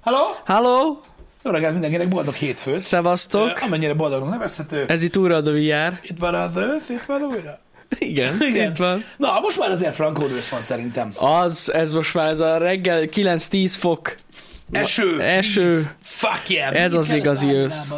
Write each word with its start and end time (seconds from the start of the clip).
Halló? 0.00 0.24
Halló, 0.44 1.00
Jó 1.42 1.50
reggelt 1.50 1.72
mindenkinek, 1.72 2.08
boldog 2.08 2.34
hétfőt. 2.34 2.80
szevasztok. 2.80 3.46
Ö, 3.46 3.64
Amennyire 3.64 3.94
boldognak 3.94 4.30
nevezhető. 4.30 4.84
Ez 4.88 5.02
itt 5.02 5.16
újra 5.16 5.36
a 5.36 5.42
VR. 5.42 5.98
Itt 6.02 6.18
van 6.18 6.34
az 6.34 6.56
ősz, 6.56 6.88
itt 6.88 7.04
van 7.04 7.22
újra. 7.22 7.58
Igen, 7.98 8.36
Igen. 8.50 8.70
itt 8.70 8.76
van. 8.76 9.04
Na, 9.16 9.40
most 9.40 9.58
már 9.58 9.70
azért 9.70 9.94
frankó 9.94 10.26
ősz 10.28 10.48
van 10.48 10.60
szerintem. 10.60 11.12
Az, 11.16 11.72
ez 11.72 11.92
most 11.92 12.14
már 12.14 12.28
ez 12.28 12.40
a 12.40 12.56
reggel 12.58 13.02
9-10 13.14 13.74
fok. 13.78 14.16
Eső. 14.72 15.20
Eső. 15.22 15.90
Fuck 16.02 16.48
yeah. 16.50 16.82
Ez 16.82 16.92
az 16.92 17.12
igazi 17.12 17.46
ősz. 17.46 17.88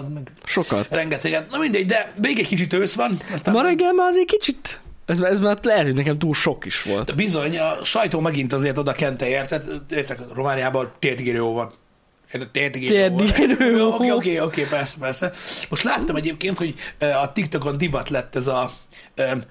Sokat. 0.45 0.87
Rengeteget. 0.91 1.51
Na 1.51 1.59
mindegy, 1.59 1.87
de 1.87 2.13
még 2.23 2.39
egy 2.39 2.47
kicsit 2.47 2.73
ősz 2.73 2.95
van. 2.95 3.17
Aztán 3.33 3.55
Ma 3.55 3.63
reggel 3.63 3.93
már 3.93 4.09
azért 4.09 4.27
kicsit, 4.27 4.81
ez, 5.07 5.19
ez 5.21 5.41
már 5.41 5.59
lehet, 5.63 5.85
hogy 5.85 5.95
nekem 5.95 6.19
túl 6.19 6.35
sok 6.35 6.65
is 6.65 6.83
volt. 6.83 7.17
Bizony, 7.17 7.59
a 7.59 7.85
sajtó 7.85 8.21
megint 8.21 8.53
azért 8.53 8.79
oda 8.79 8.93
kente 8.93 9.29
érted. 9.29 9.65
Értek, 9.91 10.19
Romániában 10.35 10.93
térdigérő 10.99 11.41
van. 11.41 11.73
Térdigérő 12.53 13.11
van. 13.11 13.27
Térdigérő. 13.27 13.83
Oké, 13.85 14.11
oké, 14.11 14.39
oké, 14.41 14.63
persze, 14.63 14.97
persze. 14.99 15.33
Most 15.69 15.83
láttam 15.83 16.17
egyébként, 16.17 16.59
hogy 16.59 16.75
a 16.99 17.33
TikTokon 17.33 17.79
divat 17.79 18.09
lett 18.09 18.37
ez 18.37 18.47
a... 18.47 18.71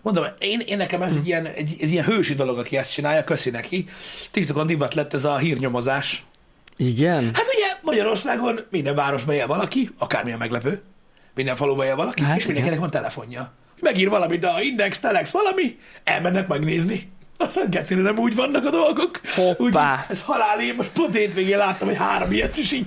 Mondom, 0.02 0.25
én, 0.39 0.59
én 0.59 0.77
nekem 0.77 1.02
ez 1.02 1.15
egy 1.15 1.27
ilyen, 1.27 1.45
egy, 1.45 1.75
ez 1.81 1.91
ilyen 1.91 2.05
hősi 2.05 2.35
dolog, 2.35 2.57
aki 2.57 2.77
ezt 2.77 2.93
csinálja, 2.93 3.23
köszi 3.23 3.49
neki. 3.49 3.85
TikTokon 4.31 4.67
divat 4.67 4.93
lett 4.93 5.13
ez 5.13 5.25
a 5.25 5.38
hírnyomozás. 5.38 6.25
Igen? 6.77 7.23
Hát 7.23 7.45
ugye 7.55 7.77
Magyarországon 7.81 8.59
minden 8.69 8.95
városban 8.95 9.35
él 9.35 9.47
valaki, 9.47 9.89
akármilyen 9.97 10.38
meglepő, 10.38 10.81
minden 11.35 11.55
faluban 11.55 11.85
él 11.85 11.95
valaki, 11.95 12.23
Hát 12.23 12.38
és 12.38 12.45
mindenkinek 12.45 12.80
van 12.80 12.89
telefonja. 12.89 13.53
Megír 13.81 14.09
valamit, 14.09 14.45
a 14.45 14.61
Index, 14.61 14.99
Telex, 14.99 15.31
valami, 15.31 15.77
elmennek 16.03 16.47
megnézni. 16.47 17.11
Aztán 17.41 17.70
gecire 17.70 18.02
nem 18.02 18.17
úgy 18.17 18.35
vannak 18.35 18.66
a 18.66 18.70
dolgok. 18.70 19.21
Hoppá. 19.35 19.93
Úgy, 19.93 20.05
ez 20.09 20.21
halál, 20.21 20.61
én 20.61 20.73
most 20.77 20.89
pont 20.89 21.16
hétvégén 21.16 21.57
láttam, 21.57 21.88
hogy 21.88 21.97
három 21.97 22.31
ilyet, 22.31 22.57
és 22.57 22.71
így... 22.71 22.85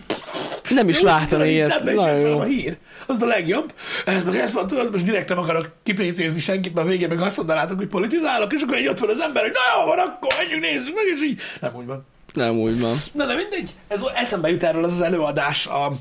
Nem 0.68 0.88
is 0.88 1.00
láttam 1.00 1.40
ilyet. 1.40 1.82
Nagyon 1.84 2.20
jó. 2.20 2.38
a 2.38 2.44
hír. 2.44 2.76
Az 3.06 3.22
a 3.22 3.26
legjobb. 3.26 3.74
Ez 4.04 4.24
meg 4.24 4.36
ez 4.36 4.52
van, 4.52 4.66
tudod, 4.66 4.90
most 4.90 5.04
direkt 5.04 5.28
nem 5.28 5.38
akarok 5.38 5.70
kipécézni 5.82 6.40
senkit, 6.40 6.74
mert 6.74 6.86
a 6.86 6.90
végén 6.90 7.08
meg 7.08 7.20
azt 7.20 7.36
mondanátok, 7.36 7.78
hogy 7.78 7.86
politizálok, 7.86 8.52
és 8.52 8.62
akkor 8.62 8.76
egy 8.76 8.88
ott 8.88 8.98
van 8.98 9.10
az 9.10 9.20
ember, 9.20 9.42
hogy 9.42 9.52
na 9.52 9.80
jó 9.80 9.86
van, 9.86 9.98
akkor 9.98 10.34
menjünk, 10.38 10.62
nézzük 10.62 10.94
meg, 10.94 11.04
és 11.14 11.22
így. 11.22 11.40
Nem 11.60 11.74
úgy 11.74 11.86
van. 11.86 12.06
Nem 12.32 12.58
úgy 12.58 12.80
van. 12.80 12.96
Na 13.12 13.26
de 13.26 13.34
mindegy, 13.34 13.74
ez 13.88 14.00
eszembe 14.14 14.50
jut 14.50 14.62
erről 14.62 14.84
az 14.84 14.92
az 14.92 15.00
előadás, 15.00 15.66
a, 15.66 15.92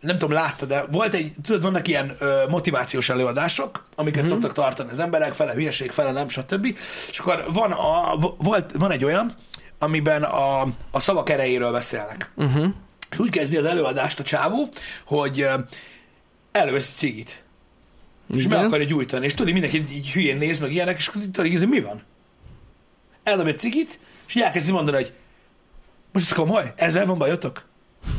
nem 0.00 0.18
tudom, 0.18 0.34
látta, 0.34 0.66
de 0.66 0.84
volt 0.90 1.14
egy, 1.14 1.32
tudod, 1.42 1.62
vannak 1.62 1.88
ilyen 1.88 2.14
ö, 2.18 2.42
motivációs 2.48 3.08
előadások, 3.08 3.84
amiket 3.94 4.22
mm-hmm. 4.22 4.30
szoktak 4.30 4.52
tartani 4.52 4.90
az 4.90 4.98
emberek, 4.98 5.32
fele 5.32 5.52
hülyeség, 5.52 5.90
fele 5.90 6.12
nem, 6.12 6.28
stb. 6.28 6.78
És 7.10 7.18
akkor 7.18 7.44
van, 7.52 7.72
a, 7.72 8.16
volt, 8.38 8.72
van 8.72 8.90
egy 8.90 9.04
olyan, 9.04 9.32
amiben 9.78 10.22
a, 10.22 10.60
a 10.90 11.00
szavak 11.00 11.28
erejéről 11.28 11.72
beszélnek. 11.72 12.30
Uh-huh. 12.36 12.66
És 13.10 13.18
úgy 13.18 13.30
kezdi 13.30 13.56
az 13.56 13.64
előadást 13.64 14.20
a 14.20 14.22
csávó, 14.22 14.68
hogy 15.06 15.48
elővesz 16.52 16.94
cigit, 16.94 17.44
és 18.34 18.42
meg 18.42 18.52
Igen. 18.52 18.64
akarja 18.64 18.86
gyújtani, 18.86 19.24
és 19.24 19.34
tudod, 19.34 19.52
mindenki 19.52 19.84
így 19.90 20.10
hülyén 20.10 20.36
néz 20.36 20.58
meg 20.58 20.72
ilyenek, 20.72 20.98
és 20.98 21.10
tudod, 21.12 21.36
hogy 21.36 21.68
mi 21.68 21.80
van? 21.80 22.02
Eldob 23.22 23.46
egy 23.46 23.58
cigit, 23.58 23.98
és 24.26 24.34
így 24.34 24.42
elkezdi 24.42 24.72
mondani, 24.72 24.96
hogy 24.96 25.12
most 26.12 26.30
ez 26.30 26.36
komoly? 26.36 26.72
Ezzel 26.76 27.06
van 27.06 27.18
bajotok? 27.18 27.64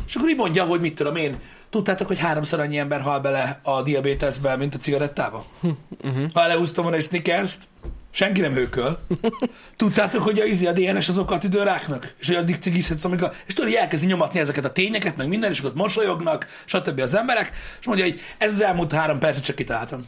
És 0.06 0.14
akkor 0.14 0.28
így 0.28 0.36
mondja, 0.36 0.64
hogy 0.64 0.80
mit 0.80 0.94
tudom 0.94 1.16
én, 1.16 1.38
tudtátok, 1.70 2.06
hogy 2.06 2.18
háromszor 2.18 2.60
annyi 2.60 2.78
ember 2.78 3.00
hal 3.00 3.20
bele 3.20 3.60
a 3.62 3.82
diabéteszbe, 3.82 4.56
mint 4.56 4.74
a 4.74 4.78
cigarettába? 4.78 5.44
Uh-huh. 6.02 6.32
Ha 6.32 6.46
lehúztam 6.46 6.82
volna 6.82 6.98
egy 6.98 7.04
snickers 7.04 7.54
senki 8.10 8.40
nem 8.40 8.52
hőköl. 8.52 8.98
Tudtátok, 9.76 10.22
hogy 10.22 10.40
a, 10.40 10.44
izi 10.44 10.66
a 10.66 10.72
DNS 10.72 11.08
az 11.08 11.18
oka 11.18 11.34
a 11.34 11.38
tüdőráknak? 11.38 12.14
És 12.18 12.26
hogy 12.26 12.36
addig 12.36 12.56
cigizhetsz, 12.56 13.04
amikor... 13.04 13.32
És 13.46 13.54
tudod, 13.54 13.74
elkezdi 13.74 14.06
nyomatni 14.06 14.40
ezeket 14.40 14.64
a 14.64 14.72
tényeket, 14.72 15.16
meg 15.16 15.28
minden, 15.28 15.50
és 15.50 15.64
ott 15.64 15.74
mosolyognak, 15.74 16.46
stb. 16.64 17.00
az 17.00 17.14
emberek, 17.14 17.52
és 17.80 17.86
mondja, 17.86 18.04
hogy 18.04 18.20
ez 18.38 18.52
az 18.52 18.62
elmúlt 18.62 18.92
három 18.92 19.18
percet 19.18 19.44
csak 19.44 19.56
kitaláltam. 19.56 20.06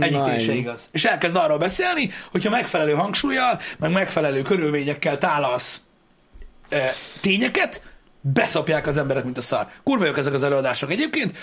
Egyik 0.00 0.40
se 0.40 0.52
igaz. 0.52 0.88
És 0.92 1.04
elkezd 1.04 1.36
arról 1.36 1.58
beszélni, 1.58 2.10
hogyha 2.30 2.50
megfelelő 2.50 2.92
hangsúlyjal, 2.92 3.60
meg 3.78 3.92
megfelelő 3.92 4.42
körülményekkel 4.42 5.18
tálasz 5.18 5.80
e, 6.68 6.92
tényeket, 7.20 7.82
beszopják 8.32 8.86
az 8.86 8.96
emberek, 8.96 9.24
mint 9.24 9.38
a 9.38 9.40
szar. 9.40 9.66
Kurva 9.84 10.04
jók 10.04 10.18
ezek 10.18 10.34
az 10.34 10.42
előadások 10.42 10.90
egyébként, 10.90 11.36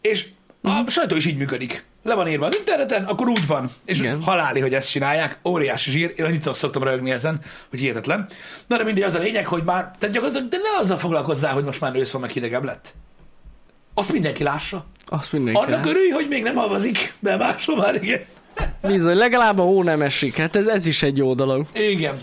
és 0.00 0.26
a 0.62 0.68
Mhm. 0.70 0.86
sajtó 0.86 1.16
is 1.16 1.26
így 1.26 1.36
működik. 1.36 1.84
Le 2.02 2.14
van 2.14 2.28
írva 2.28 2.46
az 2.46 2.54
interneten, 2.58 3.04
akkor 3.04 3.28
úgy 3.28 3.46
van. 3.46 3.70
És 3.84 3.98
Igen. 3.98 4.16
ez 4.18 4.24
haláli, 4.24 4.60
hogy 4.60 4.74
ezt 4.74 4.90
csinálják. 4.90 5.38
Óriási 5.44 5.90
zsír. 5.90 6.12
Én 6.16 6.24
annyit 6.24 6.54
szoktam 6.54 6.82
rögni 6.82 7.10
ezen, 7.10 7.40
hogy 7.70 7.78
hihetetlen. 7.80 8.26
Na 8.66 8.76
de 8.76 8.84
mindig 8.84 9.04
az 9.04 9.14
a 9.14 9.18
lényeg, 9.18 9.46
hogy 9.46 9.64
már, 9.64 9.90
tehát 9.98 10.14
gyakorlatilag, 10.14 10.48
de 10.48 10.56
ne 10.56 10.78
azzal 10.80 10.96
foglalkozzál, 10.96 11.52
hogy 11.52 11.64
most 11.64 11.80
már 11.80 11.94
ősz 11.96 12.10
van, 12.10 12.20
meg 12.20 12.30
hidegebb 12.30 12.64
lett. 12.64 12.94
Azt 13.94 14.12
mindenki 14.12 14.42
lássa. 14.42 14.84
Azt 15.06 15.32
mindenki 15.32 15.60
Annak 15.72 15.86
örülj, 15.86 16.08
hogy 16.10 16.26
még 16.28 16.42
nem 16.42 16.54
havazik, 16.54 17.14
de 17.20 17.36
máshol 17.36 17.76
már 17.76 17.94
igen. 17.94 18.20
Bizony, 18.82 19.16
legalább 19.16 19.58
a 19.58 19.62
hó 19.62 19.82
nem 19.82 20.02
esik. 20.02 20.36
Hát 20.36 20.56
ez, 20.56 20.66
ez 20.66 20.86
is 20.86 21.02
egy 21.02 21.16
jó 21.18 21.34
dolog. 21.34 21.66
Igen. 21.74 22.18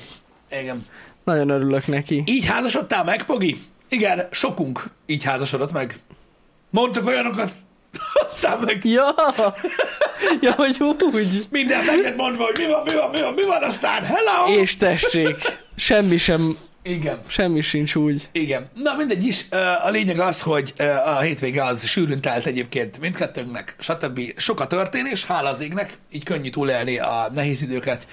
Igen. 0.52 0.86
Nagyon 1.24 1.50
örülök 1.50 1.88
neki. 1.88 2.24
Így 2.26 2.46
házasodtál 2.46 3.04
meg, 3.04 3.24
Pogi? 3.26 3.62
Igen, 3.90 4.28
sokunk 4.32 4.90
így 5.06 5.24
házasodott 5.24 5.72
meg. 5.72 6.00
Mondtak 6.70 7.06
olyanokat, 7.06 7.52
aztán 8.26 8.60
meg 8.60 8.86
Ja, 8.86 9.16
ja 10.42 10.52
hogy 10.52 10.76
úgy. 10.80 11.46
minden 11.52 11.86
lett 11.86 12.16
mondva, 12.16 12.44
hogy 12.44 12.56
mi 12.58 12.66
van, 12.66 12.84
mi 12.86 12.94
van, 12.94 13.10
mi 13.10 13.22
van, 13.22 13.34
mi 13.34 13.44
van, 13.44 13.64
aztán 13.64 14.04
hello! 14.04 14.60
És 14.62 14.78
tessék, 14.78 15.36
semmi 15.76 16.18
sem, 16.18 16.58
Igen, 16.84 17.20
semmi 17.28 17.62
sincs 17.62 17.96
úgy. 17.96 18.30
igen. 18.32 18.70
Na 18.76 18.96
mindegy 18.96 19.26
is, 19.26 19.46
a 19.84 19.90
lényeg 19.90 20.20
az, 20.20 20.42
hogy 20.42 20.74
a 21.06 21.20
hétvége 21.20 21.64
az 21.64 21.86
sűrűn 21.88 22.22
telt 22.22 22.46
egyébként 22.46 23.00
mindkettőnknek, 23.00 23.76
stb. 23.80 24.22
Sok 24.38 24.60
a 24.60 24.68
történés, 24.68 25.26
hála 25.26 25.50
az 25.50 25.62
égnek, 25.62 25.94
így 26.12 26.24
könnyű 26.24 26.50
túlélni 26.50 27.00
a 27.00 27.30
nehéz 27.34 27.62
időket. 27.62 28.08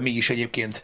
Mi 0.00 0.10
is 0.10 0.30
egyébként 0.30 0.82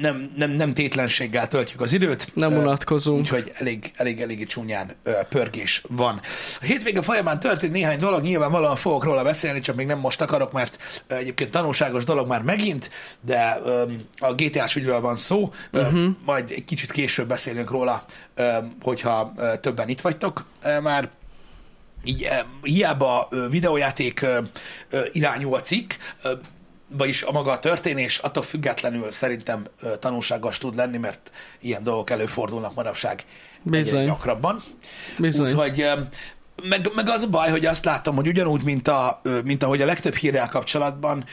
nem, 0.00 0.32
nem, 0.36 0.50
nem 0.50 0.72
tétlenséggel 0.72 1.48
töltjük 1.48 1.80
az 1.80 1.92
időt. 1.92 2.30
Nem 2.34 2.52
unatkozunk. 2.52 3.20
Úgyhogy 3.20 3.52
elég, 3.54 3.90
elég, 3.94 4.20
elég 4.20 4.46
csúnyán 4.46 4.94
pörgés 5.28 5.82
van. 5.88 6.20
A 6.60 6.64
hétvége 6.64 7.02
folyamán 7.02 7.40
történt 7.40 7.72
néhány 7.72 7.98
dolog, 7.98 8.22
nyilvánvalóan 8.22 8.76
fogok 8.76 9.04
róla 9.04 9.22
beszélni, 9.22 9.60
csak 9.60 9.76
még 9.76 9.86
nem 9.86 9.98
most 9.98 10.20
akarok, 10.20 10.52
mert 10.52 11.02
egyébként 11.06 11.50
tanulságos 11.50 12.04
dolog 12.04 12.28
már 12.28 12.42
megint, 12.42 12.90
de 13.20 13.58
a 14.18 14.34
GTA-s 14.34 14.76
ügyről 14.76 15.00
van 15.00 15.16
szó, 15.16 15.52
uh-huh. 15.72 16.06
majd 16.24 16.50
egy 16.50 16.64
kicsit 16.64 16.92
később 16.92 17.28
beszélünk 17.28 17.70
róla, 17.70 18.04
hogyha 18.82 19.32
többen 19.60 19.88
itt 19.88 20.00
vagytok 20.00 20.44
már 20.82 21.10
így 22.04 22.28
hiába 22.62 23.28
videójáték 23.50 24.26
irányú 25.12 25.54
a 25.54 25.60
cikk, 25.60 25.92
vagyis 26.88 27.22
a 27.22 27.32
maga 27.32 27.50
a 27.50 27.58
történés, 27.58 28.18
attól 28.18 28.42
függetlenül 28.42 29.10
szerintem 29.10 29.64
tanulságos 29.98 30.58
tud 30.58 30.74
lenni, 30.74 30.98
mert 30.98 31.30
ilyen 31.60 31.82
dolgok 31.82 32.10
előfordulnak 32.10 32.74
manapság 32.74 33.24
Bizony. 33.62 34.06
gyakrabban. 34.06 34.62
Bizony. 35.18 35.46
Úgyhogy 35.46 35.84
meg, 36.62 36.90
meg 36.94 37.08
az 37.08 37.22
a 37.22 37.28
baj, 37.28 37.50
hogy 37.50 37.66
azt 37.66 37.84
láttam, 37.84 38.14
hogy 38.14 38.26
ugyanúgy, 38.26 38.62
mint, 38.62 38.88
a, 38.88 39.20
mint 39.44 39.62
ahogy 39.62 39.82
a 39.82 39.86
legtöbb 39.86 40.14
hírrel 40.14 40.48
kapcsolatban, 40.48 41.24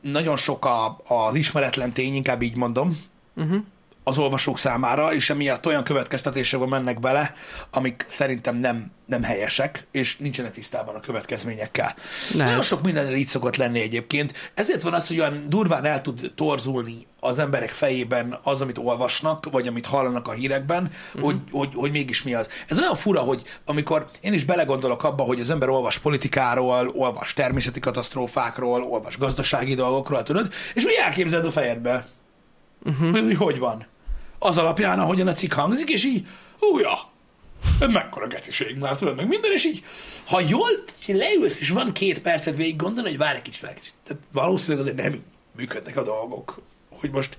nagyon 0.00 0.36
sok 0.36 0.64
a, 0.64 1.00
az 1.08 1.34
ismeretlen 1.34 1.92
tény, 1.92 2.14
inkább 2.14 2.42
így 2.42 2.56
mondom, 2.56 2.98
Uh-huh. 3.38 3.64
Az 4.08 4.18
olvasók 4.18 4.58
számára, 4.58 5.14
és 5.14 5.30
emiatt 5.30 5.66
olyan 5.66 5.84
következtetésekbe 5.84 6.66
mennek 6.66 7.00
bele, 7.00 7.34
amik 7.70 8.04
szerintem 8.08 8.56
nem, 8.56 8.92
nem 9.06 9.22
helyesek, 9.22 9.86
és 9.90 10.16
nincsenek 10.16 10.52
tisztában 10.52 10.94
a 10.94 11.00
következményekkel. 11.00 11.94
Lehet. 12.32 12.46
Nagyon 12.46 12.62
sok 12.62 12.82
minden 12.82 13.16
így 13.16 13.26
szokott 13.26 13.56
lenni 13.56 13.80
egyébként. 13.80 14.52
Ezért 14.54 14.82
van 14.82 14.92
az, 14.94 15.08
hogy 15.08 15.18
olyan 15.18 15.44
durván 15.48 15.84
el 15.84 16.00
tud 16.00 16.32
torzulni 16.34 17.06
az 17.20 17.38
emberek 17.38 17.70
fejében 17.70 18.38
az, 18.42 18.60
amit 18.60 18.78
olvasnak, 18.78 19.50
vagy 19.50 19.66
amit 19.66 19.86
hallanak 19.86 20.28
a 20.28 20.32
hírekben, 20.32 20.90
uh-huh. 21.06 21.22
hogy, 21.22 21.36
hogy, 21.50 21.74
hogy 21.74 21.90
mégis 21.90 22.22
mi 22.22 22.34
az. 22.34 22.48
Ez 22.68 22.78
olyan 22.78 22.96
fura, 22.96 23.20
hogy 23.20 23.42
amikor 23.64 24.06
én 24.20 24.32
is 24.32 24.44
belegondolok 24.44 25.04
abba, 25.04 25.22
hogy 25.22 25.40
az 25.40 25.50
ember 25.50 25.68
olvas 25.68 25.98
politikáról, 25.98 26.92
olvas 26.94 27.32
természeti 27.32 27.80
katasztrófákról, 27.80 28.82
olvas 28.82 29.18
gazdasági 29.18 29.74
dolgokról, 29.74 30.22
tudod, 30.22 30.52
és 30.74 30.84
úgy 30.84 30.96
elképzeled 31.04 31.46
a 31.46 31.50
fejedbe, 31.50 32.06
uh-huh. 32.84 33.32
hogy 33.36 33.58
van. 33.58 33.86
Az 34.38 34.56
alapján, 34.56 34.98
ahogyan 34.98 35.26
a 35.28 35.32
cikk 35.32 35.52
hangzik, 35.52 35.88
és 35.90 36.04
így, 36.04 36.26
hú, 36.58 36.78
ja, 36.78 37.10
ez 37.80 37.88
mekkora 37.90 38.26
geciség 38.26 38.76
már, 38.76 38.96
tudod, 38.96 39.16
meg 39.16 39.28
minden, 39.28 39.52
és 39.52 39.64
így, 39.64 39.84
ha 40.26 40.40
jól 40.48 40.68
leülsz, 41.06 41.60
és 41.60 41.68
van 41.70 41.92
két 41.92 42.20
percet 42.22 42.56
végig 42.56 42.76
gondolni, 42.76 43.08
hogy 43.08 43.18
várj 43.18 43.36
egy 43.36 43.42
kicsit, 43.42 43.60
várj 43.62 43.74
egy 43.74 43.80
kicsit. 43.80 43.94
Tehát 44.06 44.22
valószínűleg 44.32 44.80
azért 44.80 44.96
nem 44.96 45.12
így 45.12 45.20
működnek 45.56 45.96
a 45.96 46.02
dolgok, 46.02 46.60
hogy 46.88 47.10
most 47.10 47.38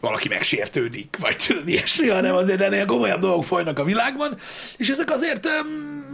valaki 0.00 0.28
megsértődik, 0.28 1.16
vagy 1.20 1.36
tudod, 1.46 1.68
ilyesmi, 1.68 2.08
hanem 2.08 2.34
azért 2.34 2.60
ennél 2.60 2.86
komolyabb 2.86 3.20
dolgok 3.20 3.44
folynak 3.44 3.78
a 3.78 3.84
világban, 3.84 4.38
és 4.76 4.88
ezek 4.88 5.10
azért 5.10 5.48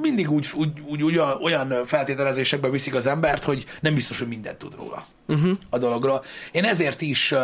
mindig 0.01 0.31
úgy, 0.31 0.49
úgy, 0.55 0.81
úgy, 0.81 1.03
úgy 1.03 1.19
olyan- 1.43 1.87
feltételezésekbe 1.87 2.71
viszik 2.71 2.95
az 2.95 3.07
embert, 3.07 3.45
hogy 3.45 3.65
nem 3.81 3.95
biztos, 3.95 4.19
hogy 4.19 4.29
mindent 4.29 4.59
tud 4.59 4.75
róla 4.75 5.07
Uh-huh. 5.31 5.59
a 5.71 5.79
dologról. 5.79 6.25
Én 6.53 6.65
ezért 6.65 7.01
is 7.03 7.35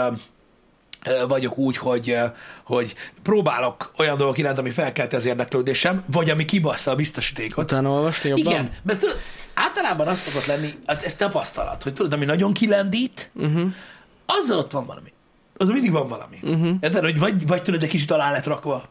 vagyok 1.29 1.59
úgy, 1.59 1.77
hogy, 1.77 2.17
hogy 2.65 2.95
próbálok 3.23 3.93
olyan 3.99 4.17
dolgok 4.17 4.39
iránt, 4.39 4.59
ami 4.59 4.71
felkelti 4.71 5.17
az 5.17 5.25
érdeklődésem, 5.25 6.05
vagy 6.13 6.31
ami 6.31 6.45
kibassza 6.45 6.91
a 6.91 6.95
biztosítékot. 6.95 7.65
Utána 7.65 7.91
olvasni 7.91 8.29
jobban? 8.29 8.53
Igen, 8.53 8.71
mert 8.83 8.99
tudod, 8.99 9.19
általában 9.55 10.07
az 10.07 10.19
szokott 10.19 10.47
lenni, 10.47 10.75
hát 10.87 11.03
ez 11.03 11.15
tapasztalat, 11.15 11.83
hogy 11.83 11.93
tudod, 11.93 12.13
ami 12.13 12.25
nagyon 12.25 12.53
kilendít, 12.53 13.31
uh-huh. 13.35 13.73
azzal 14.27 14.59
ott 14.59 14.71
van 14.71 14.87
valami. 14.87 15.13
Az 15.57 15.69
mindig 15.69 15.93
van 15.93 16.09
valami. 16.09 16.39
Uh-huh. 16.43 16.79
De, 16.79 17.01
hogy 17.01 17.19
vagy, 17.19 17.47
vagy 17.47 17.63
tudod, 17.63 17.83
egy 17.83 17.89
kicsit 17.89 18.11
alá 18.11 18.31
lett 18.31 18.47
rakva, 18.47 18.89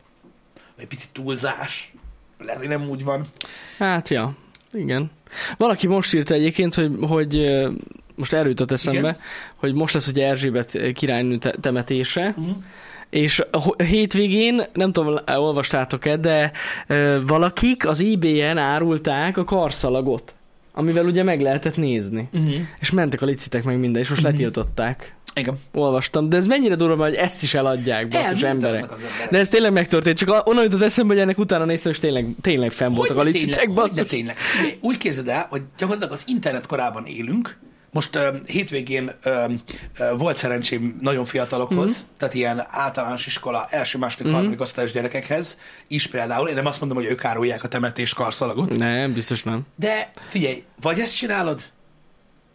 vagy 0.53 0.83
egy 0.83 0.87
picit 0.87 1.09
túlzás. 1.13 1.93
Lehet, 2.37 2.59
hogy 2.59 2.69
nem 2.69 2.89
úgy 2.89 3.03
van. 3.03 3.27
Hát, 3.77 4.09
ja. 4.09 4.35
Igen. 4.71 5.11
Valaki 5.57 5.87
most 5.87 6.13
írta 6.13 6.33
egyébként, 6.33 6.73
hogy, 6.73 6.91
hogy 7.07 7.45
most 8.15 8.33
erről 8.33 8.49
jutott 8.49 8.71
eszembe, 8.71 8.99
Igen. 8.99 9.17
Hogy 9.69 9.73
most 9.73 9.93
lesz 9.93 10.07
ugye 10.07 10.27
Erzsébet 10.27 10.77
királynő 10.93 11.37
te- 11.37 11.55
temetése, 11.61 12.33
Uh-huh. 12.37 12.55
és 13.09 13.41
a 13.51 13.83
hétvégén, 13.83 14.61
nem 14.73 14.91
tudom, 14.91 15.15
olvastátok-e, 15.25 16.17
de 16.17 16.51
ö, 16.87 17.19
valakik 17.27 17.87
az 17.87 18.01
eBay-en 18.01 18.57
árulták 18.57 19.37
a 19.37 19.43
karszalagot, 19.43 20.33
amivel 20.73 21.05
ugye 21.05 21.23
meg 21.23 21.41
lehetett 21.41 21.77
nézni. 21.77 22.29
Uh-huh. 22.33 22.53
És 22.79 22.91
mentek 22.91 23.21
a 23.21 23.25
licitek 23.25 23.63
meg 23.63 23.79
minden, 23.79 24.01
és 24.01 24.09
most 24.09 24.21
Mhm. 24.21 24.31
letiltották. 24.31 25.15
Igen. 25.35 25.59
Olvastam, 25.73 26.29
de 26.29 26.37
ez 26.37 26.45
mennyire 26.47 26.75
durva, 26.75 27.03
hogy 27.03 27.13
ezt 27.13 27.43
is 27.43 27.53
eladják, 27.53 28.07
basszus 28.07 28.25
Elműtődnek 28.41 28.51
emberek. 28.53 28.91
az 28.91 29.01
emberek. 29.03 29.29
De 29.31 29.37
ez 29.39 29.49
tényleg 29.49 29.71
megtörtént, 29.71 30.17
csak 30.17 30.47
onnan 30.47 30.63
jutott 30.63 30.81
eszembe, 30.81 31.13
hogy 31.13 31.21
ennek 31.21 31.37
utána 31.37 31.65
néztem, 31.65 31.91
és 31.91 31.99
tényleg, 31.99 32.27
tényleg 32.41 32.71
fenn 32.71 32.93
voltak 32.93 33.17
a 33.17 33.23
licitek, 33.23 33.59
tényleg, 33.59 33.75
basszus. 33.75 34.07
tényleg. 34.07 34.37
Figyelj, 34.37 34.77
Úgy 34.81 34.97
képzeld 34.97 35.27
el, 35.27 35.45
hogy 35.49 35.61
gyakorlatilag 35.77 36.13
az 36.13 36.23
internet 36.27 36.67
korában 36.67 37.05
élünk, 37.05 37.57
most 37.93 38.19
hétvégén 38.45 39.11
volt 40.17 40.37
szerencsém 40.37 40.97
nagyon 41.01 41.25
fiatalokhoz, 41.25 41.91
Mhm. 41.91 41.99
mm. 42.03 42.17
tehát 42.17 42.33
ilyen 42.33 42.65
általános 42.69 43.25
iskola 43.25 43.67
első, 43.69 43.97
második, 43.97 44.27
mm. 44.31 44.33
harmadik 44.35 44.61
osztályos 44.61 44.91
gyerekekhez 44.91 45.57
is 45.87 46.07
például. 46.07 46.47
Én 46.47 46.55
nem 46.55 46.65
azt 46.65 46.79
mondom, 46.79 46.97
hogy 46.97 47.07
ők 47.07 47.25
árulják 47.25 47.63
a 47.63 47.67
temetés 47.67 48.13
karszalagot, 48.13 48.77
Nem, 48.77 49.13
biztos 49.13 49.43
nem. 49.43 49.61
de 49.75 50.11
figyelj, 50.29 50.63
vagy 50.81 50.99
ezt 50.99 51.15
csinálod, 51.15 51.61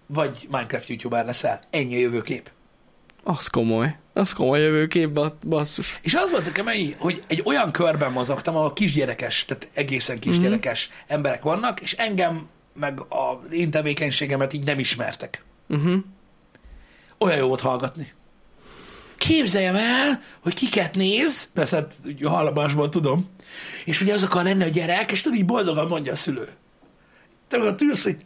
vagy 0.06 0.46
Minecraft 0.50 0.88
youtuber 0.88 1.24
leszel. 1.24 1.60
Ennyi 1.70 1.94
a 1.94 1.98
jövőkép. 1.98 2.50
Az 3.24 3.46
komoly. 3.46 3.96
Az 4.12 4.32
komoly 4.32 4.60
jövőkép, 4.60 5.10
ba- 5.10 5.46
basszus. 5.48 5.98
És 6.02 6.14
az 6.14 6.30
volt 6.30 6.44
nekem, 6.44 6.68
ennyi, 6.68 6.94
hogy 6.98 7.22
egy 7.26 7.42
olyan 7.44 7.70
körben 7.70 8.12
mozogtam, 8.12 8.56
ahol 8.56 8.72
kisgyerekes, 8.72 9.44
tehát 9.44 9.68
egészen 9.74 10.18
kisgyerekes 10.18 10.88
mm-hmm. 10.88 11.14
emberek 11.16 11.42
vannak, 11.42 11.80
és 11.80 11.92
engem 11.92 12.48
meg 12.78 13.00
az 13.08 13.52
én 13.52 13.70
tevékenységemet 13.70 14.52
így 14.52 14.64
nem 14.64 14.78
ismertek. 14.78 15.44
Uh-huh. 15.68 15.96
Olyan 17.18 17.38
jó 17.38 17.46
volt 17.46 17.60
hallgatni. 17.60 18.12
Képzeljem 19.16 19.76
el, 19.76 20.22
hogy 20.40 20.54
kiket 20.54 20.94
néz, 20.94 21.50
persze 21.54 21.76
hát 21.76 21.94
hallomásból 22.22 22.88
tudom, 22.88 23.30
és 23.84 24.00
ugye 24.00 24.14
az 24.14 24.22
akar 24.22 24.44
lenni 24.44 24.64
a 24.64 24.68
gyerek, 24.68 25.12
és 25.12 25.20
tudod, 25.20 25.38
így 25.38 25.44
boldogan 25.44 25.86
mondja 25.86 26.12
a 26.12 26.16
szülő. 26.16 26.48
Te 27.48 27.58
ott 27.58 27.80
ülsz, 27.80 28.02
hogy 28.02 28.16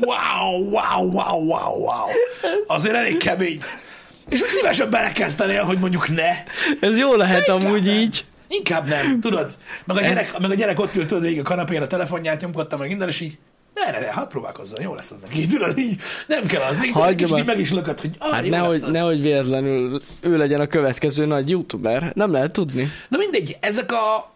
wow, 0.00 0.70
wow, 0.70 1.12
wow, 1.12 1.44
wow, 1.44 1.78
wow. 1.78 2.08
Azért 2.66 2.94
elég 2.94 3.16
kemény. 3.16 3.62
És 4.28 4.42
úgy 4.42 4.48
szívesen 4.48 4.90
belekezdenél, 4.90 5.64
hogy 5.64 5.78
mondjuk 5.78 6.08
ne. 6.08 6.30
Ez 6.80 6.98
jó 6.98 7.14
lehet 7.14 7.46
Inkább 7.46 7.64
amúgy 7.64 7.84
nem. 7.84 7.94
így. 7.94 8.24
Inkább 8.48 8.88
nem, 8.88 9.20
tudod? 9.20 9.56
Meg 9.84 9.96
a 9.96 10.00
gyerek, 10.00 10.18
Ez- 10.18 10.34
meg 10.40 10.50
a 10.50 10.54
gyerek 10.54 10.78
ott 10.80 10.94
ült 10.94 11.06
tudod, 11.06 11.22
végig 11.22 11.40
a 11.40 11.42
kanapén 11.42 11.82
a 11.82 11.86
telefonját 11.86 12.40
nyomkodta, 12.40 12.76
meg 12.76 12.88
minden, 12.88 13.08
és 13.08 13.20
így 13.20 13.38
ne, 13.74 13.90
ne, 13.90 13.98
ne, 13.98 14.12
hadd 14.12 14.28
próbálkozzon, 14.28 14.82
jó 14.82 14.94
lesz 14.94 15.10
az 15.10 15.16
neki, 15.22 15.46
tudod, 15.56 15.78
így 15.78 16.00
nem 16.26 16.46
kell 16.46 16.62
az. 16.62 16.76
Még 16.76 16.92
Hagyja 16.92 17.38
így 17.38 17.44
meg 17.44 17.58
is 17.58 17.70
lökött, 17.72 18.00
hogy 18.00 18.14
ah, 18.18 18.32
Hát 18.32 18.44
jó 18.44 18.50
nehogy, 18.50 18.72
lesz 18.72 18.82
az. 18.82 18.90
nehogy 18.92 19.22
véletlenül 19.22 20.00
ő 20.20 20.36
legyen 20.36 20.60
a 20.60 20.66
következő 20.66 21.26
nagy 21.26 21.50
youtuber. 21.50 22.12
Nem 22.14 22.32
lehet 22.32 22.52
tudni. 22.52 22.88
Na 23.08 23.18
mindegy, 23.18 23.56
ezek 23.60 23.92
a, 23.92 24.32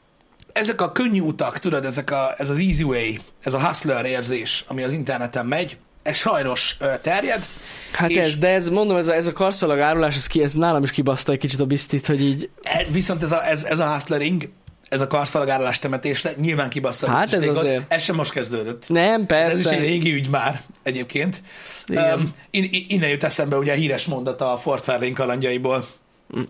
ezek 0.52 0.80
a 0.80 0.92
könnyű 0.92 1.20
utak, 1.20 1.58
tudod, 1.58 1.84
ezek 1.84 2.10
a, 2.10 2.32
ez 2.36 2.50
az 2.50 2.58
easy 2.58 2.82
way, 2.82 3.10
ez 3.42 3.54
a 3.54 3.66
hustler 3.66 4.04
érzés, 4.04 4.64
ami 4.68 4.82
az 4.82 4.92
interneten 4.92 5.46
megy, 5.46 5.76
sajnos 6.12 6.76
terjed. 7.02 7.44
Hát 7.92 8.10
És- 8.10 8.18
ez, 8.18 8.36
de 8.36 8.48
ez, 8.48 8.68
mondom, 8.68 8.96
ez 8.96 9.08
a, 9.08 9.14
ez 9.14 9.26
a 9.26 9.32
karszalag 9.32 9.78
árulás, 9.80 10.16
ez, 10.16 10.26
ki, 10.26 10.42
ez 10.42 10.52
nálam 10.52 10.82
is 10.82 10.90
kibaszta 10.90 11.32
egy 11.32 11.38
kicsit 11.38 11.60
a 11.60 11.64
biztit, 11.66 12.06
hogy 12.06 12.20
így, 12.22 12.50
E, 12.62 12.84
Viszont 12.90 13.22
ez 13.22 13.32
a, 13.32 13.46
ez, 13.48 13.64
ez 13.64 13.78
a 13.78 13.92
hustlering, 13.92 14.48
ez 14.88 15.00
a 15.00 15.06
karszalagárulás 15.06 15.78
temetésre 15.78 16.32
nyilván 16.40 16.68
kibassza 16.68 17.06
a 17.06 17.10
Hát 17.10 17.32
ez 17.32 17.46
azért. 17.46 17.92
Ez 17.92 18.02
sem 18.02 18.14
most 18.16 18.32
kezdődött. 18.32 18.88
nem, 18.88 19.24
Ez 19.28 19.58
is 19.58 19.64
egy 19.64 19.70
persze. 19.70 19.76
régi 19.76 20.12
ügy 20.14 20.28
már 20.28 20.62
egyébként. 20.82 21.42
Igen. 21.86 22.18
Um, 22.18 22.34
in, 22.50 22.68
in- 22.70 22.84
innen 22.88 23.08
jut 23.08 23.24
eszembe 23.24 23.56
ugye 23.56 23.72
a 23.72 23.76
híres 23.76 24.04
mondata 24.04 24.52
a 24.52 24.58
Fort 24.58 24.84
Fairlane 24.84 25.12
kalandjaiból. 25.12 25.86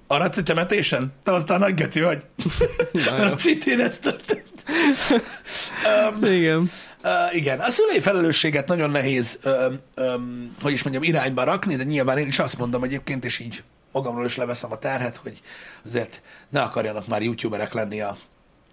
Aradsz 0.06 0.36
egy 0.36 0.44
temetésen? 0.44 1.12
Te 1.24 1.32
aztán 1.32 1.58
nagy 1.58 1.74
geci 1.74 2.00
vagy. 2.00 2.22
Mert 2.92 3.30
ott 3.32 3.38
szintén 3.38 3.80
ez 3.80 3.98
történt. 3.98 4.64
um, 6.22 6.32
Igen. 6.32 6.70
Uh, 7.02 7.36
igen, 7.36 7.60
a 7.60 7.70
szülői 7.70 8.00
felelősséget 8.00 8.66
nagyon 8.66 8.90
nehéz, 8.90 9.38
um, 9.44 9.80
um, 9.96 10.56
hogy 10.62 10.72
is 10.72 10.82
mondjam, 10.82 11.04
irányba 11.04 11.44
rakni, 11.44 11.76
de 11.76 11.82
nyilván 11.82 12.18
én 12.18 12.26
is 12.26 12.38
azt 12.38 12.58
mondom 12.58 12.82
egyébként, 12.84 13.24
és 13.24 13.38
így 13.38 13.62
magamról 13.92 14.24
is 14.24 14.36
leveszem 14.36 14.72
a 14.72 14.78
terhet, 14.78 15.16
hogy 15.16 15.40
azért 15.84 16.22
ne 16.48 16.62
akarjanak 16.62 17.06
már 17.06 17.22
youtuberek 17.22 17.72
lenni 17.72 18.00
a, 18.00 18.16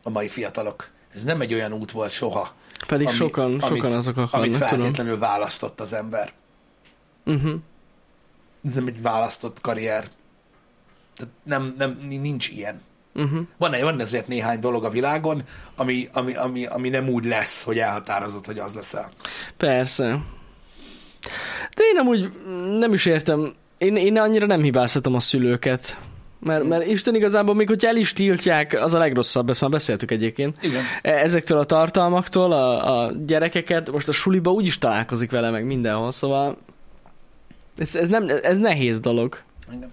a 0.03 0.09
mai 0.09 0.27
fiatalok. 0.27 0.89
Ez 1.15 1.23
nem 1.23 1.41
egy 1.41 1.53
olyan 1.53 1.73
út 1.73 1.91
volt 1.91 2.11
soha. 2.11 2.51
Pedig 2.87 3.09
sokan, 3.09 3.59
sokan 3.59 3.91
azok 3.91 4.17
Amit 4.17 4.31
akarnak, 4.31 4.51
tudom. 4.51 4.67
feltétlenül 4.67 5.17
választott 5.17 5.79
az 5.79 5.93
ember. 5.93 6.33
Uh-huh. 7.25 7.55
Ez 8.65 8.73
nem 8.73 8.87
egy 8.87 9.01
választott 9.01 9.61
karrier. 9.61 10.09
Tehát 11.15 11.33
nem, 11.43 11.73
nem, 11.77 11.97
nincs 12.07 12.47
ilyen. 12.47 12.81
Uh-huh. 13.23 13.39
Van, 13.57 13.75
van 13.81 13.99
ezért 13.99 14.27
néhány 14.27 14.59
dolog 14.59 14.83
a 14.83 14.89
világon, 14.89 15.43
ami, 15.75 16.09
ami, 16.13 16.35
ami, 16.35 16.65
ami 16.65 16.89
nem 16.89 17.09
úgy 17.09 17.25
lesz, 17.25 17.63
hogy 17.63 17.79
elhatározott, 17.79 18.45
hogy 18.45 18.59
az 18.59 18.73
leszel. 18.73 19.09
Persze. 19.57 20.19
De 21.75 21.83
én 21.91 21.97
amúgy 21.97 22.31
nem 22.79 22.93
is 22.93 23.05
értem, 23.05 23.53
én, 23.77 23.95
én 23.95 24.17
annyira 24.17 24.45
nem 24.45 24.61
hibáztatom 24.61 25.15
a 25.15 25.19
szülőket. 25.19 25.97
Mert, 26.39 26.63
mert 26.63 26.85
Isten 26.85 27.15
igazából 27.15 27.55
még 27.55 27.67
hogyha 27.67 27.87
el 27.87 27.95
is 27.95 28.13
tiltják, 28.13 28.77
az 28.81 28.93
a 28.93 28.97
legrosszabb, 28.97 29.49
ezt 29.49 29.61
már 29.61 29.69
beszéltük 29.69 30.11
egyébként. 30.11 30.57
Igen. 30.61 30.83
E- 31.01 31.17
Ezektől 31.17 31.57
a 31.57 31.63
tartalmaktól 31.63 32.51
a, 32.51 33.03
a 33.03 33.11
gyerekeket, 33.25 33.91
most 33.91 34.07
a 34.07 34.11
suliba 34.11 34.51
úgyis 34.51 34.77
találkozik 34.77 35.31
vele 35.31 35.49
meg 35.49 35.65
mindenhol, 35.65 36.11
szóval 36.11 36.57
ez, 37.77 37.95
ez, 37.95 38.09
nem, 38.09 38.25
ez 38.43 38.57
nehéz 38.57 38.99
dolog. 38.99 39.37
Igen. 39.73 39.91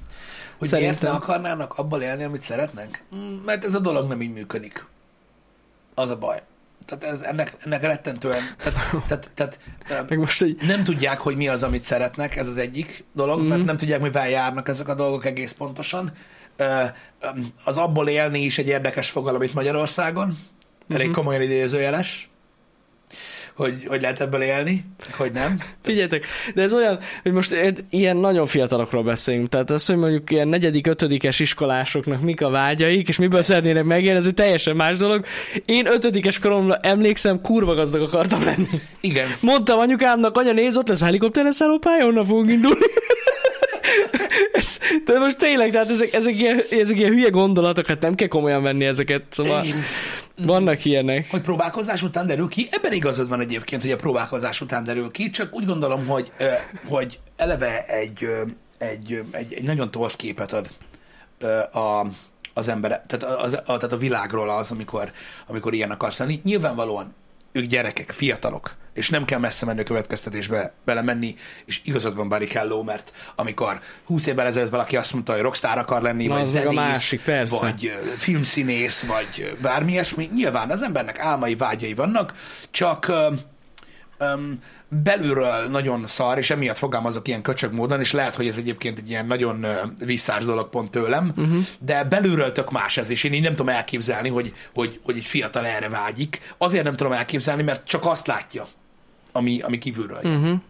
Hogy 0.58 0.70
miért 0.70 0.84
Szerintem. 0.84 1.10
ne 1.10 1.16
akarnának 1.16 1.74
abból 1.78 2.02
élni, 2.02 2.24
amit 2.24 2.40
szeretnek? 2.40 3.04
Mm, 3.14 3.36
Mert 3.44 3.64
ez 3.64 3.74
a 3.74 3.78
dolog 3.78 4.08
nem 4.08 4.20
így 4.22 4.32
működik. 4.32 4.86
Az 5.94 6.10
a 6.10 6.16
baj. 6.16 6.42
Tehát 6.86 7.04
ez, 7.04 7.20
ennek, 7.20 7.56
ennek 7.64 7.82
rettentően, 7.82 8.42
tehát, 8.56 9.04
tehát, 9.06 9.30
tehát 9.34 9.58
Meg 10.08 10.18
most 10.18 10.42
egy, 10.42 10.58
nem 10.66 10.84
tudják, 10.84 11.20
hogy 11.20 11.36
mi 11.36 11.48
az, 11.48 11.62
amit 11.62 11.82
szeretnek, 11.82 12.36
ez 12.36 12.46
az 12.46 12.56
egyik 12.56 13.04
dolog, 13.12 13.40
mm. 13.40 13.46
mert 13.46 13.64
nem 13.64 13.76
tudják, 13.76 14.00
mivel 14.00 14.28
járnak 14.28 14.68
ezek 14.68 14.88
a 14.88 14.94
dolgok 14.94 15.24
egész 15.24 15.52
pontosan. 15.52 16.12
Az 17.64 17.76
abból 17.76 18.08
élni 18.08 18.40
is 18.40 18.58
egy 18.58 18.68
érdekes 18.68 19.10
fogalom 19.10 19.42
itt 19.42 19.54
Magyarországon, 19.54 20.38
elég 20.88 21.10
komolyan 21.10 21.42
idézőjeles, 21.42 22.30
hogy, 23.56 23.84
hogy 23.86 24.00
lehet 24.00 24.20
ebből 24.20 24.42
élni, 24.42 24.84
hogy 25.16 25.32
nem. 25.32 25.58
Figyeljetek, 25.82 26.24
de 26.54 26.62
ez 26.62 26.72
olyan, 26.72 26.98
hogy 27.22 27.32
most 27.32 27.56
ilyen 27.90 28.16
nagyon 28.16 28.46
fiatalokról 28.46 29.02
beszélünk. 29.02 29.48
Tehát 29.48 29.70
az, 29.70 29.86
hogy 29.86 29.96
mondjuk 29.96 30.30
ilyen 30.30 30.48
negyedik, 30.48 30.86
ötödikes 30.86 31.40
iskolásoknak 31.40 32.20
mik 32.20 32.42
a 32.42 32.50
vágyaik, 32.50 33.08
és 33.08 33.18
miből 33.18 33.42
szeretnének 33.42 33.84
megélni, 33.84 34.18
ez 34.18 34.26
egy 34.26 34.34
teljesen 34.34 34.76
más 34.76 34.98
dolog. 34.98 35.24
Én 35.64 35.86
ötödikes 35.86 36.38
koromra 36.38 36.76
emlékszem, 36.76 37.40
kurva 37.40 37.74
gazdag 37.74 38.02
akartam 38.02 38.44
lenni. 38.44 38.68
Igen. 39.00 39.28
Mondtam 39.40 39.78
anyukámnak, 39.78 40.36
anya 40.36 40.52
nézd, 40.52 40.76
ott 40.76 40.88
lesz 40.88 41.02
a 41.02 41.04
helikopteres 41.04 41.54
szállópálya, 41.54 42.06
onnan 42.06 42.24
fogunk 42.24 42.50
indulni. 42.50 42.86
ez, 44.52 44.78
de 45.04 45.18
most 45.18 45.36
tényleg, 45.38 45.70
tehát 45.70 45.90
ezek, 45.90 46.12
ezek, 46.12 46.38
ilyen, 46.38 46.62
ezek 46.70 46.96
ilyen 46.96 47.12
hülye 47.12 47.28
gondolatok, 47.28 47.86
hát 47.86 48.00
nem 48.00 48.14
kell 48.14 48.28
komolyan 48.28 48.62
venni 48.62 48.84
ezeket. 48.84 49.22
Szóval 49.30 49.64
Én- 49.64 49.84
vannak 50.36 50.84
ilyenek. 50.84 51.30
Hogy 51.30 51.40
próbálkozás 51.40 52.02
után 52.02 52.26
derül 52.26 52.48
ki, 52.48 52.68
ebben 52.70 52.92
igazad 52.92 53.28
van 53.28 53.40
egyébként, 53.40 53.82
hogy 53.82 53.90
a 53.90 53.96
próbálkozás 53.96 54.60
után 54.60 54.84
derül 54.84 55.10
ki, 55.10 55.30
csak 55.30 55.54
úgy 55.54 55.66
gondolom, 55.66 56.06
hogy, 56.06 56.32
hogy 56.88 57.18
eleve 57.36 57.84
egy, 57.84 58.28
egy, 58.78 59.22
egy, 59.30 59.52
egy 59.52 59.64
nagyon 59.64 59.90
torz 59.90 60.16
képet 60.16 60.52
ad 60.52 60.68
a, 61.72 62.06
az 62.54 62.68
ember, 62.68 63.04
tehát, 63.06 63.36
az, 63.42 63.54
a, 63.54 63.62
tehát 63.62 63.92
a 63.92 63.96
világról 63.96 64.50
az, 64.50 64.70
amikor, 64.70 65.10
amikor 65.46 65.74
ilyen 65.74 65.90
akarsz 65.90 66.18
lenni. 66.18 66.40
Nyilvánvalóan 66.44 67.14
ők 67.56 67.64
gyerekek, 67.64 68.10
fiatalok, 68.10 68.76
és 68.94 69.10
nem 69.10 69.24
kell 69.24 69.38
messze 69.38 69.66
menő 69.66 69.82
következtetésbe 69.82 70.72
belemenni, 70.84 71.36
és 71.64 71.80
igazad 71.84 72.16
van 72.16 72.28
Barrichello, 72.28 72.82
mert 72.82 73.12
amikor 73.34 73.80
20 74.04 74.26
évvel 74.26 74.46
ezelőtt 74.46 74.70
valaki 74.70 74.96
azt 74.96 75.12
mondta, 75.12 75.32
hogy 75.32 75.40
rockstar 75.40 75.78
akar 75.78 76.02
lenni, 76.02 76.26
Na, 76.26 76.34
vagy 76.34 76.42
a 76.42 76.46
zenész, 76.46 76.74
másik, 76.74 77.22
persze. 77.22 77.56
vagy 77.56 77.92
filmszínész, 78.16 79.04
vagy 79.04 79.56
bármi 79.62 79.92
ilyesmi, 79.92 80.30
nyilván 80.34 80.70
az 80.70 80.82
embernek 80.82 81.18
álmai, 81.18 81.54
vágyai 81.54 81.94
vannak, 81.94 82.34
csak 82.70 83.12
ö, 84.18 84.34
um, 84.34 84.58
belülről 84.88 85.66
nagyon 85.68 86.06
szar, 86.06 86.38
és 86.38 86.50
emiatt 86.50 86.78
fogalmazok 86.78 87.28
ilyen 87.28 87.42
köcsög 87.42 87.72
módon, 87.72 88.00
és 88.00 88.12
lehet, 88.12 88.34
hogy 88.34 88.46
ez 88.46 88.56
egyébként 88.56 88.98
egy 88.98 89.10
ilyen 89.10 89.26
nagyon 89.26 89.66
visszás 90.04 90.44
dolog 90.44 90.68
pont 90.68 90.90
tőlem, 90.90 91.32
uh-huh. 91.36 91.58
de 91.80 92.04
belülről 92.04 92.52
tök 92.52 92.70
más 92.70 92.96
ez, 92.96 93.10
és 93.10 93.24
én 93.24 93.32
így 93.32 93.42
nem 93.42 93.54
tudom 93.54 93.68
elképzelni, 93.68 94.28
hogy, 94.28 94.54
hogy, 94.74 95.00
hogy 95.02 95.16
egy 95.16 95.26
fiatal 95.26 95.66
erre 95.66 95.88
vágyik. 95.88 96.54
Azért 96.58 96.84
nem 96.84 96.96
tudom 96.96 97.12
elképzelni, 97.12 97.62
mert 97.62 97.86
csak 97.86 98.04
azt 98.04 98.26
látja, 98.26 98.66
ami, 99.32 99.60
ami 99.60 99.78
kívülről 99.78 100.20
jön. 100.22 100.36
Uh-huh. 100.36 100.60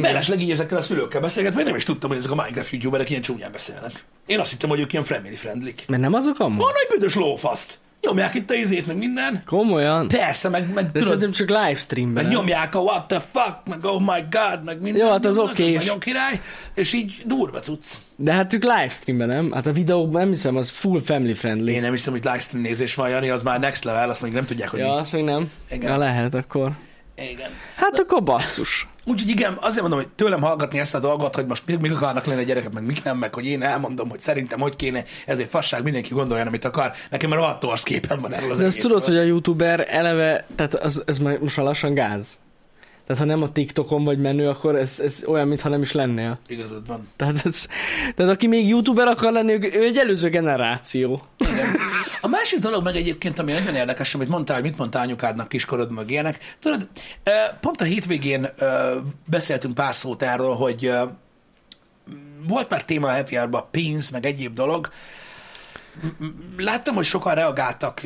Mellesleg 0.00 0.40
így 0.40 0.50
ezekkel 0.50 0.78
a 0.78 0.82
szülőkkel 0.82 1.20
beszélgetve, 1.20 1.62
nem 1.62 1.76
is 1.76 1.84
tudtam, 1.84 2.08
hogy 2.10 2.18
ezek 2.18 2.30
a 2.30 2.34
Minecraft 2.34 2.70
youtuberek 2.70 3.10
ilyen 3.10 3.22
csúnyán 3.22 3.52
beszélnek. 3.52 4.04
Én 4.26 4.40
azt 4.40 4.50
hittem, 4.50 4.68
hogy 4.68 4.80
ők 4.80 4.92
ilyen 4.92 5.04
family 5.04 5.34
friendly 5.34 5.70
Mert 5.86 6.02
nem 6.02 6.14
azok 6.14 6.38
amúgy? 6.38 6.58
Van 6.58 6.72
egy 6.74 6.88
büdös 6.98 7.14
lófaszt. 7.14 7.78
Nyomják 8.00 8.34
itt 8.34 8.50
a 8.50 8.54
izét, 8.54 8.86
meg 8.86 8.96
minden. 8.96 9.42
Komolyan? 9.46 10.08
Persze, 10.08 10.48
meg, 10.48 10.72
meg 10.72 10.86
De 10.86 11.02
szerintem 11.02 11.30
csak 11.30 11.48
livestreamben. 11.48 12.24
meg 12.24 12.32
nyomják 12.32 12.74
a 12.74 12.78
what 12.78 13.08
the 13.08 13.20
fuck, 13.32 13.56
meg 13.68 13.84
oh 13.84 14.00
my 14.00 14.24
god, 14.30 14.64
meg 14.64 14.80
minden. 14.80 15.02
Jó, 15.04 15.10
hát 15.10 15.24
az 15.24 15.36
Nagyon- 15.36 15.50
okés. 15.50 15.84
Nagyon 15.84 15.98
király, 15.98 16.40
és 16.74 16.92
így 16.92 17.22
durva 17.26 17.58
cucc. 17.58 17.84
De 18.16 18.32
hát 18.32 18.52
ők 18.52 18.62
livestreamben, 18.62 19.28
nem? 19.28 19.52
Hát 19.52 19.66
a 19.66 19.72
videóban 19.72 20.20
nem 20.20 20.30
hiszem, 20.30 20.56
az 20.56 20.70
full 20.70 21.00
family 21.04 21.34
friendly. 21.34 21.70
Én 21.72 21.80
nem 21.80 21.90
hiszem, 21.92 22.12
hogy 22.12 22.24
livestream 22.24 22.64
nézés 22.64 22.94
van, 22.94 23.08
Jani, 23.08 23.28
az 23.30 23.42
már 23.42 23.60
next 23.60 23.84
level, 23.84 24.10
azt 24.10 24.22
még 24.22 24.32
nem 24.32 24.44
tudják, 24.44 24.68
hogy 24.68 24.78
Ja, 24.80 24.86
mi. 24.86 24.98
azt 24.98 25.12
még 25.12 25.24
nem. 25.24 25.50
Igen. 25.70 25.90
Ja, 25.90 25.96
lehet 25.96 26.34
akkor. 26.34 26.70
Igen. 27.30 27.50
Hát 27.76 27.98
akkor 27.98 28.22
basszus. 28.22 28.88
Úgyhogy 29.04 29.28
igen, 29.30 29.56
azért 29.60 29.80
mondom, 29.80 29.98
hogy 29.98 30.08
tőlem 30.08 30.40
hallgatni 30.42 30.78
ezt 30.78 30.94
a 30.94 30.98
dolgot, 30.98 31.34
hogy 31.34 31.46
most 31.46 31.62
mik, 31.66 31.78
mik 31.78 31.92
akarnak 31.92 32.24
lenni 32.24 32.40
a 32.40 32.44
gyerekek, 32.44 32.72
meg 32.72 32.84
mik 32.86 33.02
nem, 33.02 33.18
meg 33.18 33.34
hogy 33.34 33.46
én 33.46 33.62
elmondom, 33.62 34.08
hogy 34.08 34.18
szerintem 34.18 34.60
hogy 34.60 34.76
kéne, 34.76 35.02
ez 35.26 35.38
egy 35.38 35.48
fasság, 35.50 35.82
mindenki 35.82 36.14
gondoljon, 36.14 36.46
amit 36.46 36.64
akar. 36.64 36.92
Nekem 37.10 37.30
már 37.30 37.38
rohadt 37.38 37.60
torsz 37.60 37.82
képen 37.82 38.20
van 38.20 38.34
erről 38.34 38.50
az 38.50 38.58
De 38.58 38.64
egészről. 38.64 38.90
tudod, 38.90 39.04
hogy 39.04 39.16
a 39.16 39.22
youtuber 39.22 39.86
eleve, 39.88 40.46
tehát 40.54 40.74
az, 40.74 41.02
ez 41.06 41.18
már 41.18 41.38
most 41.38 41.56
már 41.56 41.66
lassan 41.66 41.94
gáz. 41.94 42.38
Tehát 43.08 43.22
ha 43.22 43.28
nem 43.28 43.42
a 43.42 43.52
TikTokon 43.52 44.04
vagy 44.04 44.18
menő, 44.18 44.48
akkor 44.48 44.76
ez, 44.76 45.00
ez 45.00 45.22
olyan, 45.26 45.48
mintha 45.48 45.68
nem 45.68 45.82
is 45.82 45.92
lennél. 45.92 46.38
Igazad 46.46 46.86
van. 46.86 47.08
Tehát, 47.16 47.46
ez, 47.46 47.66
tehát 48.14 48.32
aki 48.32 48.46
még 48.46 48.68
youtuber 48.68 49.06
akar 49.06 49.32
lenni, 49.32 49.52
ő- 49.52 49.82
egy 49.82 49.96
előző 49.96 50.28
generáció. 50.28 51.22
Igen. 51.38 51.66
A 52.20 52.28
másik 52.28 52.58
dolog 52.58 52.84
meg 52.84 52.96
egyébként, 52.96 53.38
ami 53.38 53.52
nagyon 53.52 53.74
érdekes, 53.74 54.14
amit 54.14 54.28
mondtál, 54.28 54.56
hogy 54.56 54.64
mit 54.64 54.78
mondtál 54.78 55.02
anyukádnak 55.02 55.48
kiskorod, 55.48 55.92
meg 55.92 56.10
ilyenek. 56.10 56.56
Tudod, 56.60 56.88
pont 57.60 57.80
a 57.80 57.84
hétvégén 57.84 58.48
beszéltünk 59.24 59.74
pár 59.74 59.94
szót 59.94 60.22
erről, 60.22 60.54
hogy 60.54 60.92
volt 62.48 62.70
már 62.70 62.84
téma 62.84 63.08
a 63.08 63.14
Happy 63.14 63.36
Hour-ban, 63.36 63.64
pénz, 63.70 64.10
meg 64.10 64.26
egyéb 64.26 64.54
dolog. 64.54 64.88
Láttam, 66.56 66.94
hogy 66.94 67.04
sokan 67.04 67.34
reagáltak 67.34 68.00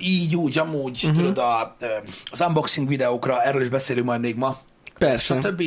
így, 0.00 0.36
úgy, 0.36 0.58
amúgy, 0.58 1.00
uh-huh. 1.02 1.18
tudod, 1.18 1.38
a, 1.38 1.76
az 2.30 2.40
unboxing 2.40 2.88
videókra, 2.88 3.42
erről 3.42 3.62
is 3.62 3.68
beszélünk 3.68 4.06
majd 4.06 4.20
még 4.20 4.36
ma, 4.36 4.58
Persze. 4.98 5.40
stb. 5.40 5.62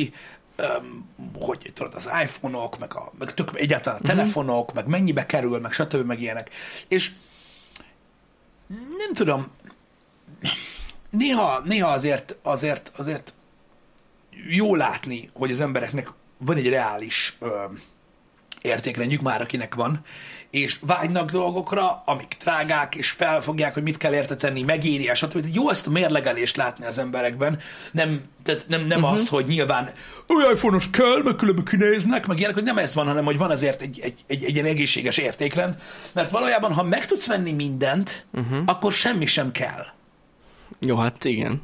Öm, 0.56 1.08
hogy 1.38 1.70
tudod, 1.74 1.94
az 1.94 2.10
iPhone-ok, 2.22 2.78
meg, 2.78 2.96
a, 2.96 3.12
meg 3.18 3.34
tök, 3.34 3.50
egyáltalán 3.54 4.00
a 4.02 4.06
telefonok, 4.06 4.72
meg 4.72 4.86
mennyibe 4.86 5.26
kerül, 5.26 5.58
meg 5.58 5.72
stb. 5.72 6.06
meg 6.06 6.20
ilyenek. 6.20 6.50
És 6.88 7.12
nem 8.98 9.12
tudom, 9.14 9.50
néha, 11.10 11.60
néha 11.64 11.88
azért, 11.88 12.36
azért, 12.42 12.92
azért 12.96 13.34
jó 14.48 14.74
látni, 14.74 15.30
hogy 15.32 15.50
az 15.50 15.60
embereknek 15.60 16.08
van 16.38 16.56
egy 16.56 16.68
reális 16.68 17.36
ö, 17.40 17.64
értékrendjük 18.62 19.20
már, 19.20 19.40
akinek 19.40 19.74
van, 19.74 20.04
és 20.52 20.76
vágynak 20.80 21.30
dolgokra, 21.30 22.02
amik 22.06 22.36
drágák, 22.40 22.94
és 22.94 23.10
felfogják, 23.10 23.74
hogy 23.74 23.82
mit 23.82 23.96
kell 23.96 24.14
érte 24.14 24.36
tenni, 24.36 24.62
megéri, 24.62 25.10
stb. 25.14 25.46
Jó 25.52 25.70
ezt 25.70 25.86
a 25.86 25.90
mérlegelést 25.90 26.56
látni 26.56 26.84
az 26.86 26.98
emberekben, 26.98 27.58
nem, 27.92 28.22
tehát 28.44 28.64
nem, 28.68 28.86
nem 28.86 29.02
uh-huh. 29.02 29.14
azt, 29.14 29.28
hogy 29.28 29.46
nyilván 29.46 29.90
olyan 30.28 30.52
iPhone-os 30.52 30.90
kell, 30.90 31.22
meg 31.22 31.34
különben 31.34 31.64
kinéznek, 31.64 32.26
meg 32.26 32.38
ilyenek, 32.38 32.56
hogy 32.56 32.64
nem 32.64 32.78
ez 32.78 32.94
van, 32.94 33.06
hanem 33.06 33.24
hogy 33.24 33.38
van 33.38 33.50
azért 33.50 33.80
egy, 33.80 34.00
egy, 34.02 34.18
egy, 34.26 34.44
egy 34.44 34.54
ilyen 34.54 34.66
egészséges 34.66 35.16
értékrend, 35.16 35.78
mert 36.12 36.30
valójában, 36.30 36.72
ha 36.72 36.82
meg 36.82 37.06
tudsz 37.06 37.26
venni 37.26 37.52
mindent, 37.52 38.26
uh-huh. 38.32 38.58
akkor 38.66 38.92
semmi 38.92 39.26
sem 39.26 39.52
kell 39.52 39.86
Jó, 40.78 40.96
hát 40.96 41.24
igen. 41.24 41.62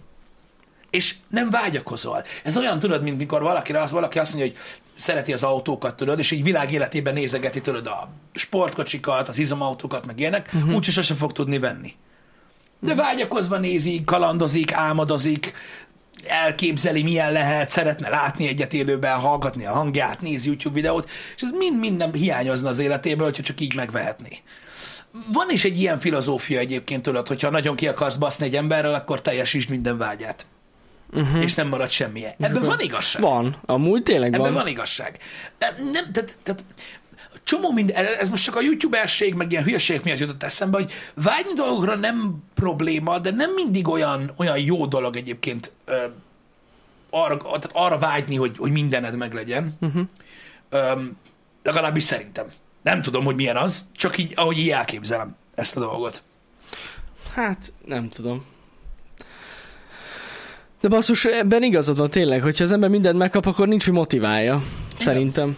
és 0.90 1.14
nem 1.28 1.50
vágyakozol. 1.50 2.25
Ez 2.42 2.57
olyan, 2.57 2.78
tudod, 2.78 3.02
mint 3.02 3.18
mikor 3.18 3.42
valakire 3.42 3.80
az, 3.80 3.90
valaki 3.90 4.18
azt 4.18 4.35
mondja, 4.35 4.52
hogy 4.52 4.61
szereti 4.99 5.33
az 5.33 5.43
autókat, 5.43 5.97
tudod, 5.97 6.19
és 6.19 6.31
így 6.31 6.43
világ 6.43 6.73
életében 6.73 7.14
nézegeti, 7.14 7.61
tudod, 7.61 7.87
a 7.87 8.09
sportkocsikat, 8.33 9.28
az 9.28 9.38
izomautókat, 9.38 10.07
meg 10.07 10.21
ilyenek, 10.21 10.50
uh-huh. 10.55 10.75
úgyse 10.75 10.90
sosem 10.90 11.17
fog 11.17 11.33
tudni 11.33 11.59
venni. 11.59 11.95
De 12.81 12.95
vágyakozva 12.95 13.59
nézi, 13.59 14.02
kalandozik, 14.05 14.73
álmodozik, 14.73 15.52
elképzeli, 16.26 17.02
milyen 17.02 17.33
lehet, 17.33 17.69
szeretne 17.69 18.09
látni 18.09 18.49
egyet 18.49 18.73
élőben, 18.73 19.19
hallgatni 19.19 19.67
a 19.67 19.73
hangját, 19.73 20.21
nézi 20.21 20.47
YouTube 20.47 20.75
videót, 20.75 21.11
és 21.37 21.43
ez 21.43 21.50
mind-mind 21.50 21.97
nem 21.97 22.12
hiányozna 22.12 22.69
az 22.69 22.78
életéből, 22.78 23.26
hogyha 23.26 23.43
csak 23.43 23.61
így 23.61 23.75
megvehetné. 23.75 24.38
Van 25.33 25.50
is 25.50 25.64
egy 25.64 25.81
ilyen 25.81 25.99
filozófia 25.99 26.59
egyébként, 26.59 27.02
tudod, 27.02 27.28
hogyha 27.28 27.50
nagyon 27.50 27.76
ki 27.76 27.88
akarsz 27.88 28.17
baszni 28.17 28.45
egy 28.47 28.57
emberrel, 28.57 28.95
akkor 28.95 29.21
teljesítsd 29.21 29.71
minden 29.71 29.99
vágyát. 29.99 30.47
Uh-huh. 31.12 31.43
És 31.43 31.55
nem 31.55 31.69
marad 31.69 31.88
semmi. 31.88 32.25
Ebben 32.38 32.62
van 32.62 32.81
igazság. 32.81 33.23
Van. 33.23 33.57
Amúgy 33.67 34.03
tényleg 34.03 34.29
Ebben 34.33 34.41
van. 34.41 34.53
van 34.53 34.67
igazság. 34.67 35.19
Nem, 35.93 36.12
tehát, 36.12 36.38
tehát 36.43 36.65
csomó 37.45 37.73
mind, 37.73 37.91
ez 37.91 38.29
most 38.29 38.45
csak 38.45 38.57
a 38.57 38.61
youtuberség, 38.61 39.35
meg 39.35 39.50
ilyen 39.50 39.65
hülyeségek 39.65 40.03
miatt 40.03 40.19
jutott 40.19 40.43
eszembe, 40.43 40.79
hogy 40.79 40.93
vágyni 41.15 41.53
dolgokra 41.53 41.95
nem 41.95 42.43
probléma, 42.55 43.19
de 43.19 43.31
nem 43.31 43.53
mindig 43.53 43.88
olyan, 43.88 44.33
olyan 44.37 44.59
jó 44.59 44.87
dolog 44.87 45.17
egyébként 45.17 45.73
ö, 45.85 46.05
arra, 47.11 47.37
tehát 47.37 47.71
arra 47.73 47.99
vágyni, 47.99 48.37
hogy, 48.37 48.57
hogy 48.59 48.71
mindened 48.71 49.17
meglegyen. 49.17 49.77
Uh-huh. 49.81 50.07
Öm, 50.71 51.17
legalábbis 51.62 52.05
szerintem. 52.05 52.47
Nem 52.83 53.03
tudom, 53.03 53.25
hogy 53.25 53.35
milyen 53.35 53.57
az, 53.57 53.87
csak 53.97 54.19
így, 54.19 54.33
ahogy 54.37 54.59
így 54.59 54.71
elképzelem 54.71 55.37
ezt 55.55 55.77
a 55.77 55.81
dolgot. 55.81 56.23
Hát, 57.35 57.73
nem 57.85 58.09
tudom. 58.09 58.45
De 60.80 60.88
basszus, 60.88 61.25
ebben 61.25 61.62
igazad 61.62 61.99
van 61.99 62.11
tényleg, 62.11 62.42
hogyha 62.42 62.64
az 62.64 62.73
ember 62.73 62.90
mindent 62.90 63.18
megkap, 63.18 63.47
akkor 63.47 63.68
nincs 63.68 63.87
mi 63.87 63.92
motiválja. 63.92 64.62
Szerintem. 64.99 65.56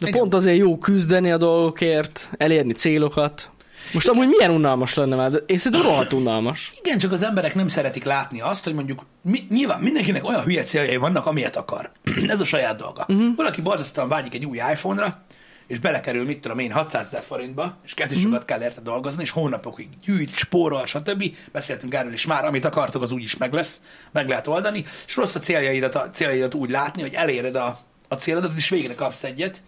De 0.00 0.08
Igen. 0.08 0.20
pont 0.20 0.34
azért 0.34 0.58
jó 0.58 0.78
küzdeni 0.78 1.30
a 1.30 1.36
dolgokért, 1.36 2.28
elérni 2.36 2.72
célokat. 2.72 3.50
Most 3.92 4.08
amúgy 4.08 4.28
milyen 4.28 4.50
unalmas 4.50 4.94
lenne 4.94 5.16
már, 5.16 5.30
de 5.30 5.38
én 5.46 5.56
szerintem 5.56 5.90
rohadt 5.90 6.12
unalmas. 6.12 6.72
Igen, 6.82 6.98
csak 6.98 7.12
az 7.12 7.22
emberek 7.22 7.54
nem 7.54 7.68
szeretik 7.68 8.04
látni 8.04 8.40
azt, 8.40 8.64
hogy 8.64 8.74
mondjuk 8.74 9.02
mi, 9.22 9.46
nyilván 9.48 9.80
mindenkinek 9.80 10.28
olyan 10.28 10.42
hülye 10.42 10.62
céljai 10.62 10.96
vannak, 10.96 11.26
amilyet 11.26 11.56
akar. 11.56 11.90
Ez 12.26 12.40
a 12.40 12.44
saját 12.44 12.76
dolga. 12.76 13.04
Uh-huh. 13.08 13.34
Valaki 13.36 13.60
borzasztóan 13.60 14.08
vágyik 14.08 14.34
egy 14.34 14.44
új 14.44 14.56
iPhone-ra, 14.56 15.22
és 15.68 15.78
belekerül, 15.78 16.24
mit 16.24 16.40
tudom 16.40 16.58
én, 16.58 16.72
600 16.72 17.06
ezer 17.06 17.22
forintba, 17.22 17.76
és 17.84 17.94
kezdi 17.94 18.14
uh-huh. 18.14 18.30
sokat 18.30 18.46
kell 18.46 18.62
érte 18.62 18.80
dolgozni, 18.80 19.22
és 19.22 19.30
hónapokig 19.30 19.88
gyűjt, 20.04 20.34
spórol, 20.34 20.86
stb. 20.86 21.24
Beszéltünk 21.52 21.94
erről 21.94 22.12
is 22.12 22.26
már, 22.26 22.44
amit 22.44 22.64
akartok, 22.64 23.02
az 23.02 23.12
úgy 23.12 23.22
is 23.22 23.36
meg 23.36 23.52
lesz, 23.52 23.80
meg 24.12 24.28
lehet 24.28 24.46
oldani, 24.46 24.84
és 25.06 25.16
rossz 25.16 25.34
a 25.34 25.38
céljaidat, 25.38 25.94
a 25.94 26.10
céljaidat 26.10 26.54
úgy 26.54 26.70
látni, 26.70 27.02
hogy 27.02 27.14
eléred 27.14 27.56
a, 27.56 27.78
a 28.08 28.14
célodat, 28.14 28.56
és 28.56 28.68
végre 28.68 28.94
kapsz 28.94 29.24
egyet, 29.24 29.62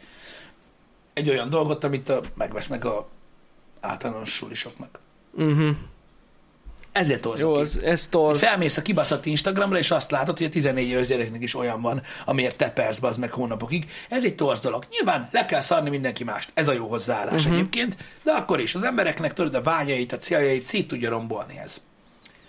egy 1.12 1.28
olyan 1.28 1.48
dolgot, 1.48 1.84
amit 1.84 2.08
a, 2.08 2.20
megvesznek 2.34 2.84
a 2.84 3.08
általános 3.80 4.30
sulisoknak. 4.30 4.98
Uh-huh. 5.32 5.76
Ezért 6.92 7.20
torzak 7.20 7.48
Jó, 7.48 7.54
az, 7.54 7.80
ez 7.82 8.08
torz. 8.08 8.38
Felmész 8.38 8.76
a 8.76 8.82
kibaszott 8.82 9.26
Instagramra, 9.26 9.78
és 9.78 9.90
azt 9.90 10.10
látod, 10.10 10.36
hogy 10.36 10.46
a 10.46 10.50
14 10.50 10.88
éves 10.88 11.06
gyereknek 11.06 11.42
is 11.42 11.54
olyan 11.54 11.80
van, 11.80 12.02
amiért 12.24 12.56
te 12.56 12.70
persz 12.70 12.98
az 13.02 13.16
meg 13.16 13.32
hónapokig. 13.32 13.90
Ez 14.08 14.24
egy 14.24 14.34
torz 14.34 14.60
dolog. 14.60 14.84
Nyilván 14.90 15.28
le 15.32 15.44
kell 15.44 15.60
szarni 15.60 15.90
mindenki 15.90 16.24
mást. 16.24 16.50
Ez 16.54 16.68
a 16.68 16.72
jó 16.72 16.86
hozzáállás 16.86 17.34
uh-huh. 17.34 17.52
egyébként, 17.52 17.96
de 18.22 18.32
akkor 18.32 18.60
is 18.60 18.74
az 18.74 18.82
embereknek 18.82 19.32
tudod 19.32 19.54
a 19.54 19.62
vágyait, 19.62 20.12
a 20.12 20.16
céljait 20.16 20.62
szét 20.62 20.88
tudja 20.88 21.10
rombolni 21.10 21.58
ez. 21.64 21.80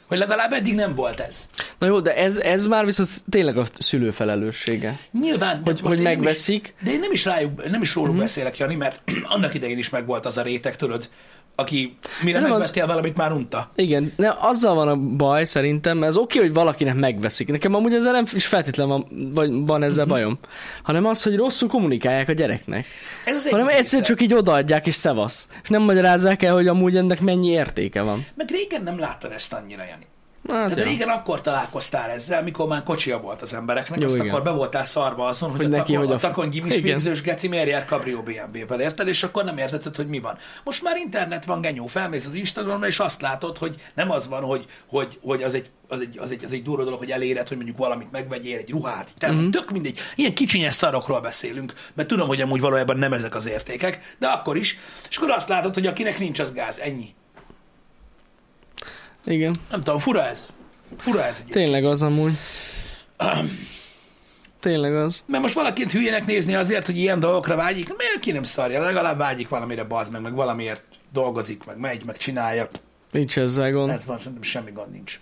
Hogy 0.07 0.19
legalább 0.19 0.53
eddig 0.53 0.75
nem 0.75 0.95
volt 0.95 1.19
ez. 1.19 1.49
Na 1.77 1.87
jó, 1.87 1.99
de 1.99 2.15
ez, 2.15 2.37
ez 2.37 2.65
már 2.65 2.85
viszont 2.85 3.09
tényleg 3.29 3.57
a 3.57 3.65
szülő 3.79 4.11
felelőssége. 4.11 4.99
Nyilván, 5.11 5.61
Hogy- 5.65 5.79
hogy 5.79 5.93
nem 5.93 6.03
megveszik. 6.03 6.73
Is, 6.77 6.85
de 6.85 6.91
én 6.91 6.99
nem 6.99 7.11
is, 7.11 7.25
rájuk, 7.25 7.69
nem 7.69 7.81
is 7.81 7.93
róluk 7.93 8.09
uh-huh. 8.09 8.25
beszélek, 8.25 8.57
Jani, 8.57 8.75
mert 8.75 9.01
annak 9.35 9.53
idején 9.53 9.77
is 9.77 9.89
megvolt 9.89 10.25
az 10.25 10.37
a 10.37 10.41
réteg, 10.41 10.75
tudod, 10.75 11.09
aki 11.55 11.97
mire 12.23 12.39
Nem, 12.39 12.51
az- 12.51 12.57
megvettél 12.57 12.87
valamit, 12.87 13.17
már 13.17 13.31
unta. 13.31 13.71
Igen, 13.75 14.13
de 14.15 14.35
azzal 14.39 14.75
van 14.75 14.87
a 14.87 14.95
baj 14.95 15.43
szerintem, 15.45 16.01
az 16.01 16.17
oké, 16.17 16.39
hogy 16.39 16.53
valakinek 16.53 16.95
megveszik. 16.95 17.47
Nekem 17.49 17.75
amúgy 17.75 17.93
ezzel 17.93 18.11
nem 18.11 18.25
is 18.33 18.45
feltétlen 18.45 18.87
van, 18.87 19.07
vagy 19.33 19.51
van 19.65 19.83
ezzel 19.83 20.05
Mhm. 20.05 20.13
bajom, 20.13 20.39
hanem 20.83 21.05
az, 21.05 21.23
hogy 21.23 21.35
rosszul 21.35 21.67
kommunikálják 21.69 22.29
a 22.29 22.33
gyereknek. 22.33 22.85
Ez 23.25 23.35
az 23.35 23.49
Hanem 23.49 23.67
egyszerűen 23.67 24.03
csak 24.03 24.21
így 24.21 24.33
odaadják 24.33 24.87
és 24.87 24.93
szevasz. 24.93 25.47
És 25.63 25.69
nem 25.69 25.81
magyarázzák 25.81 26.43
el, 26.43 26.53
hogy 26.53 26.67
amúgy 26.67 26.97
ennek 26.97 27.21
mennyi 27.21 27.49
értéke 27.49 28.01
van. 28.01 28.25
Meg 28.35 28.49
régen 28.49 28.83
nem 28.83 28.99
láttad 28.99 29.31
ezt 29.31 29.53
annyira, 29.53 29.83
Jani. 29.83 30.05
Tehát 30.47 30.77
ja. 30.77 30.83
régen 30.83 31.09
akkor 31.09 31.41
találkoztál 31.41 32.09
ezzel, 32.09 32.43
mikor 32.43 32.67
már 32.67 32.83
kocsia 32.83 33.19
volt 33.19 33.41
az 33.41 33.53
embereknek, 33.53 33.99
Jó, 33.99 34.05
azt 34.05 34.15
igen. 34.15 34.27
akkor 34.29 34.43
be 34.43 34.49
voltál 34.51 34.85
szarva 34.85 35.25
azon, 35.25 35.49
hogy, 35.49 35.57
Hogy 35.57 35.73
a, 35.73 35.77
neki 35.77 35.91
takon, 35.91 36.05
hogy 36.07 36.13
a 36.13 36.17
a- 36.17 36.19
takon 36.29 36.49
gimis 36.49 36.79
végzős 36.79 37.21
geci 37.21 37.47
miért 37.47 37.67
jár 37.67 37.85
Cabrio 37.85 38.21
BMW-vel, 38.23 38.79
érted? 38.81 39.07
És 39.07 39.23
akkor 39.23 39.43
nem 39.43 39.57
értetted, 39.57 39.95
hogy 39.95 40.07
mi 40.07 40.19
van. 40.19 40.37
Most 40.63 40.83
már 40.83 40.97
internet 40.97 41.45
van, 41.45 41.61
genyó, 41.61 41.87
felmész 41.87 42.25
az 42.25 42.33
Instagramra, 42.33 42.87
és 42.87 42.99
azt 42.99 43.21
látod, 43.21 43.57
hogy 43.57 43.75
nem 43.95 44.11
az 44.11 44.27
van, 44.27 44.43
hogy, 44.43 44.65
hogy, 44.87 45.19
hogy 45.23 45.43
az, 45.43 45.53
egy, 45.53 45.69
az, 45.87 45.99
egy, 45.99 46.17
az, 46.19 46.31
egy, 46.31 46.43
az 46.45 46.51
egy 46.51 46.63
durva 46.63 46.83
dolog, 46.83 46.99
hogy 46.99 47.11
eléred, 47.11 47.47
hogy 47.47 47.57
mondjuk 47.57 47.77
valamit 47.77 48.11
megvegyél, 48.11 48.57
egy 48.57 48.69
ruhát, 48.69 49.07
egy 49.07 49.17
telefon, 49.17 49.43
Mhm. 49.43 49.51
tök 49.51 49.71
mindegy. 49.71 49.99
Ilyen 50.15 50.33
kicsinyes 50.33 50.75
szarokról 50.75 51.21
beszélünk, 51.21 51.73
mert 51.93 52.07
tudom, 52.07 52.27
hogy 52.27 52.41
amúgy 52.41 52.61
valójában 52.61 52.97
nem 52.97 53.13
ezek 53.13 53.35
az 53.35 53.47
értékek, 53.47 54.15
de 54.19 54.27
akkor 54.27 54.57
is. 54.57 54.77
És 55.09 55.17
akkor 55.17 55.29
azt 55.29 55.49
látod, 55.49 55.73
hogy 55.73 55.85
akinek 55.87 56.19
nincs, 56.19 56.39
az 56.39 56.53
gáz. 56.53 56.79
Ennyi. 56.79 57.13
Igen. 59.25 59.59
Nem 59.69 59.81
tudom, 59.81 59.99
fura 59.99 60.25
ez. 60.25 60.53
Fura 60.97 61.23
ez 61.23 61.43
egy. 61.45 61.51
Tényleg 61.51 61.85
az 61.85 62.01
amúgy. 62.01 62.33
Tényleg 64.59 64.95
az. 64.95 65.23
Mert 65.25 65.43
most 65.43 65.55
valakit 65.55 65.91
hülyének 65.91 66.25
nézni 66.25 66.55
azért, 66.55 66.85
hogy 66.85 66.97
ilyen 66.97 67.19
dolgokra 67.19 67.55
vágyik, 67.55 67.97
miért 67.97 68.19
ki 68.19 68.31
nem 68.31 68.43
szarja, 68.43 68.81
legalább 68.81 69.17
vágyik 69.17 69.49
valamire 69.49 69.83
bazd 69.83 70.11
meg, 70.11 70.21
meg 70.21 70.33
valamiért 70.33 70.83
dolgozik, 71.13 71.65
meg 71.65 71.77
megy, 71.77 72.05
meg 72.05 72.17
csinálja. 72.17 72.69
Nincs 73.11 73.37
ezzel 73.37 73.71
gond. 73.71 73.89
Ez 73.89 74.05
van, 74.05 74.17
szerintem 74.17 74.41
semmi 74.41 74.71
gond 74.71 74.91
nincs. 74.91 75.19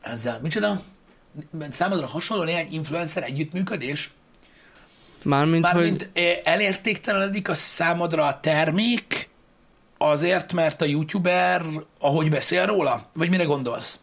Ezzel, 0.00 0.38
micsoda? 0.42 0.82
Számodra 1.70 2.06
hasonló 2.06 2.42
néhány 2.42 2.68
influencer 2.70 3.22
együttműködés? 3.22 4.10
Mármint. 5.22 5.62
Mármint 5.62 6.10
hogy... 6.14 6.40
elértéktelenedik 6.44 7.48
a 7.48 7.54
számodra 7.54 8.26
a 8.26 8.40
termék 8.40 9.27
azért, 9.98 10.52
mert 10.52 10.82
a 10.82 10.84
youtuber 10.84 11.62
ahogy 12.00 12.30
beszél 12.30 12.66
róla? 12.66 13.02
Vagy 13.12 13.30
mire 13.30 13.44
gondolsz? 13.44 14.00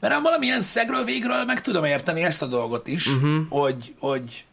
Mert 0.00 0.14
ha 0.14 0.20
valamilyen 0.20 0.62
szegről 0.62 1.04
végről 1.04 1.44
meg 1.44 1.60
tudom 1.60 1.84
érteni 1.84 2.22
ezt 2.22 2.42
a 2.42 2.46
dolgot 2.46 2.86
is, 2.86 3.06
uh-huh. 3.06 3.46
hogy, 3.48 3.94
hogy, 3.98 4.44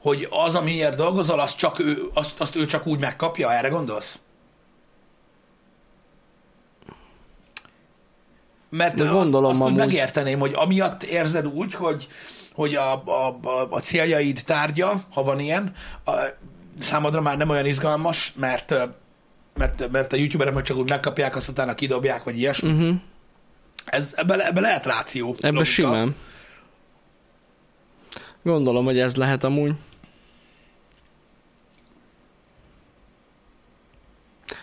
hogy 0.00 0.26
az, 0.30 0.54
amiért 0.54 0.96
dolgozol, 0.96 1.40
azt, 1.40 1.56
csak 1.56 1.78
ő, 1.78 2.08
azt, 2.14 2.40
azt 2.40 2.56
ő 2.56 2.64
csak 2.64 2.86
úgy 2.86 2.98
megkapja, 2.98 3.52
erre 3.52 3.68
gondolsz? 3.68 4.18
Mert 8.70 8.94
De 8.94 9.04
azt, 9.04 9.12
gondolom 9.12 9.50
azt 9.50 9.60
úgy 9.60 9.66
amúgy. 9.66 9.78
megérteném, 9.78 10.38
hogy 10.38 10.52
amiatt 10.54 11.02
érzed 11.02 11.46
úgy, 11.46 11.74
hogy, 11.74 12.08
hogy 12.52 12.74
a, 12.74 13.02
a, 13.04 13.38
a, 13.42 13.66
a 13.70 13.78
céljaid 13.78 14.42
tárgya, 14.44 15.02
ha 15.12 15.22
van 15.22 15.40
ilyen, 15.40 15.74
a, 16.04 16.12
számodra 16.78 17.20
már 17.20 17.36
nem 17.36 17.48
olyan 17.48 17.66
izgalmas, 17.66 18.32
mert 18.36 18.74
mert, 19.60 19.90
mert 19.90 20.12
a 20.12 20.16
youtuberek 20.16 20.54
meg 20.54 20.62
csak 20.64 20.76
úgy 20.76 20.88
megkapják, 20.88 21.36
azt 21.36 21.48
utána 21.48 21.74
kidobják, 21.74 22.22
vagy 22.24 22.38
ilyesmi. 22.38 22.70
Uh-huh. 22.70 22.94
Ez, 23.84 24.12
ebbe, 24.16 24.46
ebbe 24.46 24.60
lehet 24.60 24.86
ráció. 24.86 25.34
Ebben 25.38 25.52
logika. 25.52 25.64
simán. 25.72 26.14
Gondolom, 28.42 28.84
hogy 28.84 28.98
ez 28.98 29.16
lehet 29.16 29.44
amúgy. 29.44 29.72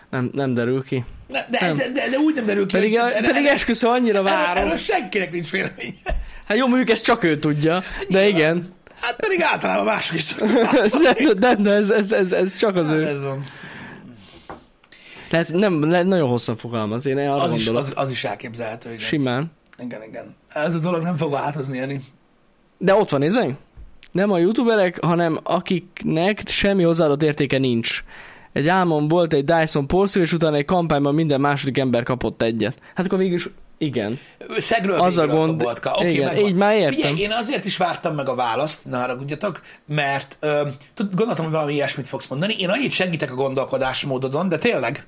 Nem, 0.10 0.30
nem 0.34 0.54
derül 0.54 0.84
ki. 0.84 1.06
De, 1.28 1.48
de, 1.52 1.58
Nem. 1.66 1.76
de, 1.76 1.90
de, 1.92 2.10
de, 2.10 2.18
úgy 2.18 2.36
nem 2.36 2.46
derül 2.46 2.66
ki. 2.68 2.74
Pedig, 2.76 3.00
hogy- 3.00 3.26
pedig 3.26 3.46
esküszöm, 3.46 3.90
annyira 3.92 4.22
várom. 4.24 4.64
erről 4.64 4.78
senkinek 4.78 5.32
nincs 5.32 5.52
vélemény. 5.52 6.00
Hát 6.46 6.58
jó, 6.58 6.68
mondjuk 6.68 6.90
ezt 6.90 7.04
csak 7.04 7.24
ő 7.24 7.40
tudja, 7.40 7.84
de 8.10 8.28
igen. 8.28 8.76
Hát 9.02 9.16
pedig 9.16 9.42
általában 9.42 9.86
mások 9.86 10.16
is 10.16 10.22
szoktak 10.28 11.02
De, 11.02 11.34
de, 11.34 11.56
de 11.56 11.72
ez, 11.72 11.90
ez, 11.90 12.12
ez, 12.12 12.32
ez 12.32 12.56
csak 12.56 12.76
az 12.76 12.90
ő. 12.90 13.08
Ez 13.08 13.24
van. 13.24 13.44
Lehet, 15.30 15.54
nem, 15.54 15.90
lehet, 15.90 16.06
nagyon 16.06 16.30
hosszan 16.30 16.58
fogalmaz, 16.58 17.06
én 17.06 17.18
arra 17.18 17.42
Az 17.42 17.54
is, 17.54 17.66
gondolok. 17.66 17.88
az, 17.90 18.04
az 18.04 18.10
is 18.10 18.24
elképzelhető, 18.24 18.90
igen. 18.90 19.06
Simán. 19.06 19.52
Igen, 19.80 20.04
igen. 20.04 20.36
Ez 20.48 20.76
a 20.76 20.80
dolog 20.80 21.02
nem 21.04 21.18
fog 21.18 21.32
változni, 21.32 21.78
Jani. 21.78 22.02
De 22.78 22.96
ott 22.96 23.10
van, 23.10 23.20
nézd 23.20 23.36
meg! 23.36 23.56
Nem 24.12 24.32
a 24.32 24.38
youtuberek, 24.38 25.04
hanem 25.04 25.38
akiknek 25.44 26.42
semmi 26.46 26.84
hozzáadott 26.84 27.24
értéke 27.24 27.58
nincs. 27.58 28.04
Egy 28.54 28.68
álmom 28.68 29.08
volt 29.08 29.34
egy 29.34 29.44
Dyson 29.44 29.88
porszívó, 29.88 30.24
és 30.26 30.34
utána 30.34 30.56
egy 30.56 30.66
kampányban 30.66 31.14
minden 31.14 31.40
második 31.42 31.78
ember 31.78 32.04
kapott 32.04 32.42
egyet. 32.42 32.78
Hát 32.96 33.06
akkor 33.06 33.18
végül 33.18 33.36
is 33.36 33.50
igen. 33.78 34.20
Szegről 34.58 35.00
Az 35.00 35.18
a 35.18 35.28
gond- 35.28 35.58
Botka. 35.64 35.92
Oké, 35.96 36.12
igen, 36.12 36.26
megvan. 36.26 36.46
így 36.46 36.56
már 36.56 36.76
értem. 36.76 36.94
Figyelj, 36.94 37.20
én 37.20 37.32
azért 37.32 37.66
is 37.66 37.78
vártam 37.78 38.16
meg 38.16 38.30
a 38.30 38.36
választ, 38.36 38.86
ne 38.86 38.98
haragudjatok, 39.00 39.62
mert 39.86 40.38
ö, 40.40 40.68
gondoltam, 41.16 41.46
hogy 41.46 41.54
valami 41.54 41.74
ilyesmit 41.74 42.08
fogsz 42.08 42.28
mondani. 42.28 42.56
Én 42.60 42.70
annyit 42.70 42.92
segítek 42.92 43.32
a 43.32 43.36
gondolkodásmódodon, 43.36 44.50
de 44.50 44.58
tényleg, 44.58 45.06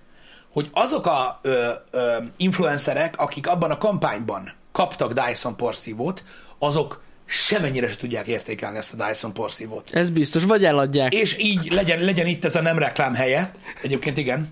hogy 0.52 0.70
azok 0.72 1.06
a 1.06 1.40
ö, 1.42 1.70
ö, 1.92 2.16
influencerek, 2.38 3.18
akik 3.18 3.48
abban 3.48 3.72
a 3.72 3.78
kampányban 3.78 4.52
kaptak 4.72 5.14
Dyson 5.14 5.56
porszívót, 5.56 6.24
azok 6.60 7.04
semennyire 7.26 7.90
se 7.90 7.96
tudják 7.96 8.28
értékelni 8.28 8.78
ezt 8.78 8.94
a 8.98 9.08
Dyson 9.08 9.34
porszívót. 9.34 9.90
Ez 9.94 10.10
biztos, 10.10 10.44
vagy 10.44 10.66
eladják. 10.66 11.14
És 11.14 11.38
így 11.38 11.72
legyen, 11.72 12.00
legyen 12.00 12.28
itt 12.28 12.46
ez 12.46 12.56
a 12.56 12.62
nem 12.62 12.80
reklám 12.80 13.14
helye. 13.14 13.54
Egyébként 13.82 14.18
igen. 14.18 14.50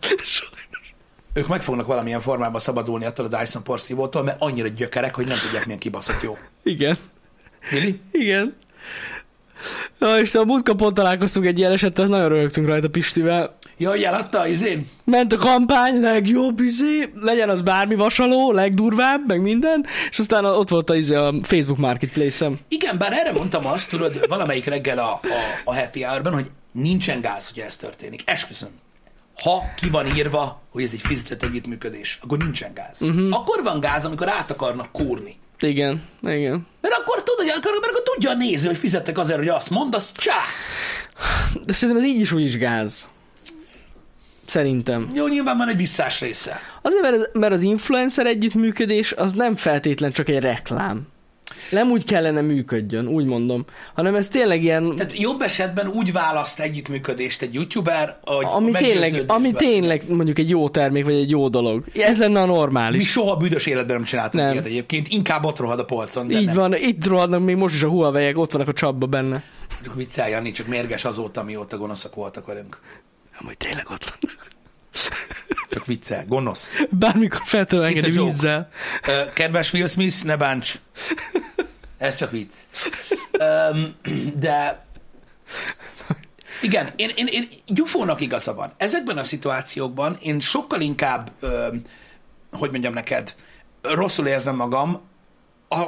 Ők 1.34 1.48
meg 1.48 1.62
fognak 1.62 1.86
valamilyen 1.86 2.22
formában 2.22 2.60
szabadulni 2.60 3.06
attól 3.06 3.26
a 3.32 3.40
Dyson 3.40 3.64
porszívótól, 3.64 4.24
mert 4.24 4.42
annyira 4.42 4.68
gyökerek, 4.68 5.16
hogy 5.16 5.28
nem 5.28 5.38
tudják, 5.38 5.66
milyen 5.66 5.80
kibaszott 5.80 6.22
jó. 6.22 6.38
Igen. 6.64 6.98
Mili? 7.72 8.02
Igen. 8.12 8.56
Ja, 10.00 10.18
és 10.18 10.36
a 10.36 10.46
múltkor 10.46 10.76
pont 10.76 10.94
találkoztunk 10.94 11.46
egy 11.46 11.60
ilyen 11.60 11.72
esettel, 11.72 12.06
nagyon 12.06 12.30
rögtünk 12.30 12.68
rajta 12.68 12.90
Pistivel. 12.90 13.58
Jaj, 13.78 14.06
eladta 14.06 14.48
izén? 14.48 14.88
Ment 15.04 15.34
a 15.34 15.38
kampány, 15.38 16.00
legjobb 16.02 16.60
izé, 16.60 17.10
legyen 17.22 17.50
az 17.50 17.62
bármi 17.62 17.96
vasaló, 17.96 18.52
legdurvább, 18.52 19.28
meg 19.28 19.42
minden, 19.42 19.86
és 20.10 20.20
aztán 20.20 20.46
ott 20.46 20.70
volt 20.70 20.90
a, 20.90 20.96
izé, 20.96 21.16
a 21.16 21.34
Facebook 21.42 21.80
Marketplace-em. 21.80 22.60
Igen, 22.68 22.98
bár 22.98 23.14
erre 23.14 23.32
mondtam 23.32 23.66
azt, 23.66 23.90
tudod, 23.90 24.28
valamelyik 24.28 24.66
reggel 24.66 24.98
a, 24.98 25.12
a, 25.12 25.20
a 25.64 25.76
happy 25.76 26.04
hour 26.04 26.34
hogy 26.34 26.50
nincsen 26.72 27.22
gáz, 27.22 27.52
hogy 27.54 27.64
ez 27.64 27.76
történik. 27.76 28.22
Esküszöm. 28.26 28.70
Ha 29.44 29.64
ki 29.82 29.90
van 29.90 30.16
írva, 30.16 30.62
hogy 30.72 30.84
ez 30.84 30.94
egy 30.94 31.02
fizetett 31.02 31.44
együttműködés, 31.44 32.20
akkor 32.22 32.38
nincsen 32.38 32.74
gáz. 32.74 33.02
Uh-huh. 33.02 33.28
Akkor 33.32 33.64
van 33.64 33.80
gáz, 33.80 34.06
amikor 34.06 34.30
át 34.30 34.52
akarnak 34.52 34.92
kúrni. 34.92 35.36
Igen, 35.60 36.04
igen. 36.22 36.68
Mert 36.82 36.94
akkor 36.94 37.24
tudod, 37.24 37.46
akkor, 37.58 37.72
mert 37.82 37.92
akkor 37.92 38.04
tudja 38.04 38.30
a 38.30 38.34
néző, 38.34 38.68
hogy 38.68 38.78
fizettek 38.78 39.18
azért, 39.18 39.38
hogy 39.38 39.48
azt 39.48 39.70
mondasz, 39.70 40.12
csá! 40.16 40.40
De 41.66 41.74
szerintem 41.74 42.04
ez 42.04 42.10
így 42.10 42.20
is 42.20 42.32
úgy 42.32 42.46
is 42.46 42.58
gáz. 42.58 43.08
Szerintem. 44.46 45.12
Jó, 45.14 45.28
nyilván 45.28 45.58
van 45.58 45.70
egy 45.70 45.78
visszás 45.78 46.20
része. 46.20 46.60
Azért, 46.82 47.02
mert 47.02 47.16
az, 47.16 47.30
mert 47.34 47.54
az 47.54 47.62
influencer 47.62 48.26
együttműködés 48.26 49.12
az 49.12 49.34
nem 49.34 49.56
feltétlen 49.56 50.12
csak 50.12 50.30
egy 50.30 50.40
reklám. 50.40 51.08
Nem 51.72 51.92
úgy 51.92 52.04
kellene 52.04 52.42
működjön, 52.42 53.08
úgy 53.08 53.26
mondom, 53.26 53.66
hanem 53.94 54.16
ez 54.16 54.28
tényleg 54.28 54.64
ilyen, 54.64 54.96
Tehát 54.96 55.18
jobb 55.20 55.42
esetben 55.42 55.88
úgy 55.88 56.12
választ 56.12 56.60
együttműködést 56.60 57.42
egy 57.42 57.54
youtuber, 57.54 58.18
hogy 58.24 58.46
ami 58.50 58.72
tényleg, 58.72 59.24
ami 59.28 59.52
tényleg 59.52 60.04
mondjuk 60.10 60.40
egy 60.40 60.50
jó 60.50 60.70
termék, 60.70 61.04
vagy 61.04 61.14
egy 61.14 61.30
jó 61.30 61.50
dolog. 61.50 61.84
Ez 61.96 62.20
lenne 62.20 62.42
a 62.42 62.46
Mi 62.46 62.52
normális. 62.52 63.10
soha 63.12 63.36
büdös 63.36 63.66
életben 63.66 63.96
nem 63.96 64.06
csináltunk 64.06 64.44
Nem. 64.44 64.52
ilyet 64.52 64.66
egyébként, 64.66 65.08
inkább 65.08 65.46
ott 65.46 65.58
rohad 65.58 65.80
a 65.80 65.86
polcon. 65.86 66.28
De 66.28 66.40
Így 66.40 66.46
nem. 66.46 66.56
van, 66.56 66.76
itt 66.76 67.06
rohadnak 67.08 67.44
még 67.44 67.56
most 67.56 67.76
is 67.76 67.84
a 67.84 67.88
huawei 67.90 68.34
ott 68.34 68.52
vannak 68.52 68.68
a 68.68 68.74
csapba 68.74 69.06
benne. 69.06 69.44
Csak 69.84 69.96
viccelj, 69.96 70.32
Jani, 70.32 70.52
csak 70.52 70.68
mérges 70.68 71.06
azóta, 71.06 71.44
mióta 71.44 71.78
gonoszak 71.78 72.16
voltak 72.16 72.46
velünk. 72.46 72.80
Amúgy 73.42 73.58
tényleg 73.58 73.86
ott 73.92 74.04
vannak. 74.06 74.48
Csak 75.70 75.86
viccel, 75.86 76.26
gonosz. 76.28 76.74
Bármikor 76.90 77.42
fel 77.44 77.66
tudom 77.66 77.86
engedni 77.86 78.24
vízzel. 78.24 78.70
Kedves 79.34 79.74
Will 79.74 79.88
Smith, 79.88 80.24
ne 80.26 80.38
bánts. 80.38 80.80
Ez 81.98 82.16
csak 82.16 82.32
vicc. 82.32 82.54
Öm, 83.32 83.96
De 84.36 84.86
igen, 86.62 86.94
én, 86.96 87.12
én, 87.16 87.28
én 87.28 87.50
gyufónak 87.66 88.22
igaza 88.22 88.54
van. 88.54 88.72
Ezekben 88.78 89.18
a 89.18 89.24
szituációkban 89.24 90.18
én 90.22 90.40
sokkal 90.40 90.82
inkább, 90.82 91.32
öm, 91.40 91.82
hogy 92.52 92.72
mondjam 92.72 92.94
neked, 92.94 93.36
rosszul 93.82 94.28
érzem 94.28 94.56
magam 94.56 95.02
a, 95.68 95.80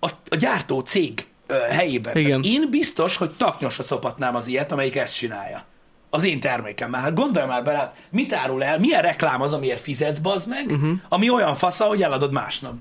a, 0.00 0.08
a 0.28 0.36
gyártó 0.36 0.80
cég 0.80 1.26
ö, 1.46 1.54
helyében. 1.54 2.16
Igen. 2.16 2.42
Én 2.42 2.70
biztos, 2.70 3.16
hogy 3.16 3.30
taknyosra 3.30 3.82
szopatnám 3.84 4.34
az 4.34 4.46
ilyet, 4.46 4.72
amelyik 4.72 4.96
ezt 4.96 5.14
csinálja. 5.14 5.64
Az 6.10 6.24
én 6.24 6.40
termékemmel. 6.40 7.00
Hát 7.00 7.14
gondolj 7.14 7.46
már 7.46 7.64
bele, 7.64 7.78
hát 7.78 7.96
mit 8.10 8.32
árul 8.32 8.64
el, 8.64 8.78
milyen 8.78 9.02
reklám 9.02 9.42
az, 9.42 9.52
amiért 9.52 9.80
fizetsz, 9.80 10.18
bazd 10.18 10.48
meg, 10.48 10.66
uh-huh. 10.66 10.92
ami 11.08 11.30
olyan 11.30 11.54
fasza, 11.54 11.84
hogy 11.84 12.02
eladod 12.02 12.32
másnap. 12.32 12.74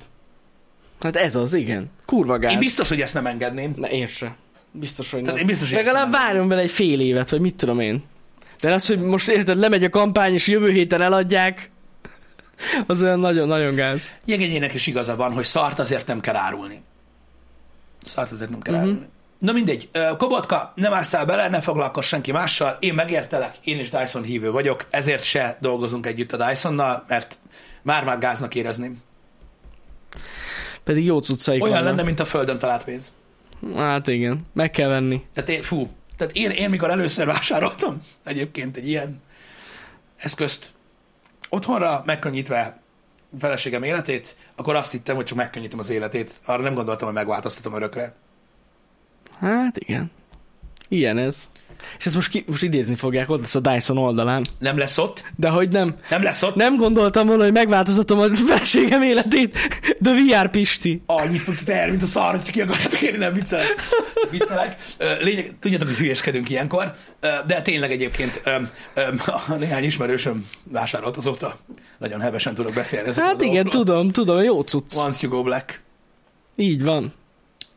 Hát 1.00 1.16
ez 1.16 1.36
az, 1.36 1.54
igen. 1.54 1.92
Kurva 2.06 2.38
gáz. 2.38 2.52
Én 2.52 2.60
biztos, 2.60 2.90
hogy 2.90 3.02
ezt 3.02 3.14
nem 3.14 3.26
engedném. 3.26 3.74
Na 3.76 3.88
én 3.88 4.08
se. 4.08 4.36
Biztos, 4.72 5.12
hogy 5.12 5.22
Tehát 5.22 5.40
nem. 5.40 5.48
én 5.48 5.52
biztos, 5.52 5.74
hogy 5.74 5.86
Legalább 5.86 6.12
várjon 6.12 6.48
bele 6.48 6.62
egy 6.62 6.72
fél 6.72 7.00
évet, 7.00 7.30
vagy 7.30 7.40
mit 7.40 7.56
tudom 7.56 7.80
én. 7.80 8.04
De 8.62 8.74
az, 8.74 8.88
hogy 8.88 9.02
most 9.02 9.28
érted, 9.28 9.58
lemegy 9.58 9.84
a 9.84 9.90
kampány, 9.90 10.34
és 10.34 10.48
jövő 10.48 10.72
héten 10.72 11.02
eladják, 11.02 11.72
az 12.88 13.04
olyan 13.04 13.20
nagyon-nagyon 13.20 13.76
gáz. 13.76 14.12
Jegényének 14.26 14.74
is 14.74 14.88
igaza 14.88 15.16
van, 15.16 15.34
hogy 15.34 15.44
szart 15.44 15.80
azért 15.80 16.08
nem 16.08 16.20
kell 16.20 16.36
árulni. 16.36 16.82
Szart 18.04 18.32
azért 18.32 18.50
nem 18.50 18.62
kell 18.62 18.74
uh-huh. 18.74 18.90
árulni. 18.90 19.08
Na 19.40 19.52
mindegy, 19.52 19.90
Kobotka, 20.18 20.74
nem 20.76 20.94
ásszál 20.94 21.26
bele, 21.26 21.50
ne 21.50 21.62
foglalkozz 21.62 22.06
senki 22.06 22.32
mással, 22.32 22.78
én 22.80 22.94
megértelek, 22.94 23.56
én 23.64 23.80
is 23.80 23.90
Dyson 23.90 24.24
hívő 24.24 24.52
vagyok, 24.52 24.86
ezért 24.90 25.24
se 25.24 25.58
dolgozunk 25.62 26.06
együtt 26.06 26.34
a 26.34 26.48
Dysonnal, 26.48 27.04
mert 27.08 27.40
Már-már 27.82 28.18
gáznak 28.18 28.56
érezném. 28.56 29.02
Pedig 30.86 31.06
jó 31.06 31.20
cuccaik 31.20 31.62
Olyan 31.64 31.74
vannak. 31.74 31.90
lenne, 31.90 32.04
mint 32.04 32.20
a 32.20 32.26
földön 32.26 32.58
talált 32.60 32.84
pénz. 32.84 33.14
Hát 33.76 34.08
igen, 34.08 34.46
meg 34.54 34.72
kell 34.72 34.88
venni. 34.90 35.26
Tehát 35.34 35.50
én, 35.50 35.62
fú, 35.62 35.90
tehát 36.18 36.34
én, 36.36 36.50
én 36.50 36.70
mikor 36.70 36.90
először 36.90 37.26
vásároltam 37.26 37.98
egyébként 38.24 38.78
egy 38.78 38.88
ilyen 38.88 39.22
eszközt 40.16 40.72
otthonra, 41.50 42.04
megkönnyítve 42.06 42.80
feleségem 43.40 43.84
életét, 43.84 44.36
akkor 44.56 44.76
azt 44.76 44.92
hittem, 44.92 45.16
hogy 45.16 45.26
csak 45.26 45.38
megkönnyítem 45.38 45.80
az 45.80 45.90
életét. 45.90 46.34
Arra 46.46 46.62
nem 46.62 46.74
gondoltam, 46.74 47.08
hogy 47.08 47.16
megváltoztatom 47.16 47.74
örökre. 47.76 48.16
Hát 49.40 49.78
igen. 49.78 50.12
Ilyen 50.88 51.18
ez. 51.18 51.50
És 52.00 52.06
ezt 52.06 52.16
most, 52.16 52.30
ki, 52.30 52.44
most 52.48 52.64
idézni 52.64 52.96
fogják, 52.96 53.30
ott 53.30 53.40
lesz 53.40 53.56
a 53.56 53.60
Dyson 53.60 53.98
oldalán. 53.98 54.46
Nem 54.60 54.78
lesz 54.78 54.98
ott? 54.98 55.24
De 55.36 55.50
hogy 55.50 55.70
nem. 55.70 55.96
Nem 56.10 56.24
lesz 56.24 56.42
ott? 56.44 56.56
Nem 56.56 56.76
gondoltam 56.76 57.28
volna, 57.28 57.44
hogy 57.44 57.52
megváltoztatom 57.52 58.20
a 58.20 58.28
feleségem 58.36 59.02
életét. 59.02 59.58
De 60.00 60.12
VR 60.14 60.50
Pisti. 60.50 61.02
Annyit 61.06 61.42
fogtok 61.42 61.70
el, 61.70 61.90
mint 61.90 62.02
a 62.04 62.06
szar, 62.06 62.32
hogy 62.32 62.52
ki 62.52 62.62
akarjátok 62.62 63.02
érni, 63.02 63.18
nem 63.18 63.34
viccelek. 63.34 63.76
viccelek. 64.30 64.82
Lényeg, 65.20 65.56
tudjátok, 65.60 65.88
hogy 65.88 65.98
hülyeskedünk 65.98 66.50
ilyenkor, 66.50 66.94
de 67.48 67.62
tényleg 67.62 67.92
egyébként 67.92 68.42
a 69.48 69.56
néhány 69.58 69.84
ismerősöm 69.84 70.48
vásárolt 70.64 71.18
azóta. 71.18 71.58
Nagyon 71.98 72.22
hevesen 72.22 72.54
tudok 72.54 72.74
beszélni 72.74 73.08
ezekről 73.08 73.32
Hát 73.32 73.42
igen, 73.42 73.66
tudom, 73.66 74.10
tudom, 74.10 74.42
jó 74.42 74.62
cucc. 74.62 74.96
Once 74.96 75.20
you 75.28 75.32
go 75.36 75.44
black. 75.44 75.82
Így 76.56 76.84
van. 76.84 77.14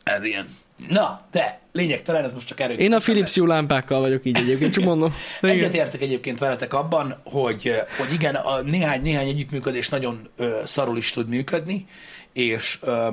Ez 0.02 0.24
ilyen. 0.24 0.46
Na, 0.88 1.20
de 1.30 1.60
lényegtelen, 1.72 2.24
ez 2.24 2.32
most 2.32 2.46
csak 2.46 2.60
erő. 2.60 2.72
Én 2.72 2.92
a 2.92 2.98
Philips 2.98 3.34
Hue 3.34 3.46
lámpákkal 3.46 4.00
vagyok 4.00 4.24
így 4.24 4.36
egyébként, 4.38 4.72
csak 4.72 4.84
mondom. 4.84 5.14
Egyetértek 5.40 6.00
egyébként 6.02 6.38
veletek 6.38 6.74
abban, 6.74 7.20
hogy, 7.24 7.74
hogy 7.98 8.12
igen, 8.12 8.34
a 8.34 8.60
néhány, 8.60 9.02
néhány 9.02 9.28
együttműködés 9.28 9.88
nagyon 9.88 10.28
ö, 10.36 10.60
szarul 10.64 10.96
is 10.96 11.10
tud 11.10 11.28
működni, 11.28 11.86
és, 12.32 12.78
ö, 12.82 13.08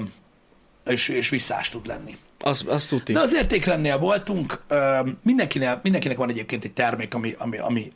és, 0.85 1.07
és 1.07 1.29
visszás 1.29 1.69
tud 1.69 1.87
lenni. 1.87 2.17
Azt, 2.39 2.67
azt 2.67 2.89
tuti. 2.89 3.13
De 3.13 3.19
az 3.19 3.33
értékrendnél 3.33 3.97
voltunk, 3.97 4.61
ö, 4.67 4.99
mindenkinek, 5.23 5.81
mindenkinek 5.83 6.17
van 6.17 6.29
egyébként 6.29 6.63
egy 6.63 6.73
termék, 6.73 7.13
ami, 7.13 7.35
ami, 7.37 7.57
ami, 7.57 7.91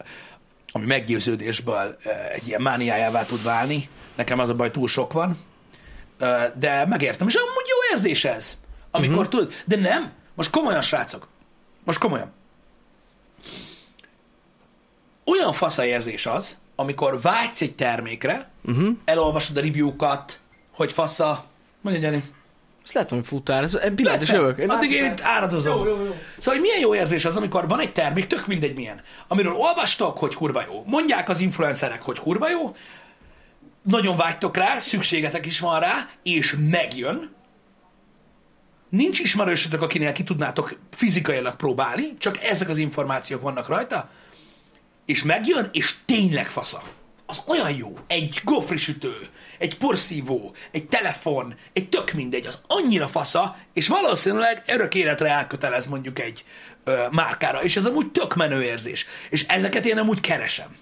ami 0.72 0.86
meggyőződésből 0.86 1.96
ö, 2.06 2.10
egy 2.34 2.48
ilyen 2.48 2.62
mániájává 2.62 3.24
tud 3.26 3.44
válni. 3.44 3.90
Nekem 4.16 4.40
az 4.40 4.50
a 4.50 4.56
baj, 4.56 4.72
túl 4.72 4.88
sok 4.88 5.14
van. 5.14 5.38
Ö, 6.20 6.36
De 6.60 6.86
megértem, 6.86 7.28
és 7.28 7.36
amúgy 7.36 7.68
jó 7.68 7.96
érzés 7.96 8.26
ez, 8.26 8.58
amikor 8.92 9.18
uh-huh. 9.18 9.32
tudod. 9.32 9.54
De 9.66 9.76
nem, 9.76 10.12
most 10.36 10.50
komolyan, 10.50 10.82
srácok, 10.82 11.28
most 11.84 12.00
komolyan. 12.00 12.32
Olyan 15.26 15.54
fasza 15.54 15.86
érzés 15.86 16.26
az, 16.26 16.58
amikor 16.76 17.22
vágysz 17.22 17.62
egy 17.62 17.76
termékre, 17.76 18.50
uh-huh. 18.66 18.90
elolvasod 19.06 19.58
a 19.58 19.62
review-kat, 19.62 20.40
hogy 20.72 20.94
fasza, 20.94 21.46
mondja 21.82 22.02
Jenny, 22.02 22.24
Ez 22.86 22.92
lehet, 22.92 23.10
hogy 23.10 23.26
futár. 23.26 23.64
Ez 23.64 23.76
egy 23.76 23.94
pillanat, 23.94 24.22
és 24.22 24.30
jövök. 24.30 24.70
Addig 24.70 24.92
én 24.92 25.06
itt 25.06 25.22
áradozom. 25.22 25.78
Jó, 25.78 25.86
jó, 25.86 26.04
jó. 26.04 26.16
Szóval, 26.38 26.54
hogy 26.54 26.62
milyen 26.62 26.80
jó 26.80 26.96
érzés 26.96 27.26
az, 27.26 27.36
amikor 27.36 27.68
van 27.68 27.80
egy 27.80 27.92
termék, 27.92 28.28
tök 28.28 28.48
mindegy 28.48 28.76
milyen, 28.76 29.02
amiről 29.28 29.54
olvastok, 29.54 30.18
hogy 30.18 30.34
kurva 30.34 30.64
jó. 30.68 30.84
Mondják 30.86 31.30
az 31.30 31.40
influencerek, 31.40 32.02
hogy 32.02 32.20
kurva 32.20 32.50
jó, 32.50 32.76
nagyon 33.82 34.18
vágytok 34.18 34.58
rá, 34.58 34.80
szükségetek 34.80 35.46
is 35.46 35.60
van 35.60 35.80
rá, 35.80 36.08
és 36.24 36.56
megjön. 36.70 37.38
Nincs 38.90 39.20
ismerősötök, 39.20 39.82
akinél 39.82 40.12
ki 40.12 40.24
tudnátok 40.24 40.80
fizikailag 40.92 41.56
próbálni, 41.56 42.18
csak 42.18 42.44
ezek 42.44 42.70
az 42.70 42.78
információk 42.78 43.42
vannak 43.42 43.68
rajta, 43.68 44.10
és 45.06 45.24
megjön, 45.24 45.70
és 45.72 45.96
tényleg 46.06 46.50
fasza. 46.50 46.82
Az 47.26 47.42
olyan 47.48 47.76
jó. 47.76 47.98
Egy 48.08 48.42
gofrisütő, 48.44 49.16
egy 49.58 49.78
porszívó, 49.78 50.56
egy 50.72 50.88
telefon, 50.88 51.56
egy 51.74 51.90
tök 51.90 52.12
mindegy, 52.12 52.46
az 52.46 52.62
annyira 52.68 53.08
fasza, 53.08 53.58
és 53.74 53.88
valószínűleg 53.88 54.64
örök 54.68 54.96
életre 54.96 55.30
elkötelez 55.30 55.88
mondjuk 55.88 56.20
egy 56.20 56.46
ö, 56.84 57.04
márkára, 57.12 57.64
és 57.64 57.78
ez 57.78 57.86
amúgy 57.86 58.12
tök 58.12 58.36
menő 58.36 58.64
érzés. 58.64 59.06
És 59.30 59.46
ezeket 59.48 59.86
én 59.86 59.98
amúgy 59.98 60.20
keresem. 60.20 60.76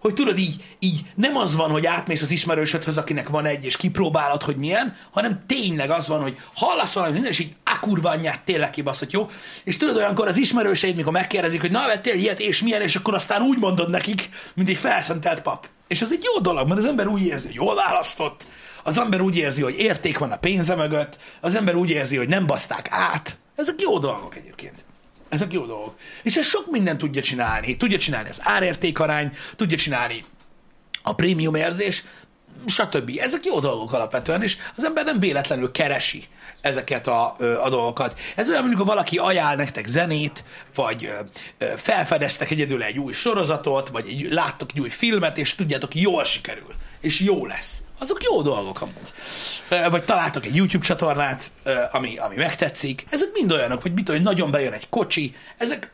Hogy 0.00 0.14
tudod, 0.14 0.38
így, 0.38 0.64
így 0.78 1.02
nem 1.14 1.36
az 1.36 1.56
van, 1.56 1.70
hogy 1.70 1.86
átmész 1.86 2.22
az 2.22 2.30
ismerősödhöz, 2.30 2.96
akinek 2.96 3.28
van 3.28 3.46
egy, 3.46 3.64
és 3.64 3.76
kipróbálod, 3.76 4.42
hogy 4.42 4.56
milyen, 4.56 4.96
hanem 5.10 5.44
tényleg 5.46 5.90
az 5.90 6.08
van, 6.08 6.22
hogy 6.22 6.36
hallasz 6.54 6.92
valamit, 6.92 7.14
minden, 7.14 7.32
és 7.32 7.38
így 7.38 7.54
a 7.64 7.80
kurva 7.80 8.08
anyját 8.08 8.40
tényleg 8.44 8.70
kibaszott, 8.70 9.10
jó? 9.10 9.28
És 9.64 9.76
tudod, 9.76 9.96
olyankor 9.96 10.28
az 10.28 10.36
ismerőseid, 10.36 10.96
mikor 10.96 11.12
megkérdezik, 11.12 11.60
hogy 11.60 11.70
na, 11.70 11.86
vettél 11.86 12.14
ilyet, 12.14 12.40
és 12.40 12.62
milyen, 12.62 12.82
és 12.82 12.96
akkor 12.96 13.14
aztán 13.14 13.42
úgy 13.42 13.58
mondod 13.58 13.90
nekik, 13.90 14.28
mint 14.54 14.68
egy 14.68 14.76
felszentelt 14.76 15.42
pap. 15.42 15.68
És 15.88 16.00
ez 16.00 16.12
egy 16.12 16.24
jó 16.34 16.40
dolog, 16.40 16.68
mert 16.68 16.80
az 16.80 16.86
ember 16.86 17.06
úgy 17.06 17.26
érzi, 17.26 17.46
hogy 17.46 17.54
jól 17.54 17.74
választott, 17.74 18.48
az 18.84 18.98
ember 18.98 19.20
úgy 19.20 19.36
érzi, 19.36 19.62
hogy 19.62 19.78
érték 19.78 20.18
van 20.18 20.32
a 20.32 20.36
pénze 20.36 20.74
mögött, 20.74 21.18
az 21.40 21.54
ember 21.54 21.74
úgy 21.74 21.90
érzi, 21.90 22.16
hogy 22.16 22.28
nem 22.28 22.46
baszták 22.46 22.88
át. 22.90 23.38
Ezek 23.56 23.80
jó 23.80 23.98
dolgok 23.98 24.36
egyébként. 24.36 24.84
Ezek 25.30 25.52
jó 25.52 25.66
dolgok. 25.66 25.94
És 26.22 26.36
ez 26.36 26.46
sok 26.46 26.70
mindent 26.70 26.98
tudja 26.98 27.22
csinálni. 27.22 27.76
Tudja 27.76 27.98
csinálni 27.98 28.28
az 28.28 28.40
árértékarány, 28.42 29.32
tudja 29.56 29.76
csinálni 29.76 30.24
a 31.02 31.14
prémium 31.14 31.54
érzés, 31.54 32.04
stb. 32.66 33.10
Ezek 33.20 33.44
jó 33.44 33.60
dolgok 33.60 33.92
alapvetően, 33.92 34.42
és 34.42 34.56
az 34.76 34.84
ember 34.84 35.04
nem 35.04 35.18
véletlenül 35.18 35.70
keresi 35.70 36.24
ezeket 36.60 37.06
a, 37.06 37.36
a 37.62 37.68
dolgokat. 37.68 38.18
Ez 38.36 38.50
olyan, 38.50 38.64
amikor 38.64 38.86
valaki 38.86 39.18
ajánl 39.18 39.56
nektek 39.56 39.86
zenét, 39.86 40.44
vagy 40.74 41.12
felfedeztek 41.76 42.50
egyedül 42.50 42.82
egy 42.82 42.98
új 42.98 43.12
sorozatot, 43.12 43.88
vagy 43.88 44.08
egy, 44.08 44.32
láttok 44.32 44.70
egy 44.72 44.80
új 44.80 44.88
filmet, 44.88 45.38
és 45.38 45.54
tudjátok, 45.54 45.94
jól 45.94 46.24
sikerül, 46.24 46.74
és 47.00 47.20
jó 47.20 47.46
lesz. 47.46 47.82
Azok 48.00 48.22
jó 48.22 48.42
dolgok 48.42 48.80
amúgy. 48.80 49.12
Vagy 49.90 50.04
találtok 50.04 50.46
egy 50.46 50.56
YouTube 50.56 50.84
csatornát, 50.84 51.50
ami, 51.92 52.16
ami 52.18 52.34
megtetszik. 52.34 53.06
Ezek 53.10 53.28
mind 53.32 53.52
olyanok, 53.52 53.82
vagy 53.82 53.92
mit 53.92 54.08
hogy 54.08 54.22
nagyon 54.22 54.50
bejön 54.50 54.72
egy 54.72 54.88
kocsi. 54.88 55.34
Ezek 55.56 55.90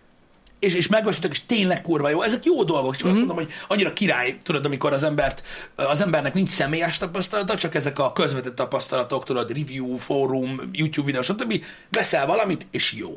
és, 0.59 0.75
és 0.75 0.89
megveszitek, 0.89 1.31
és 1.31 1.47
tényleg 1.47 1.83
kurva 1.83 2.09
jó. 2.09 2.23
Ezek 2.23 2.45
jó 2.45 2.65
dolgok, 2.65 2.97
csak 2.97 3.09
mm-hmm. 3.09 3.17
azt 3.17 3.27
mondom, 3.27 3.45
hogy 3.45 3.55
annyira 3.69 3.93
király, 3.93 4.39
tudod, 4.43 4.65
amikor 4.65 4.93
az 4.93 5.03
embert, 5.03 5.43
az 5.75 6.01
embernek 6.01 6.35
nincs 6.35 6.49
személyes 6.49 6.99
tapasztalata, 6.99 7.57
csak 7.57 7.75
ezek 7.75 7.99
a 7.99 8.13
közvetett 8.13 8.55
tapasztalatok, 8.55 9.25
tudod, 9.25 9.53
review, 9.53 9.97
fórum, 9.97 10.61
YouTube 10.73 11.07
videó, 11.07 11.23
stb. 11.23 11.65
Veszel 11.91 12.27
valamit, 12.27 12.67
és 12.71 12.93
jó. 12.93 13.15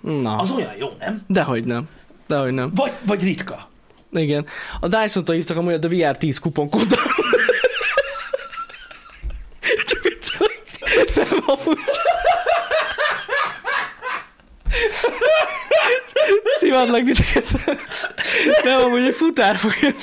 Na, 0.00 0.36
Az 0.36 0.50
olyan 0.50 0.72
jó, 0.78 0.88
nem? 0.98 1.24
dehogy 1.26 1.64
nem. 1.64 1.88
Dehogy 2.26 2.52
nem. 2.52 2.70
Vagy, 2.74 2.92
vagy 3.02 3.22
ritka. 3.22 3.68
Igen. 4.12 4.46
A 4.80 4.88
Dyson-tól 4.88 5.34
hívtak 5.34 5.56
amúgy 5.56 5.72
a 5.84 5.88
VR 5.88 6.16
10 6.16 6.38
kuponkóddal. 6.38 6.98
Csak 9.86 10.02
viccelek. 10.02 10.62
Nem 11.14 11.35
amúgy. 11.46 11.78
Szívadlak 16.58 17.02
titeket. 17.04 17.46
Nem 18.64 18.80
amúgy 18.84 19.02
egy 19.06 19.14
futár 19.14 19.56
fog 19.56 19.72
jönni. 19.80 19.96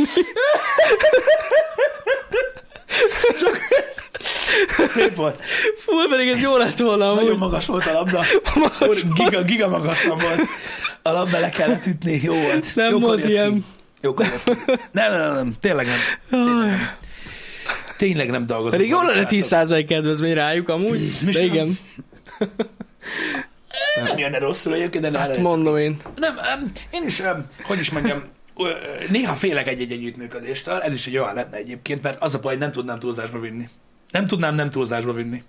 Szép 4.88 5.16
volt. 5.16 5.42
Fú, 5.78 5.92
pedig 6.10 6.28
ez 6.30 6.42
jó 6.42 6.58
lett 6.58 6.78
volna 6.78 7.06
Nagyon 7.14 7.26
amúgy. 7.28 7.38
magas 7.40 7.66
volt 7.66 7.86
a 7.86 7.92
labda. 7.94 8.24
Magas. 8.56 9.04
Giga, 9.14 9.42
giga 9.42 9.68
magasan 9.70 10.18
volt. 10.18 10.42
A 11.02 11.12
labda 11.12 11.40
le 11.40 11.50
kellett 11.50 11.86
ütni, 11.86 12.20
jó 12.24 12.34
volt. 12.34 12.76
Nem 12.76 12.90
Jókor 12.90 13.08
volt 13.08 13.26
ilyen. 13.26 13.66
Jókor 14.02 14.26
jött 14.26 14.44
ki. 14.44 14.52
Nem, 14.92 15.12
nem, 15.12 15.34
nem, 15.34 15.54
tényleg 15.62 15.86
nem. 15.86 15.98
Tényleg 16.30 16.68
nem. 16.68 16.90
Tényleg 17.98 18.30
nem 18.30 18.46
dolgozom. 18.46 18.80
Pedig 18.80 18.92
vele, 18.92 19.14
lenne 19.14 19.42
srácok. 19.42 19.78
10% 19.78 19.86
kedvezmény 19.88 20.34
rájuk 20.34 20.70
amúgy. 20.70 21.00
Mi 21.00 21.26
De 21.26 21.32
sem? 21.32 21.44
igen. 21.44 21.78
Nem 24.06 24.18
jönne 24.18 24.38
rosszul 24.38 24.74
egyébként, 24.74 25.10
de 25.10 25.20
Hát 25.20 25.38
mondom 25.38 25.78
én. 25.78 25.98
Nem, 26.16 26.38
em, 26.38 26.72
én 26.92 27.04
is, 27.06 27.22
hogy 27.64 27.80
is 27.80 27.90
mondjam, 27.90 28.24
néha 29.10 29.34
félek 29.34 29.68
egy-egy 29.68 29.92
együttműködéstől, 29.92 30.80
ez 30.80 30.94
is 30.94 31.08
egy 31.08 31.18
olyan 31.18 31.34
lenne 31.34 31.58
egyébként, 31.58 32.02
mert 32.04 32.22
az 32.22 32.34
a 32.34 32.40
baj, 32.40 32.56
nem 32.56 32.72
tudnám 32.72 33.00
túlzásba 33.00 33.40
vinni. 33.40 33.70
Nem 34.12 34.28
tudnám 34.28 34.56
nem 34.56 34.70
túlzásba 34.70 35.14
vinni. 35.14 35.44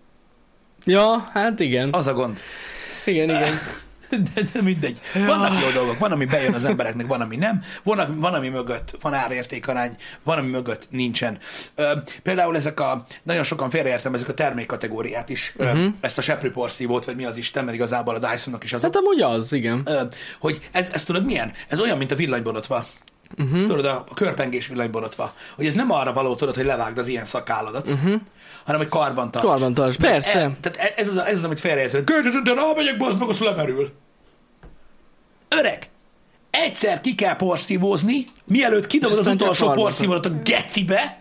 Ja, 0.85 1.31
hát 1.33 1.61
igen. 1.61 1.93
Az 1.93 2.07
a 2.07 2.13
gond. 2.13 2.39
Igen, 3.05 3.29
igen. 3.29 3.49
De, 4.35 4.43
de 4.53 4.63
mindegy. 4.63 5.01
Vannak 5.15 5.63
jó 5.63 5.71
dolgok, 5.71 5.99
van, 5.99 6.13
ami 6.13 6.25
bejön 6.25 6.55
az 6.55 6.65
embereknek, 6.65 7.07
van, 7.07 7.21
ami 7.21 7.37
nem. 7.37 7.63
Van, 7.83 8.21
van 8.21 8.35
ami 8.35 8.49
mögött 8.49 8.97
van 9.01 9.15
árértékarány, 9.15 9.97
van, 10.23 10.39
ami 10.39 10.49
mögött 10.49 10.87
nincsen. 10.91 11.39
Ö, 11.75 11.93
például 12.23 12.57
ezek 12.57 12.81
a, 12.81 13.05
nagyon 13.23 13.43
sokan 13.43 13.71
félreértelmezik 13.71 14.29
a 14.29 14.35
termékkategóriát 14.35 15.29
is, 15.29 15.55
uh-huh. 15.57 15.79
ö, 15.79 15.87
ezt 16.01 16.19
a 16.19 16.23
seprőporszívót, 16.23 17.05
vagy 17.05 17.17
mi 17.17 17.25
az 17.25 17.37
Isten, 17.37 17.65
mert 17.65 17.77
igazából 17.77 18.15
a 18.15 18.19
Dysonnak 18.19 18.65
is 18.65 18.73
az. 18.73 18.83
Hát 18.83 18.97
amúgy 18.97 19.21
az, 19.21 19.53
igen. 19.53 19.83
Ö, 19.85 20.03
hogy 20.39 20.69
ez, 20.73 20.91
ez 20.93 21.03
tudod 21.03 21.25
milyen? 21.25 21.53
Ez 21.69 21.81
olyan, 21.81 21.99
mint 21.99 22.13
a 22.13 22.15
villanyborotva. 22.15 22.87
Uh-huh. 23.39 23.67
Tudod, 23.67 23.85
a, 23.85 24.05
a 24.09 24.15
körpengés 24.15 24.67
villanyborotva. 24.67 25.33
Hogy 25.57 25.67
ez 25.67 25.75
nem 25.75 25.91
arra 25.91 26.13
való, 26.13 26.35
tudod, 26.35 26.55
hogy 26.55 26.65
levágd 26.65 26.99
az 26.99 27.09
ilyen 27.09 27.25
szakálladat, 27.25 27.91
uh-huh. 27.91 28.21
Hanem 28.65 28.81
hogy 28.81 28.89
karban 28.89 29.31
tarts. 29.31 29.47
Karban 29.47 29.75
tarts, 29.75 29.99
Mert 29.99 30.13
persze. 30.13 30.39
E, 30.39 30.57
tehát 30.61 30.93
ez 30.97 31.09
az, 31.09 31.17
ez 31.17 31.39
az, 31.39 31.45
amit 31.45 31.61
félreérted. 31.61 32.05
De 32.45 32.55
rámegyek, 32.55 32.97
bazd 32.97 33.19
meg, 33.19 33.29
azt 33.29 33.39
lemerül. 33.41 33.93
Öreg, 35.49 35.89
egy 36.51 36.61
egyszer 36.61 37.01
ki 37.01 37.15
kell 37.15 37.37
porszívózni, 37.37 38.27
mielőtt 38.45 38.87
kidobod 38.87 39.19
az 39.19 39.27
utolsó 39.27 39.67
karbantartás. 39.67 39.83
porszívót 39.83 40.27
a 40.27 40.43
gecibe, 40.45 41.19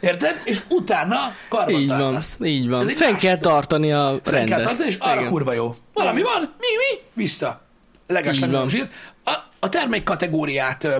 érted? 0.00 0.40
És 0.44 0.60
utána 0.68 1.16
karban 1.48 1.80
Így 1.80 1.88
van, 1.88 2.20
így 2.42 2.68
van. 2.68 2.88
Egy 2.88 2.96
Fenn 2.96 3.12
másik 3.12 3.28
kell 3.28 3.38
tartani 3.38 3.92
a 3.92 4.20
Fenn 4.22 4.34
rendet. 4.34 4.56
kell 4.56 4.66
tartani, 4.66 4.88
és 4.88 4.96
arra 4.96 5.20
Igen. 5.20 5.30
kurva 5.30 5.52
jó. 5.52 5.76
Valami 5.92 6.22
van, 6.22 6.40
mi, 6.40 6.66
mi, 6.76 7.00
vissza. 7.12 7.60
Leges 8.06 8.38
zsír. 8.66 8.88
A, 9.24 9.32
a 9.58 9.68
termék 9.68 10.02
kategóriát, 10.02 10.84
ö, 10.84 10.96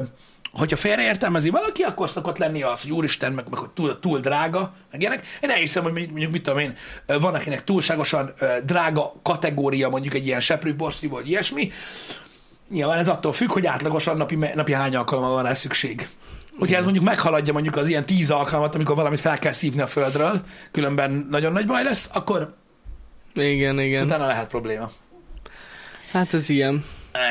hogyha 0.56 0.76
félreértelmezi 0.76 1.50
valaki, 1.50 1.82
akkor 1.82 2.10
szokott 2.10 2.38
lenni 2.38 2.62
az, 2.62 2.82
hogy 2.82 2.92
úristen, 2.92 3.32
meg, 3.32 3.44
meg 3.50 3.58
hogy 3.58 3.70
túl, 3.70 3.98
túl 4.00 4.20
drága, 4.20 4.72
meg 4.90 5.00
ilyenek. 5.00 5.26
Én 5.40 5.50
elhiszem, 5.50 5.82
hogy 5.82 5.92
mondjuk, 5.92 6.32
mit 6.32 6.42
tudom 6.42 6.58
én, 6.58 6.74
van 7.06 7.34
akinek 7.34 7.64
túlságosan 7.64 8.32
drága 8.64 9.12
kategória, 9.22 9.88
mondjuk 9.88 10.14
egy 10.14 10.26
ilyen 10.26 10.40
seprűborszí, 10.40 11.06
vagy 11.06 11.28
ilyesmi. 11.28 11.72
Nyilván 12.70 12.98
ez 12.98 13.08
attól 13.08 13.32
függ, 13.32 13.50
hogy 13.50 13.66
átlagosan 13.66 14.16
napi, 14.16 14.34
napi 14.54 14.72
hány 14.72 14.96
alkalommal 14.96 15.32
van 15.32 15.42
rá 15.42 15.54
szükség. 15.54 16.08
Hogyha 16.58 16.76
ez 16.76 16.84
mondjuk 16.84 17.04
meghaladja 17.04 17.52
mondjuk 17.52 17.76
az 17.76 17.88
ilyen 17.88 18.06
tíz 18.06 18.30
alkalmat, 18.30 18.74
amikor 18.74 18.96
valamit 18.96 19.20
fel 19.20 19.38
kell 19.38 19.52
szívni 19.52 19.80
a 19.80 19.86
földről, 19.86 20.42
különben 20.70 21.26
nagyon 21.30 21.52
nagy 21.52 21.66
baj 21.66 21.82
lesz, 21.82 22.10
akkor 22.12 22.54
Igen, 23.34 23.80
igen. 23.80 24.04
utána 24.04 24.26
lehet 24.26 24.48
probléma. 24.48 24.90
Hát 26.12 26.34
ez 26.34 26.48
ilyen. 26.48 26.84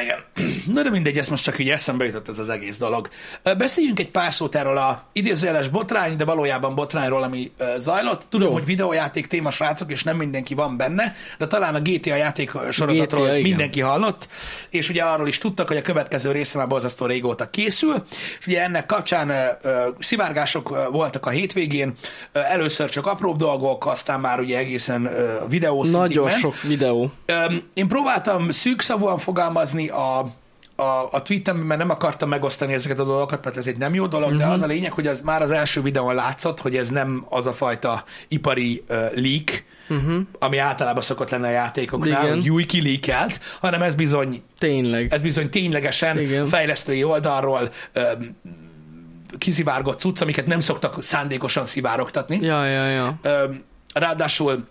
Igen. 0.04 0.24
Na 0.76 0.82
de 0.82 0.90
mindegy, 0.90 1.18
ez 1.18 1.28
most 1.28 1.44
csak 1.44 1.60
így 1.60 1.70
eszembe 1.70 2.06
jutott 2.06 2.30
ez 2.30 2.40
az 2.40 2.50
egész 2.50 2.78
dolog. 2.78 3.10
Beszéljünk 3.58 4.00
egy 4.00 4.12
pár 4.12 4.34
szót 4.34 4.56
erről 4.56 4.78
a 4.78 5.04
idézőjeles 5.14 5.70
botrány, 5.70 6.16
de 6.16 6.26
valójában 6.26 6.76
botrányról, 6.76 7.24
ami 7.24 7.52
zajlott. 7.78 8.26
Tudom, 8.30 8.48
Jó. 8.48 8.54
hogy 8.54 8.66
videójáték 8.66 9.28
téma 9.28 9.52
srácok, 9.52 9.92
és 9.92 10.04
nem 10.04 10.18
mindenki 10.18 10.54
van 10.54 10.78
benne, 10.78 11.16
de 11.38 11.48
talán 11.48 11.76
a 11.76 11.80
GTA 11.80 12.16
játék 12.16 12.52
sorozatról 12.72 13.26
GTA, 13.26 13.38
igen. 13.38 13.50
mindenki 13.50 13.80
hallott, 13.80 14.28
és 14.70 14.90
ugye 14.90 15.04
arról 15.04 15.28
is 15.28 15.38
tudtak, 15.38 15.68
hogy 15.68 15.78
a 15.78 15.82
következő 15.82 16.32
része 16.32 16.58
már 16.58 16.68
borzasztó 16.68 17.06
régóta 17.06 17.50
készül, 17.50 18.04
és 18.40 18.48
ugye 18.48 18.64
ennek 18.64 18.86
kapcsán 18.86 19.32
szivárgások 20.00 20.90
voltak 20.92 21.26
a 21.26 21.30
hétvégén, 21.30 21.94
először 22.32 22.90
csak 22.90 23.08
apróbb 23.08 23.38
dolgok, 23.38 23.86
aztán 23.86 24.20
már 24.20 24.40
ugye 24.40 24.58
egészen 24.58 25.10
videó 25.50 25.84
Nagyon 25.84 26.26
ment. 26.26 26.38
sok 26.38 26.62
videó. 26.62 27.12
Én 27.74 27.88
próbáltam 27.88 28.50
szűkszavúan 28.50 29.18
fogalmazni 29.18 29.75
a, 29.84 30.20
a, 30.76 31.08
a 31.12 31.22
tweetemben, 31.22 31.78
nem 31.78 31.90
akartam 31.90 32.30
megosztani 32.30 32.74
ezeket 32.74 33.00
a 33.00 33.04
dolgokat, 33.04 33.44
mert 33.44 33.58
ez 33.58 33.68
egy 33.68 33.78
nem 33.78 33.94
jó 33.94 34.08
dolog, 34.08 34.28
Mhm. 34.30 34.36
uh-huh. 34.38 34.52
de 34.52 34.56
az 34.58 34.70
a 34.70 34.74
lényeg, 34.74 34.92
hogy 34.94 35.08
az 35.08 35.22
már 35.22 35.42
az 35.42 35.52
első 35.52 35.82
videón 35.82 36.16
látszott, 36.16 36.62
hogy 36.62 36.76
ez 36.76 36.90
nem 36.90 37.26
az 37.30 37.48
a 37.48 37.54
fajta 37.54 38.04
ipari 38.28 38.84
uh, 38.90 38.96
leak, 39.16 39.64
uh-huh. 39.90 40.22
ami 40.40 40.58
általában 40.58 41.02
szokott 41.02 41.30
lenni 41.30 41.46
a 41.46 41.50
játékoknál, 41.50 42.12
Mhm. 42.20 42.24
Igen. 42.26 42.38
hogy 42.40 42.50
új 42.50 42.64
kilékelt, 42.66 43.40
hanem 43.62 43.82
ez 43.82 43.96
bizony, 43.96 44.44
Tényleg. 44.58 45.14
ez 45.14 45.22
bizony 45.22 45.50
ténylegesen 45.50 46.20
Igen. 46.20 46.46
fejlesztői 46.46 47.04
oldalról 47.04 47.70
öm, 47.94 48.36
kiszivárgott 49.38 50.00
cucc, 50.00 50.22
amiket 50.22 50.48
nem 50.48 50.60
szoktak 50.60 51.04
szándékosan 51.04 51.66
szivárogtatni. 51.66 52.40
Ja, 52.42 52.66
ja, 52.66 52.86
ja. 52.86 53.20
Öm, 53.22 53.64
ráadásul 53.94 54.68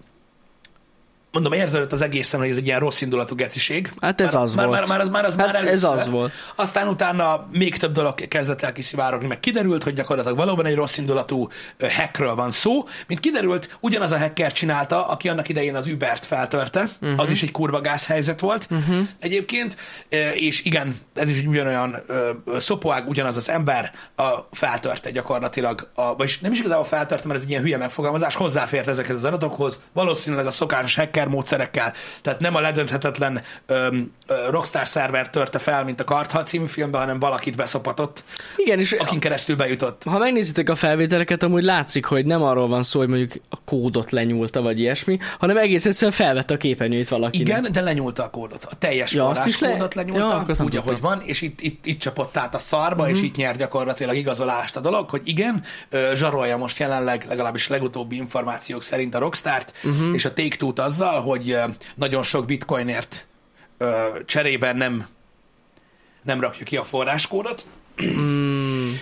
mondom, 1.35 1.53
érződött 1.53 1.93
az 1.93 2.01
egészen, 2.01 2.41
hogy 2.41 2.49
ez 2.49 2.57
egy 2.57 2.67
ilyen 2.67 2.79
rossz 2.79 3.01
indulatú 3.01 3.35
geciség. 3.35 3.93
Hát 4.01 4.21
ez 4.21 4.35
már, 4.35 4.43
az 4.43 4.55
már, 4.55 4.67
volt. 4.67 4.79
Már, 4.79 4.89
már, 4.89 5.01
az, 5.01 5.09
már, 5.09 5.25
az 5.25 5.37
Hát 5.37 5.47
már 5.47 5.55
ez 5.55 5.65
először. 5.65 5.91
az 5.91 6.09
volt. 6.09 6.33
Aztán 6.57 6.89
utána 6.89 7.47
még 7.53 7.77
több 7.77 7.93
dolog 7.93 8.29
kezdett 8.29 8.63
el 8.63 8.73
kiszivárogni, 8.73 9.27
meg 9.27 9.41
kiderült, 9.41 9.83
hogy 9.83 9.93
gyakorlatilag 9.93 10.37
valóban 10.37 10.67
egy 10.67 10.75
rossz 10.75 10.99
indulatú 10.99 11.49
hackről 11.79 12.35
van 12.35 12.51
szó. 12.51 12.85
Mint 13.07 13.21
kiderült, 13.21 13.79
ugyanaz 13.81 14.13
a 14.13 14.19
hacker 14.19 14.53
csinálta, 14.53 15.07
aki 15.07 15.29
annak 15.29 15.49
idején 15.49 15.75
az 15.75 15.87
Ubert 15.87 16.25
feltörte. 16.25 16.89
Uh-huh. 17.01 17.21
Az 17.21 17.31
is 17.31 17.43
egy 17.43 17.51
kurva 17.51 17.81
gáz 17.81 18.07
helyzet 18.07 18.41
volt 18.41 18.67
uh-huh. 18.71 18.97
egyébként. 19.21 19.77
És 20.35 20.65
igen, 20.65 20.97
ez 21.15 21.29
is 21.29 21.39
egy 21.39 21.47
ugyanolyan 21.47 21.97
szopóág, 22.57 23.09
ugyanaz 23.09 23.37
az 23.37 23.49
ember 23.49 23.93
a, 24.17 24.29
feltörte 24.53 25.11
gyakorlatilag, 25.11 25.91
a, 25.95 26.17
vagyis 26.17 26.39
nem 26.39 26.53
is 26.53 26.59
igazából 26.59 26.85
feltörte, 26.85 27.27
mert 27.27 27.39
ez 27.39 27.45
egy 27.45 27.51
ilyen 27.51 27.63
hülye 27.63 27.77
megfogalmazás, 27.77 28.35
hozzáfért 28.35 28.89
ezekhez 28.89 29.17
az 29.17 29.25
adatokhoz, 29.25 29.81
valószínűleg 29.93 30.47
a 30.47 30.51
szokásos 30.51 30.95
hacker 30.95 31.24
módszerekkel, 31.29 31.93
tehát 32.23 32.41
nem 32.41 32.55
a 32.55 32.61
ledönthetetlen 32.61 33.43
ö, 33.67 33.97
ö, 34.27 34.35
Rockstar 34.51 34.87
szerver 34.87 35.31
törte 35.31 35.59
fel, 35.59 35.85
mint 35.85 36.01
a 36.01 36.05
Karthal 36.05 36.43
című 36.43 36.67
filmben, 36.67 37.01
hanem 37.01 37.19
valakit 37.19 37.57
beszopatott, 37.57 38.25
Igen, 38.57 38.79
és 38.79 38.93
akin 38.93 39.19
keresztül 39.21 39.57
bejutott. 39.57 40.03
ha 40.05 40.19
megnézitek 40.19 40.69
a 40.71 40.75
felvételeket, 40.75 41.43
amúgy 41.43 41.63
látszik, 41.63 42.05
hogy 42.05 42.27
nem 42.27 42.43
arról 42.43 42.69
van 42.69 42.83
szó, 42.83 42.99
hogy 42.99 43.09
mondjuk 43.09 43.33
a 43.51 43.57
kódot 43.65 44.11
lenyúlta, 44.11 44.63
vagy 44.63 44.81
ilyesmi, 44.81 45.19
hanem 45.39 45.57
egész 45.57 45.87
egyszerűen 45.87 46.13
felvette 46.13 46.55
a 46.55 46.57
képernyőt 46.57 47.09
valakinek. 47.09 47.49
Igen, 47.49 47.73
de 47.73 47.81
lenyúlta 47.81 48.23
a 48.23 48.31
kódot. 48.31 48.65
A 48.71 48.75
teljes 48.79 49.13
Ja, 49.13 49.43
is 49.47 49.59
le- 49.59 49.69
Ja, 49.69 49.87
lenyúlta, 49.95 50.45
nem 50.47 50.67
úgy, 50.67 50.77
ahogy 50.77 51.01
van, 51.01 51.23
és 51.25 51.41
itt, 51.41 51.61
itt, 51.61 51.87
itt 51.87 51.99
csapott 52.01 52.37
át 52.37 52.55
a 52.55 52.59
szarba, 52.59 53.03
Mhm. 53.03 53.13
uh-huh. 53.13 53.19
és 53.19 53.29
itt 53.29 53.37
nyer 53.37 53.57
gyakorlatilag 53.57 54.17
igazolást 54.17 54.77
a 54.77 54.81
dolog, 54.81 55.11
hogy 55.11 55.21
igen, 55.25 55.63
zsarolja 56.15 56.57
most 56.57 56.79
jelenleg, 56.79 57.25
legalábbis 57.29 57.69
legutóbbi 57.69 58.17
információk 58.17 58.83
szerint 58.83 59.15
a 59.15 59.19
Rockstart, 59.19 59.73
Mhm. 59.83 59.95
uh-huh. 59.95 60.15
és 60.15 60.25
a 60.25 60.33
take 60.33 60.83
azzal, 60.83 61.14
hogy 61.21 61.51
ö, 61.51 61.65
nagyon 61.95 62.23
sok 62.23 62.47
bitcoinért 62.47 63.27
cserében 64.25 64.77
nem, 64.77 65.07
nem 66.23 66.41
rakja 66.41 66.65
ki 66.65 66.77
a 66.77 66.85
forráskódot, 66.85 67.67
Mm, 68.03 68.93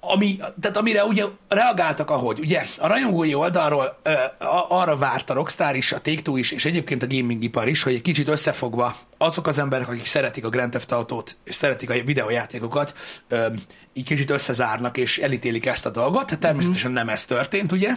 ami, 0.00 0.36
tehát 0.60 0.76
amire 0.76 1.04
ugye 1.04 1.24
reagáltak, 1.48 2.10
ahogy, 2.10 2.38
ugye 2.38 2.62
a 2.78 2.86
rajongói 2.86 3.34
oldalról 3.34 3.98
ö, 4.02 4.10
a, 4.44 4.66
arra 4.68 4.96
várt 4.96 5.30
a 5.30 5.34
Rockstar 5.34 5.76
is, 5.76 5.92
a 5.92 6.00
take 6.00 6.30
is, 6.34 6.50
és 6.50 6.64
egyébként 6.64 7.02
a 7.02 7.06
gaming 7.06 7.42
ipar 7.42 7.68
is, 7.68 7.82
hogy 7.82 7.94
egy 7.94 8.02
kicsit 8.02 8.28
összefogva 8.28 8.96
azok 9.18 9.46
az 9.46 9.58
emberek, 9.58 9.88
akik 9.88 10.06
szeretik 10.06 10.44
a 10.44 10.48
Grand 10.48 10.70
Theft 10.70 10.92
Autót, 10.92 11.36
és 11.44 11.54
szeretik 11.54 11.90
a 11.90 11.94
videójátékokat, 12.04 12.94
ö, 13.28 13.46
így 13.92 14.04
kicsit 14.04 14.30
összezárnak, 14.30 14.96
és 14.96 15.18
elítélik 15.18 15.66
ezt 15.66 15.86
a 15.86 15.90
dolgot. 15.90 16.30
Hát 16.30 16.38
természetesen 16.38 16.90
nem 16.90 17.08
ez 17.08 17.24
történt, 17.24 17.72
ugye? 17.72 17.92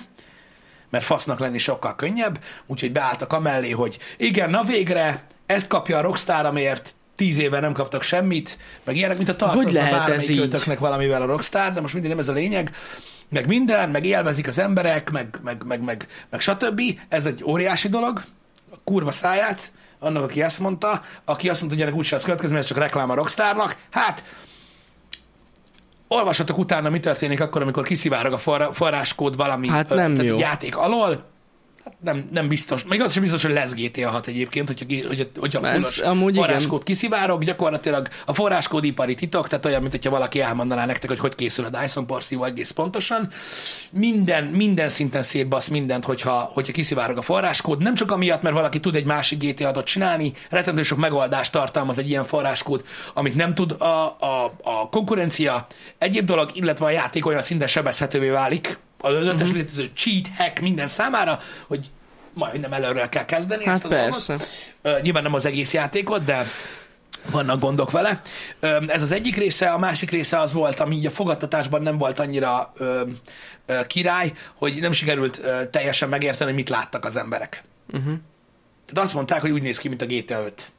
Mert 0.96 1.08
fasznak 1.08 1.40
lenni 1.40 1.58
sokkal 1.58 1.96
könnyebb, 1.96 2.40
úgyhogy 2.66 2.92
beálltak 2.92 3.34
amellé, 3.34 3.70
hogy 3.70 3.98
igen, 4.18 4.50
na 4.50 4.64
végre, 4.64 5.24
ezt 5.46 5.68
kapja 5.68 5.98
a 5.98 6.02
Rockstar, 6.02 6.46
amért 6.46 6.96
tíz 7.16 7.38
éve 7.38 7.60
nem 7.60 7.74
kaptak 7.74 8.02
semmit, 8.02 8.58
meg 8.84 8.96
ilyenek, 8.96 9.18
mint 9.18 9.30
a 9.30 9.36
tartozna 9.36 9.72
lehet 9.72 9.92
ez 9.92 9.98
bármelyik 10.00 10.30
így? 10.30 10.40
ötöknek 10.40 10.80
valamivel 10.80 11.22
a 11.22 11.26
Rockstar, 11.26 11.74
de 11.74 11.82
most 11.82 11.94
mindig 11.94 12.12
nem 12.12 12.20
ez 12.20 12.28
a 12.28 12.34
lényeg, 12.34 12.76
meg 13.30 13.48
minden, 13.48 13.90
meg 13.90 14.06
élvezik 14.06 14.48
az 14.48 14.58
emberek, 14.58 15.12
meg, 15.12 15.40
meg, 15.44 15.64
meg, 15.66 15.82
meg, 15.82 16.08
meg 16.30 16.42
stb. 16.42 16.82
Ez 17.10 17.26
egy 17.26 17.44
óriási 17.44 17.88
dolog, 17.88 18.24
a 18.72 18.78
kurva 18.84 19.12
száját, 19.12 19.72
annak, 20.00 20.24
aki 20.24 20.42
ezt 20.42 20.60
mondta, 20.60 21.02
aki 21.26 21.50
azt 21.50 21.60
mondta, 21.60 21.78
hogy 21.78 21.88
ennek 21.88 22.00
úgyse 22.00 22.16
az 22.16 22.24
következmény, 22.24 22.60
ez 22.60 22.68
csak 22.68 22.78
reklám 22.78 23.10
a 23.10 23.16
Rockstarnak. 23.16 23.76
Hát, 23.92 24.24
olvassatok 26.08 26.58
utána, 26.58 26.90
mi 26.90 27.00
történik 27.00 27.42
akkor, 27.42 27.62
amikor 27.62 27.84
kiszivárog 27.84 28.34
a 28.34 28.38
forra- 28.38 28.74
forráskód 28.76 29.36
valami 29.36 29.68
Hát 29.68 29.92
ö, 29.92 29.96
nem 29.96 30.14
tehát 30.14 30.30
jó. 30.30 30.38
játék 30.38 30.78
alól. 30.78 31.34
Hát 31.86 31.96
nem, 32.04 32.28
nem 32.32 32.48
biztos. 32.48 32.84
Még 32.84 33.02
az 33.02 33.12
sem 33.12 33.22
biztos, 33.22 33.44
hogy 33.44 33.54
lesz 33.54 33.74
GTA 33.74 34.10
6 34.10 34.28
egyébként, 34.28 34.68
hogyha, 34.68 35.08
hogyha, 35.08 35.24
hogyha 35.40 35.68
Ez 35.68 36.00
amúgy 36.00 36.34
igen. 36.34 36.46
forráskód 36.46 36.84
kiszivárog, 36.84 37.44
gyakorlatilag 37.44 38.08
a 38.26 38.34
forráskód 38.34 38.84
ipari 38.84 39.16
titok, 39.16 39.48
tehát 39.48 39.66
olyan, 39.66 39.80
mint 39.80 39.92
hogyha 39.92 40.10
valaki 40.10 40.42
elmondaná 40.42 40.86
nektek, 40.86 41.10
hogy 41.10 41.20
hogy 41.20 41.36
készül 41.36 41.66
a 41.66 41.70
Dyson 41.70 42.06
porszívó 42.06 42.44
egész 42.44 42.72
pontosan. 42.72 43.30
Minden, 43.92 44.44
minden 44.44 44.90
szinten 44.90 45.24
szétbasz 45.24 45.68
mindent, 45.68 46.06
hogyha, 46.06 46.50
hogyha 46.54 46.74
kiszivárog 46.74 47.18
a 47.18 47.22
forráskód. 47.22 47.82
Nem 47.82 47.96
csak 47.96 48.12
amiatt, 48.12 48.42
mert 48.42 48.56
valaki 48.56 48.80
tud 48.80 48.96
egy 48.96 49.06
másik 49.06 49.44
GTA 49.44 49.66
6 49.66 49.86
csinálni, 49.86 50.34
rettentő 50.50 50.84
sok 50.84 50.98
megoldást 50.98 51.52
tartalmaz 51.52 51.98
egy 51.98 52.10
ilyen 52.10 52.24
forráskód, 52.24 52.86
amit 53.14 53.36
nem 53.36 53.54
tud 53.54 53.72
a, 53.72 53.86
a, 54.20 54.56
a 54.64 54.90
konkurencia. 54.90 55.68
Egyéb 55.98 56.26
dolog, 56.26 56.52
illetve 56.54 56.86
a 56.86 56.90
játék 56.90 57.26
olyan 57.26 57.42
szinten 57.42 57.68
sebezhetővé 57.68 58.30
válik, 58.30 58.78
az 58.98 59.14
ötös 59.14 59.42
uh-huh. 59.42 59.56
létező 59.56 59.92
cheat, 59.96 60.28
hack 60.38 60.60
minden 60.60 60.88
számára, 60.88 61.40
hogy 61.68 61.90
majdnem 62.34 62.74
előről 62.74 63.10
kell 63.10 63.26
kezdeni 63.26 63.66
Hát 63.66 63.76
ezt 63.76 63.86
a 63.86 63.88
persze. 63.88 64.36
dolgot. 64.36 64.48
Ö, 64.82 65.02
nyilván 65.02 65.24
nem 65.24 65.34
az 65.34 65.46
egész 65.46 65.74
játékot, 65.74 66.24
de 66.24 66.48
vannak 67.32 67.60
gondok 67.60 67.92
vele. 67.92 68.22
Ez 68.88 69.02
az 69.02 69.12
egyik 69.12 69.36
része, 69.36 69.70
a 69.70 69.78
másik 69.78 70.10
része 70.10 70.40
az 70.40 70.54
volt, 70.54 70.80
ami 70.80 70.96
így 70.96 71.06
a 71.06 71.12
fogadtatásban 71.12 71.82
nem 71.82 71.98
volt 71.98 72.20
annyira 72.20 72.74
ö, 72.78 73.02
ö, 73.66 73.86
király, 73.88 74.34
hogy 74.56 74.78
nem 74.80 74.92
sikerült 74.92 75.40
ö, 75.44 75.66
teljesen 75.66 76.10
megérteni, 76.10 76.46
hogy 76.46 76.60
mit 76.60 76.70
láttak 76.70 77.06
az 77.06 77.16
emberek. 77.16 77.64
Mhm. 77.88 77.98
Uh-huh. 77.98 78.16
Tehát 78.86 79.06
azt 79.06 79.14
mondták, 79.14 79.42
hogy 79.42 79.52
úgy 79.52 79.62
néz 79.62 79.78
ki, 79.78 79.88
mint 79.88 80.02
a 80.02 80.06
GTA 80.06 80.46
5. 80.46 80.72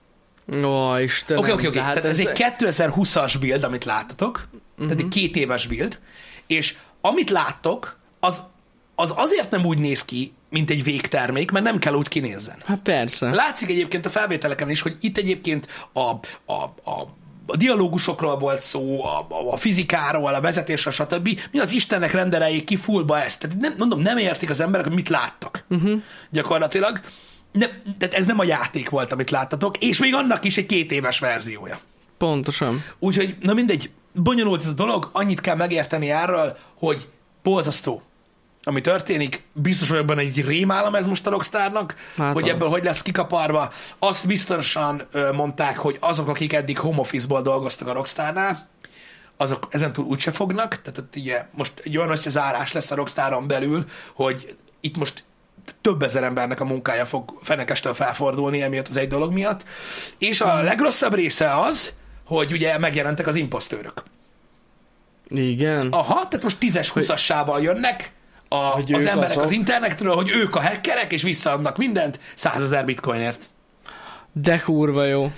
Ó, 0.65 0.97
Istenem. 0.97 1.43
Oké, 1.43 1.53
oké, 1.53 1.67
oké. 1.67 1.79
hát 1.79 1.95
Tehát 1.95 2.09
ez 2.09 2.19
egy 2.19 2.55
2020-as 2.59 3.35
build, 3.41 3.65
amit 3.65 3.85
láttatok, 3.85 4.49
uh-huh. 4.53 4.87
tehát 4.87 5.03
egy 5.03 5.09
két 5.09 5.37
éves 5.37 5.67
build, 5.67 5.99
és 6.47 6.77
amit 7.01 7.31
láttok, 7.31 7.99
az, 8.27 8.43
az 8.95 9.13
azért 9.17 9.51
nem 9.51 9.65
úgy 9.65 9.79
néz 9.79 10.05
ki, 10.05 10.33
mint 10.51 10.71
egy 10.71 10.83
végtermék, 10.83 11.51
mert 11.51 11.65
nem 11.65 11.79
kell 11.79 11.95
úgy 11.95 12.09
kinézzen. 12.09 12.57
Hát 12.65 12.81
persze. 12.81 13.31
Látszik 13.31 13.71
egyébként 13.71 14.07
a 14.07 14.11
felvételeken 14.11 14.71
is, 14.71 14.81
hogy 14.81 14.97
itt 15.01 15.17
egyébként 15.17 15.89
a, 15.93 16.01
a, 16.53 16.91
a 16.91 17.15
a 17.47 17.57
dialógusokról 17.57 18.37
volt 18.39 18.61
szó, 18.61 19.05
a, 19.05 19.27
a, 19.29 19.53
a 19.53 19.57
fizikáról, 19.57 20.35
a 20.35 20.41
vezetésről, 20.41 20.93
stb. 20.93 21.41
Mi 21.53 21.59
az 21.59 21.73
Istennek 21.73 22.13
rendeljék 22.13 22.65
ki 22.65 22.77
fullba 22.77 23.21
ezt? 23.23 23.41
Tehát 23.41 23.57
nem, 23.57 23.75
mondom, 23.79 24.01
nem 24.01 24.17
értik 24.17 24.51
az 24.51 24.61
emberek, 24.61 24.87
hogy 24.87 24.95
mit 24.95 25.09
láttak. 25.09 25.65
Uh-huh. 25.69 26.03
Gyakorlatilag. 26.31 27.01
Ne, 27.53 27.67
tehát 27.99 28.15
ez 28.15 28.27
nem 28.27 28.39
a 28.39 28.45
játék 28.45 28.91
volt, 28.91 29.13
amit 29.13 29.31
láttatok, 29.31 29.79
és 29.79 29.99
még 29.99 30.15
annak 30.15 30.45
is 30.45 30.57
egy 30.57 30.67
két 30.67 30.93
éves 30.93 31.19
verziója. 31.19 31.79
Pontosan. 32.19 32.85
Úgyhogy, 32.99 33.37
na 33.41 33.55
mindegy, 33.55 33.91
bonyolult 34.13 34.63
ez 34.63 34.69
a 34.69 34.73
dolog, 34.73 35.09
annyit 35.13 35.41
kell 35.41 35.57
megérteni 35.57 36.11
erről, 36.11 36.57
hogy 36.79 37.09
borzasztó, 37.43 38.03
ami 38.69 38.81
történik. 38.81 39.43
Biztos 39.53 39.89
vagyok 39.89 40.07
benne, 40.07 40.21
egy 40.21 40.47
rémálom 40.47 40.95
ez 40.95 41.07
most 41.07 41.27
a 41.27 41.31
Rockstarnak, 41.31 41.95
Hát 42.17 42.33
hogy 42.33 42.43
az. 42.43 42.49
ebből 42.49 42.69
hogy 42.69 42.85
lesz 42.85 43.03
kikaparva. 43.03 43.73
Azt 43.99 44.27
biztosan 44.27 45.03
mondták, 45.33 45.79
hogy 45.79 45.97
azok, 46.01 46.29
akik 46.29 46.53
eddig 46.53 46.79
home 46.79 46.99
office-ból 46.99 47.43
dolgoztak 47.43 47.89
a 47.89 47.93
Rockstarnál, 47.93 48.69
azok 49.37 49.67
ezentúl 49.71 50.05
úgyse 50.05 50.31
fognak, 50.31 50.81
tehát 50.83 51.17
ugye 51.17 51.47
most 51.51 51.73
egy 51.85 51.97
olyan 51.97 52.11
összezárás 52.11 52.73
lesz 52.73 52.91
a 52.91 52.95
Rockstaron 52.95 53.47
belül, 53.47 53.85
hogy 54.13 54.57
itt 54.81 54.97
most 54.97 55.25
több 55.81 56.03
ezer 56.03 56.23
embernek 56.23 56.61
a 56.61 56.65
munkája 56.65 57.07
fog 57.07 57.39
fenekestől 57.43 57.95
felfordulni 57.95 58.63
emiatt 58.63 58.89
az 58.89 58.97
egy 58.97 59.09
dolog 59.09 59.33
miatt. 59.33 59.65
És 60.19 60.41
a 60.41 60.63
legrosszabb 60.63 61.15
része 61.15 61.57
az, 61.61 61.95
hogy 62.25 62.53
ugye 62.53 62.79
megjelentek 62.79 63.27
az 63.27 63.37
imposztőrök. 63.37 64.03
Igen. 65.29 65.89
Aha, 65.91 66.29
tehát 66.29 66.43
most 66.43 66.59
10-es, 66.61 66.91
20-assával 66.95 67.63
jönnek 67.63 68.13
a, 68.49 68.55
Hogy 68.57 68.93
az 68.93 69.07
emberek 69.07 69.31
azok. 69.31 69.43
az 69.43 69.51
internetről, 69.51 70.15
hogy 70.15 70.31
ők 70.35 70.55
a 70.57 70.61
hackerek, 70.63 71.13
és 71.13 71.23
visszaadnak 71.23 71.77
mindent 71.77 72.21
100 72.35 72.63
ezer 72.63 72.85
bitcoinért. 72.85 73.51
De 74.33 74.59
kurva 74.59 75.05
jó. 75.05 75.33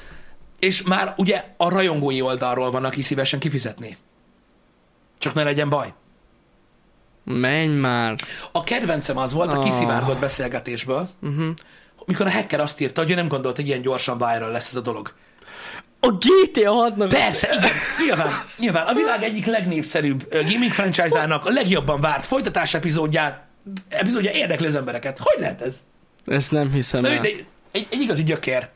És 0.59 0.83
már 0.83 1.15
ugye 1.17 1.45
a 1.57 1.69
rajongói 1.69 2.21
oldalról 2.21 2.71
van, 2.71 2.85
aki 2.85 3.03
szívesen 3.03 3.39
kifizetné. 3.39 3.97
Csak 5.19 5.35
ne 5.35 5.43
legyen 5.43 5.69
baj. 5.69 5.93
Menj 7.25 7.75
már. 7.77 8.15
A 8.53 8.65
kedvencem 8.65 9.17
az 9.17 9.33
volt 9.33 9.53
a 9.53 9.57
Ah. 9.59 9.65
kiszivárgott 9.65 10.19
beszélgetésből, 10.19 11.09
Uh-huh. 11.23 11.49
mikor 12.07 12.27
a 12.27 12.31
hacker 12.31 12.61
azt 12.61 12.81
írta, 12.81 13.01
hogy 13.01 13.11
ő 13.11 13.15
nem 13.15 13.29
gondolt, 13.29 13.57
hogy 13.57 13.67
ilyen 13.67 13.83
gyorsan 13.83 14.17
viral 14.19 14.51
lesz 14.51 14.69
ez 14.71 14.77
a 14.77 14.81
dolog. 14.81 15.15
A 16.01 16.11
GTA 16.11 16.73
6 16.73 17.07
Persze, 17.09 17.49
igen, 17.59 17.71
nyilván, 18.07 18.45
nyilván. 18.59 18.87
A 18.87 18.95
világ 18.95 19.23
egyik 19.23 19.47
legnépszerűbb 19.47 20.29
gaming 20.31 20.73
franchise-ának 20.73 21.47
a 21.47 21.51
legjobban 21.51 22.01
várt 22.01 22.27
folytatás 22.27 22.75
epizódját, 22.75 23.47
epizódja 23.89 24.31
érdekli 24.31 24.67
az 24.67 24.75
embereket. 24.75 25.19
Hogy 25.19 25.41
lehet 25.41 25.63
ez? 25.63 25.77
Ezt 26.27 26.51
nem 26.53 26.73
hiszem 26.73 27.01
Na, 27.01 27.09
el. 27.09 27.21
de 27.21 27.29
egy, 27.73 27.87
egy 27.91 28.01
igazi 28.01 28.23
gyökér. 28.23 28.69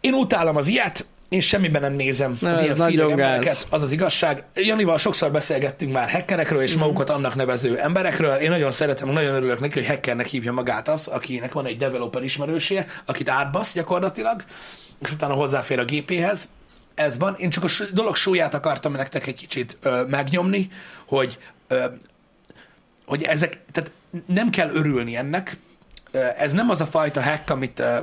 Én 0.00 0.12
utálom 0.14 0.56
az 0.56 0.68
ilyet, 0.68 1.06
én 1.28 1.40
semmiben 1.40 1.80
nem 1.80 1.92
nézem 1.92 2.36
Na, 2.40 2.50
az 2.50 2.58
ez 2.58 2.64
ilyen 2.64 2.76
nagyon 2.76 3.08
gáz. 3.08 3.18
embereket, 3.20 3.66
az 3.70 3.82
az 3.82 3.92
igazság. 3.92 4.44
Janival 4.54 4.98
sokszor 4.98 5.30
beszélgettünk 5.30 5.92
már 5.92 6.10
hackerekről 6.10 6.62
és 6.62 6.74
magukat 6.74 7.10
annak 7.10 7.34
nevező 7.34 7.78
emberekről. 7.78 8.34
Én 8.34 8.50
nagyon 8.50 8.70
szeretem, 8.70 9.08
nagyon 9.08 9.34
örülök 9.34 9.60
neki, 9.60 9.78
hogy 9.78 9.88
hackernek 9.88 10.26
hívja 10.26 10.52
magát 10.52 10.88
az, 10.88 11.06
akinek 11.06 11.52
van 11.52 11.66
egy 11.66 11.76
developer 11.76 12.22
ismerőse, 12.22 12.86
akit 13.04 13.28
átbasz 13.28 13.72
gyakorlatilag, 13.72 14.44
és 14.98 15.12
utána 15.12 15.34
hozzáfér 15.34 15.78
a 15.78 15.84
gépéhez. 15.84 16.48
Ez 16.94 17.18
van. 17.18 17.34
Én 17.38 17.50
csak 17.50 17.64
a 17.64 17.68
dolog 17.92 18.16
súlyát 18.16 18.54
akartam 18.54 18.92
nektek 18.92 19.26
egy 19.26 19.38
kicsit 19.38 19.78
ö, 19.82 20.04
megnyomni, 20.08 20.70
hogy 21.06 21.38
ö, 21.68 21.84
hogy 23.04 23.22
ezek, 23.22 23.60
tehát 23.72 23.90
nem 24.26 24.50
kell 24.50 24.70
örülni 24.70 25.16
ennek. 25.16 25.56
Ez 26.36 26.52
nem 26.52 26.70
az 26.70 26.80
a 26.80 26.86
fajta 26.86 27.22
hack, 27.22 27.50
amit 27.50 27.78
ö, 27.78 27.98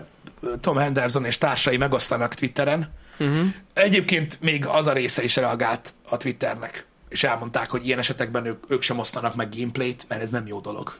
Tom 0.62 0.77
Henderson 0.77 1.25
és 1.25 1.38
társai 1.38 1.77
megosztanak 1.77 2.34
Twitteren. 2.34 2.93
Uh-huh. 3.19 3.54
Egyébként 3.73 4.41
még 4.41 4.65
az 4.65 4.88
a 4.88 4.93
része 4.93 5.23
is 5.23 5.36
reagált 5.36 5.93
a 6.10 6.17
Twitternek, 6.17 6.86
és 7.10 7.23
elmondták, 7.23 7.69
hogy 7.69 7.86
ilyen 7.86 7.99
esetekben 7.99 8.45
ők, 8.45 8.63
ők 8.67 8.82
sem 8.82 8.99
osztanak 8.99 9.36
meg 9.36 9.56
gameplayt, 9.56 10.06
mert 10.08 10.21
ez 10.21 10.30
nem 10.30 10.47
jó 10.47 10.60
dolog. 10.60 10.97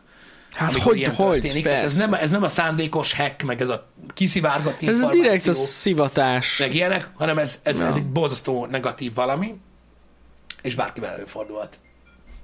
Hát 0.52 0.74
hogy, 0.74 1.04
hogy, 1.04 1.32
történik. 1.32 1.64
Tehát 1.64 1.84
ez, 1.84 1.94
persze. 1.96 2.10
nem, 2.10 2.14
ez 2.22 2.32
nem 2.32 2.44
a 2.44 2.48
szándékos 2.48 3.14
hack, 3.14 3.42
meg 3.42 3.62
ez 3.62 3.70
a 3.70 3.88
kiszivárgott 4.14 4.76
Ez 4.76 4.82
információ, 4.82 5.22
direkt 5.22 5.48
a 5.48 5.54
szivatás. 5.54 6.58
meg 6.60 6.76
ilyenek, 6.76 7.10
hanem 7.16 7.38
ez, 7.38 7.60
ez, 7.64 7.80
Ja. 7.80 7.86
ez 7.86 7.96
egy 7.96 8.06
borzasztó 8.06 8.66
negatív 8.66 9.14
valami, 9.14 9.60
és 10.62 10.76
bárkivel 10.76 11.12
előfordulhat. 11.12 11.80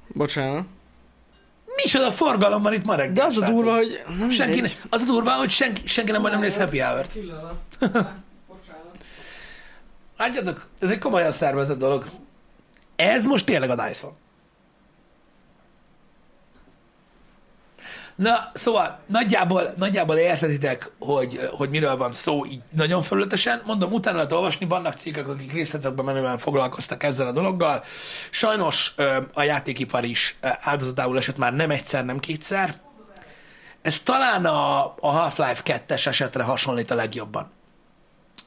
Bocsánat. 0.07 0.65
Micsoda 1.75 2.11
forgalom 2.11 2.61
van 2.61 2.73
itt 2.73 2.83
ma 2.85 2.95
reggel, 2.95 3.13
De 3.13 3.23
az 3.23 3.37
a 3.37 3.45
durva, 3.45 3.75
hogy... 3.75 4.03
Nem 4.17 4.29
Senki, 4.29 4.53
mindegy. 4.53 4.77
az 4.89 5.01
a 5.01 5.05
durva, 5.05 5.31
hogy 5.31 5.49
senki, 5.49 5.87
senki 5.87 6.11
nem, 6.11 6.21
nem 6.21 6.39
néz 6.39 6.57
happy 6.57 6.79
hour-t. 6.79 7.17
Látjátok, 10.17 10.67
ez 10.79 10.89
egy 10.89 10.99
komolyan 10.99 11.31
szervezett 11.31 11.77
dolog. 11.77 12.05
Ez 12.95 13.25
most 13.25 13.45
tényleg 13.45 13.69
a 13.69 13.87
Dyson. 13.87 14.15
Na, 18.17 18.51
szóval 18.53 18.99
nagyjából, 19.05 19.73
nagyjából 19.75 20.15
értetitek, 20.15 20.91
hogy, 20.99 21.49
hogy 21.51 21.69
miről 21.69 21.97
van 21.97 22.11
szó 22.11 22.45
így 22.45 22.61
nagyon 22.71 23.01
felületesen. 23.01 23.61
Mondom, 23.65 23.91
utána 23.91 24.15
lehet 24.15 24.31
olvasni, 24.31 24.65
vannak 24.65 24.93
cikkek, 24.93 25.27
akik 25.27 25.53
részletekben 25.53 26.05
menően 26.05 26.37
foglalkoztak 26.37 27.03
ezzel 27.03 27.27
a 27.27 27.31
dologgal. 27.31 27.83
Sajnos 28.29 28.93
a 29.33 29.43
játékipar 29.43 30.03
is 30.03 30.37
áldozatául 30.41 31.17
esett 31.17 31.37
már 31.37 31.53
nem 31.53 31.69
egyszer, 31.69 32.05
nem 32.05 32.19
kétszer. 32.19 32.75
Ez 33.81 34.01
talán 34.01 34.45
a, 34.45 34.85
a 34.99 35.07
Half-Life 35.07 35.83
2-es 35.87 36.05
esetre 36.05 36.43
hasonlít 36.43 36.91
a 36.91 36.95
legjobban 36.95 37.55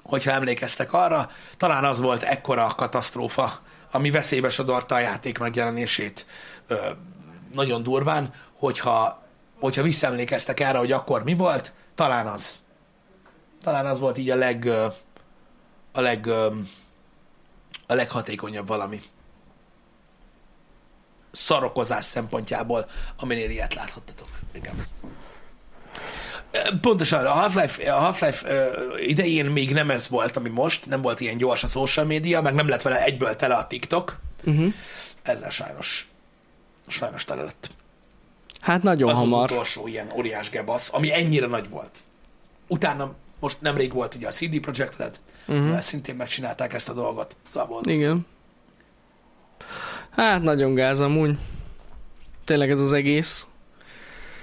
hogyha 0.02 0.30
emlékeztek 0.30 0.92
arra, 0.92 1.30
talán 1.56 1.84
az 1.84 2.00
volt 2.00 2.22
ekkora 2.22 2.64
a 2.64 2.74
katasztrófa, 2.74 3.58
ami 3.90 4.10
veszélybe 4.10 4.48
sodorta 4.48 4.94
a 4.94 4.98
játék 4.98 5.38
megjelenését 5.38 6.26
nagyon 7.52 7.82
durván, 7.82 8.32
hogyha, 8.58 9.22
hogyha 9.60 9.82
visszaemlékeztek 9.82 10.60
erre, 10.60 10.78
hogy 10.78 10.92
akkor 10.92 11.24
mi 11.24 11.34
volt, 11.34 11.72
talán 11.94 12.26
az. 12.26 12.58
Talán 13.62 13.86
az 13.86 13.98
volt 13.98 14.18
így 14.18 14.30
a 14.30 14.36
leg 14.36 14.66
a 15.92 16.00
leg 16.00 16.26
a 17.86 17.94
leghatékonyabb 17.94 18.66
valami. 18.66 19.00
Szarokozás 21.30 22.04
szempontjából, 22.04 22.86
aminél 23.18 23.50
ilyet 23.50 23.74
láthattatok. 23.74 24.28
Igen. 24.52 24.86
Pontosan, 26.80 27.26
a 27.26 27.30
Half-Life, 27.30 27.94
a 27.94 27.98
Half-Life 27.98 28.70
idején 28.98 29.46
még 29.46 29.72
nem 29.72 29.90
ez 29.90 30.08
volt, 30.08 30.36
ami 30.36 30.48
most, 30.48 30.86
nem 30.86 31.02
volt 31.02 31.20
ilyen 31.20 31.36
gyors 31.36 31.62
a 31.62 31.66
social 31.66 32.06
media, 32.06 32.40
meg 32.40 32.54
nem 32.54 32.68
lett 32.68 32.82
vele 32.82 33.04
egyből 33.04 33.36
tele 33.36 33.54
a 33.54 33.66
TikTok. 33.66 34.18
Uh-huh. 34.44 34.72
Ezzel 35.22 35.50
sajnos, 35.50 36.08
sajnos 36.86 37.24
tele 37.24 37.42
lett. 37.42 37.70
Hát 38.60 38.82
nagyon 38.82 39.08
Az 39.10 39.14
hamar. 39.16 39.44
az 39.44 39.50
utolsó 39.50 39.86
ilyen 39.86 40.10
óriás 40.16 40.50
gebasz, 40.50 40.90
ami 40.92 41.12
ennyire 41.12 41.46
nagy 41.46 41.68
volt. 41.68 41.98
Utána 42.68 43.14
most 43.40 43.60
nemrég 43.60 43.92
volt 43.92 44.14
ugye 44.14 44.26
a 44.26 44.30
CD 44.30 44.60
Projekt 44.60 44.96
Red, 44.96 45.20
uh-huh. 45.48 45.80
szintén 45.80 46.14
megcsinálták 46.14 46.72
ezt 46.72 46.88
a 46.88 46.92
dolgot. 46.92 47.36
Volt 47.68 47.86
Igen. 47.86 48.26
Hát 50.10 50.42
nagyon 50.42 50.74
gáz 50.74 51.00
amúgy. 51.00 51.38
Tényleg 52.44 52.70
ez 52.70 52.80
az 52.80 52.92
egész. 52.92 53.46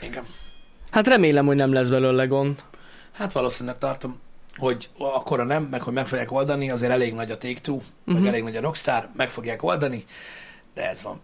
Igen. 0.01 0.23
Hát 0.91 1.07
remélem, 1.07 1.45
hogy 1.45 1.55
nem 1.55 1.73
lesz 1.73 1.89
belőle 1.89 2.25
gond. 2.25 2.63
Hát 3.11 3.31
valószínűleg 3.31 3.77
tartom, 3.77 4.19
hogy 4.55 4.89
akkora 4.97 5.43
nem, 5.43 5.63
meg 5.63 5.81
hogy 5.81 5.93
meg 5.93 6.07
fogják 6.07 6.31
oldani, 6.31 6.71
azért 6.71 6.91
elég 6.91 7.13
nagy 7.13 7.31
a 7.31 7.37
Take-Two, 7.37 7.75
uh-huh. 7.75 7.91
meg 8.05 8.15
Mhm. 8.17 8.27
elég 8.27 8.43
nagy 8.43 8.55
a 8.55 8.61
Rockstar, 8.61 9.09
meg 9.15 9.29
fogják 9.29 9.63
oldani, 9.63 10.05
de 10.73 10.89
ez 10.89 11.03
van. 11.03 11.19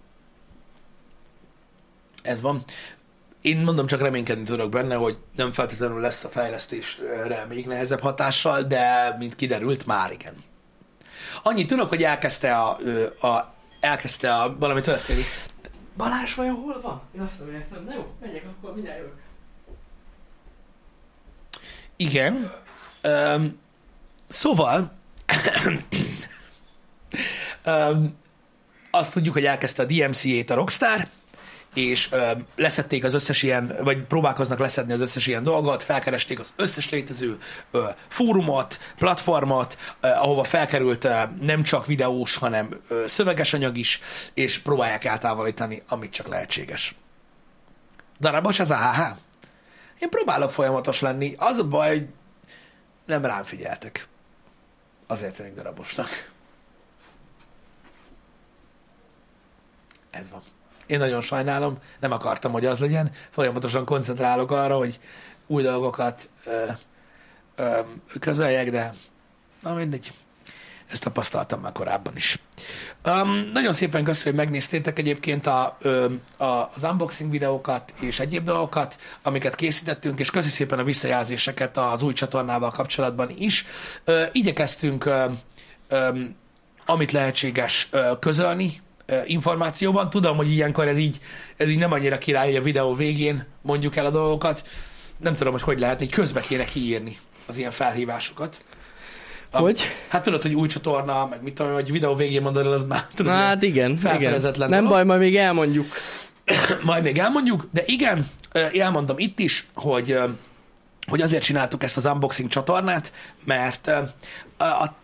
Ez 2.24 2.42
van. 2.42 2.64
Én 3.42 3.58
mondom, 3.58 3.88
csak 3.88 4.02
reménykedni 4.02 4.44
tudok 4.44 4.70
benne, 4.70 4.96
hogy 4.96 5.18
nem 5.36 5.52
feltétlenül 5.52 6.00
lesz 6.00 6.24
a 6.24 6.30
fejlesztésre 6.30 7.46
még 7.50 7.68
nehezebb 7.68 8.00
hatással, 8.00 8.62
de 8.62 9.16
mint 9.20 9.36
kiderült, 9.36 9.86
már 9.86 10.12
igen. 10.12 10.34
Annyit 11.44 11.68
tudok, 11.68 11.90
hogy 11.90 12.04
elkezdte 12.04 12.56
a, 12.56 12.70
a 13.28 13.54
elkezdte 13.80 14.36
a, 14.36 14.58
valami 14.58 14.82
történik. 14.82 15.26
Balázs 15.98 16.36
vajon 16.36 16.56
hol 16.56 16.82
van? 16.82 17.02
Én 17.16 17.22
azt 17.22 17.40
nem 17.40 17.54
értem. 17.54 17.84
Na 17.84 17.94
jó, 17.94 18.14
megyek, 18.22 18.46
akkor 18.46 18.74
mindjárt 18.74 18.98
jövök. 18.98 19.22
Igen. 21.96 22.52
Um, 23.04 23.60
szóval, 24.28 24.92
um, 27.66 28.18
azt 28.92 29.14
tudjuk, 29.14 29.34
hogy 29.34 29.46
elkezdte 29.46 29.82
a 29.82 29.86
DMCA-t 29.86 30.50
a 30.50 30.56
Rockstar, 30.56 31.08
és 31.74 32.12
ö, 32.12 32.32
leszették 32.56 33.04
az 33.04 33.14
összes 33.14 33.44
ilyen, 33.44 33.76
vagy 33.82 34.04
próbálkoznak 34.04 34.60
leszedni 34.60 34.94
az 34.94 35.00
összes 35.00 35.28
ilyen 35.28 35.44
dolgot, 35.44 35.84
felkeresték 35.84 36.40
az 36.40 36.54
összes 36.56 36.90
létező 36.90 37.38
ö, 37.72 37.90
fórumot, 38.10 38.80
platformot, 38.98 39.78
ö, 40.02 40.08
ahova 40.08 40.44
felkerült 40.44 41.04
ö, 41.04 41.22
nem 41.42 41.64
csak 41.64 41.86
videós, 41.86 42.36
hanem 42.36 42.82
ö, 42.88 43.04
szöveges 43.08 43.54
anyag 43.54 43.78
is, 43.78 44.00
és 44.34 44.60
próbálják 44.60 45.04
eltávolítani, 45.04 45.84
amit 45.88 46.12
csak 46.12 46.28
lehetséges. 46.28 46.96
Darabos 48.20 48.60
az 48.60 48.72
AHH? 48.72 49.18
Én 50.00 50.10
próbálok 50.10 50.52
folyamatos 50.52 51.00
lenni. 51.00 51.34
Az 51.38 51.58
a 51.58 51.68
baj, 51.68 51.90
hogy 51.90 52.08
nem 53.06 53.26
rám 53.26 53.44
figyeltek. 53.44 54.08
Azért 55.08 55.36
tűnik 55.36 55.54
darabosnak. 55.54 56.32
Ez 60.10 60.30
van. 60.30 60.42
Én 60.94 61.00
nagyon 61.00 61.22
sajnálom, 61.22 61.78
nem 62.00 62.12
akartam, 62.12 62.52
hogy 62.52 62.66
az 62.66 62.80
legyen. 62.80 63.12
Folyamatosan 63.30 63.86
koncentrálok 63.86 64.52
arra, 64.52 64.78
hogy 64.78 65.00
új 65.48 65.64
dolgokat 65.64 66.30
ö, 66.46 66.66
ö, 67.56 67.80
közöljek, 68.20 68.70
de 68.70 68.94
na 69.62 69.74
mindegy. 69.74 70.12
ezt 70.88 71.04
tapasztaltam 71.04 71.62
már 71.62 71.72
korábban 71.72 72.16
is. 72.16 72.40
Um, 73.06 73.50
nagyon 73.54 73.74
szépen 73.74 74.04
köszönöm, 74.04 74.36
hogy 74.36 74.46
megnéztétek 74.46 75.00
egyébként 75.00 75.48
a, 75.48 75.78
a, 76.38 76.46
az 76.46 76.84
unboxing 76.84 77.32
videókat 77.32 77.94
és 78.00 78.20
egyéb 78.20 78.44
dolgokat, 78.44 79.00
amiket 79.22 79.56
készítettünk, 79.56 80.20
és 80.20 80.32
köszi 80.32 80.50
szépen 80.50 80.80
a 80.80 80.84
visszajelzéseket 80.84 81.78
az 81.78 82.02
új 82.02 82.14
csatornával 82.14 82.72
kapcsolatban 82.72 83.30
is. 83.38 83.66
Uh, 84.08 84.24
igyekeztünk 84.32 85.06
uh, 85.06 85.32
um, 85.92 86.36
amit 86.86 87.12
lehetséges 87.12 87.90
közölni 88.20 88.82
információban. 89.26 90.10
Tudom, 90.10 90.38
hogy 90.38 90.52
ilyenkor 90.52 90.88
ez 90.88 90.98
így, 90.98 91.20
ez 91.58 91.70
így 91.70 91.78
nem 91.78 91.92
annyira 91.92 92.18
király, 92.18 92.48
hogy 92.48 92.56
a 92.56 92.62
videó 92.62 92.94
végén 92.94 93.46
mondjuk 93.62 93.96
el 93.96 94.06
a 94.06 94.10
dolgokat. 94.10 94.68
Nem 95.18 95.36
tudom, 95.36 95.54
hogy 95.54 95.62
hogy 95.62 95.80
lehet, 95.80 95.98
hogy 95.98 96.10
közbe 96.10 96.42
kéne 96.42 96.66
kiírni 96.66 97.18
az 97.48 97.58
ilyen 97.58 97.72
felhívásokat. 97.72 98.58
Hogy? 99.52 99.82
Hát 100.08 100.24
tudod, 100.24 100.42
hogy 100.42 100.54
új 100.54 100.68
csatorna, 100.68 101.28
meg 101.30 101.44
mit 101.44 101.54
tudom, 101.54 101.74
hogy 101.74 101.92
videó 101.92 102.16
végén 102.16 102.42
mondod 102.42 102.66
el, 102.66 102.72
az 102.72 102.84
már 102.84 103.08
tudod, 103.14 103.34
hát 103.34 103.64
igen, 103.64 103.92
igen. 104.16 104.42
Nem 104.56 104.70
dolog. 104.70 104.90
baj, 104.90 105.04
majd 105.04 105.20
még 105.20 105.38
elmondjuk. 105.38 105.86
Majd 106.84 107.04
még 107.04 107.18
elmondjuk, 107.18 107.68
de 107.72 107.82
igen, 107.86 108.28
elmondom 108.74 109.18
itt 109.20 109.40
is, 109.40 109.68
hogy, 109.74 110.20
hogy 111.08 111.22
azért 111.22 111.44
csináltuk 111.44 111.84
ezt 111.84 111.98
az 111.98 112.06
unboxing 112.06 112.50
csatornát, 112.50 113.12
mert 113.46 113.88
a, 114.58 114.64
a 114.64 114.96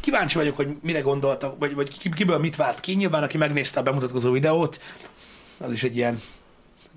kíváncsi 0.00 0.36
vagyok, 0.36 0.56
hogy 0.56 0.76
mire 0.82 1.00
gondoltak, 1.00 1.58
vagy, 1.58 1.74
vagy 1.74 1.98
ki- 1.98 2.10
kiből 2.14 2.38
mit 2.38 2.56
vált 2.56 2.80
ki. 2.80 2.92
Nyilván, 2.94 3.22
aki 3.22 3.36
megnézte 3.36 3.80
a 3.80 3.82
bemutatkozó 3.82 4.32
videót, 4.32 4.80
az 5.58 5.72
is 5.72 5.82
egy 5.82 5.96
ilyen 5.96 6.20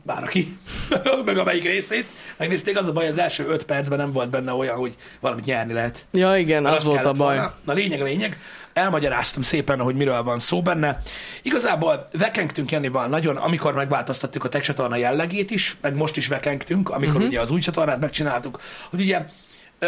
báraki, 0.04 0.58
meg 1.26 1.38
a 1.38 1.44
melyik 1.44 1.64
részét. 1.64 2.12
Megnézték, 2.38 2.78
az 2.78 2.88
a 2.88 2.92
baj, 2.92 3.08
az 3.08 3.18
első 3.18 3.46
öt 3.48 3.64
percben 3.64 3.98
nem 3.98 4.12
volt 4.12 4.30
benne 4.30 4.54
olyan, 4.54 4.78
hogy 4.78 4.96
valamit 5.20 5.46
nyerni 5.46 5.74
lehet. 5.74 6.06
Ja, 6.12 6.38
igen, 6.38 6.66
az 6.66 6.74
Azt 6.74 6.84
volt 6.84 7.06
a 7.06 7.12
baj. 7.12 7.36
volna. 7.36 7.54
Na 7.64 7.74
lényeg 7.74 8.02
a 8.02 8.04
lényeg. 8.04 8.38
Elmagyaráztam 8.74 9.42
szépen, 9.42 9.80
hogy 9.80 9.96
miről 9.96 10.24
van 10.24 10.40
szó 10.40 10.62
benne. 10.62 11.02
Igazából 11.42 12.08
vekengtünk 12.18 12.72
Jannival 12.72 13.08
nagyon, 13.08 13.36
amikor 13.36 13.74
megváltoztattuk 13.74 14.44
a 14.44 14.50
tech 14.50 14.66
csatorna 14.66 14.96
jellegét 14.96 15.52
is, 15.52 15.78
meg 15.82 15.96
most 15.96 16.18
is 16.18 16.28
vekengtünk, 16.28 16.90
amikor 16.90 17.16
uh-huh. 17.16 17.28
ugye 17.28 17.42
az 17.42 17.50
új 17.50 17.60
csatornát 17.60 18.00
megcsináltuk, 18.00 18.60
hogy 18.90 19.02
ugye 19.02 19.26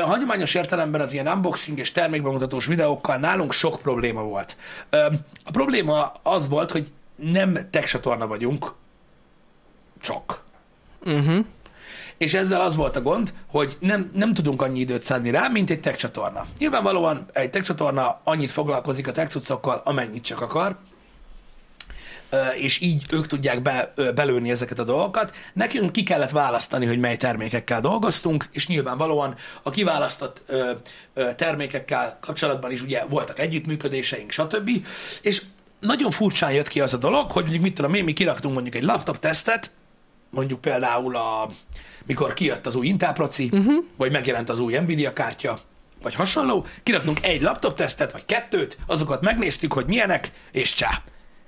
hagyományos 0.04 0.54
értelemben 0.54 1.02
az 1.02 1.14
ilyen 1.14 1.28
unboxing 1.28 1.80
és 1.80 1.92
termékbemutatós 1.92 2.66
videókkal 2.66 3.18
nálunk 3.18 3.52
sok 3.52 3.80
probléma 3.82 4.22
volt. 4.22 4.58
A 5.46 5.52
probléma 5.52 6.14
az 6.24 6.48
volt, 6.48 6.72
hogy 6.72 6.92
nem 7.16 7.70
tech 7.72 7.88
csatorna 7.88 8.28
vagyunk, 8.28 8.74
csak. 10.02 10.44
Uh-huh. 11.06 11.46
És 12.18 12.34
ezzel 12.34 12.62
az 12.62 12.76
volt 12.76 12.96
a 12.96 13.02
gond, 13.02 13.34
hogy 13.48 13.78
nem, 13.80 14.12
nem 14.14 14.34
tudunk 14.34 14.62
annyi 14.62 14.80
időt 14.80 15.02
szánni 15.02 15.30
rá, 15.30 15.48
mint 15.48 15.70
egy 15.70 15.80
tech 15.80 15.98
csatorna. 15.98 16.46
Nyilvánvalóan 16.58 17.26
egy 17.34 17.50
tech 17.50 17.66
csatorna 17.66 18.20
annyit 18.24 18.52
foglalkozik 18.52 19.08
a 19.08 19.12
tech 19.12 19.30
cuccokkal, 19.30 19.82
amennyit 19.86 20.24
csak 20.24 20.42
akar, 20.42 20.78
és 22.54 22.82
így 22.82 23.04
ők 23.12 23.28
tudják 23.28 23.62
be, 23.62 23.94
belőni 24.16 24.52
ezeket 24.52 24.80
a 24.80 24.84
dolgokat. 24.84 25.36
Nekünk 25.54 25.92
ki 25.92 26.04
kellett 26.04 26.30
választani, 26.30 26.86
hogy 26.86 27.00
mely 27.00 27.18
termékekkel 27.18 27.82
dolgoztunk, 27.82 28.50
és 28.52 28.68
nyilvánvalóan 28.68 29.36
a 29.64 29.70
kiválasztott 29.70 30.44
termékekkel 31.36 32.18
kapcsolatban 32.22 32.72
is 32.72 32.82
ugye 32.82 33.06
voltak 33.06 33.40
együttműködéseink, 33.40 34.32
stb. 34.32 34.70
És 35.22 35.42
nagyon 35.80 36.12
furcsán 36.12 36.52
jött 36.52 36.68
ki 36.68 36.80
az 36.80 36.94
a 36.94 36.98
dolog, 36.98 37.32
hogy 37.32 37.42
mondjuk 37.42 37.64
mit 37.64 37.74
tudom 37.74 37.94
én, 37.94 38.04
mi 38.04 38.14
kiraktunk 38.14 38.54
mondjuk 38.54 38.76
egy 38.76 38.84
laptop 38.84 39.20
tesztet, 39.20 39.72
mondjuk 40.30 40.62
például 40.62 41.16
a, 41.16 41.50
mikor 42.06 42.34
kijött 42.34 42.66
az 42.66 42.76
új 42.76 42.88
Intel 42.88 43.14
proci, 43.14 43.50
uh-huh. 43.52 43.84
vagy 43.98 44.12
megjelent 44.12 44.50
az 44.50 44.60
új 44.60 44.78
Nvidia 44.78 45.14
kártya, 45.14 45.60
vagy 46.02 46.16
hasonló, 46.16 46.66
kiraktunk 46.84 47.24
egy 47.24 47.42
laptop 47.42 47.76
tesztet, 47.76 48.12
vagy 48.12 48.26
kettőt, 48.26 48.78
azokat 48.88 49.22
megnéztük, 49.22 49.74
hogy 49.74 49.86
milyenek, 49.86 50.32
és 50.52 50.74
csá. 50.74 51.04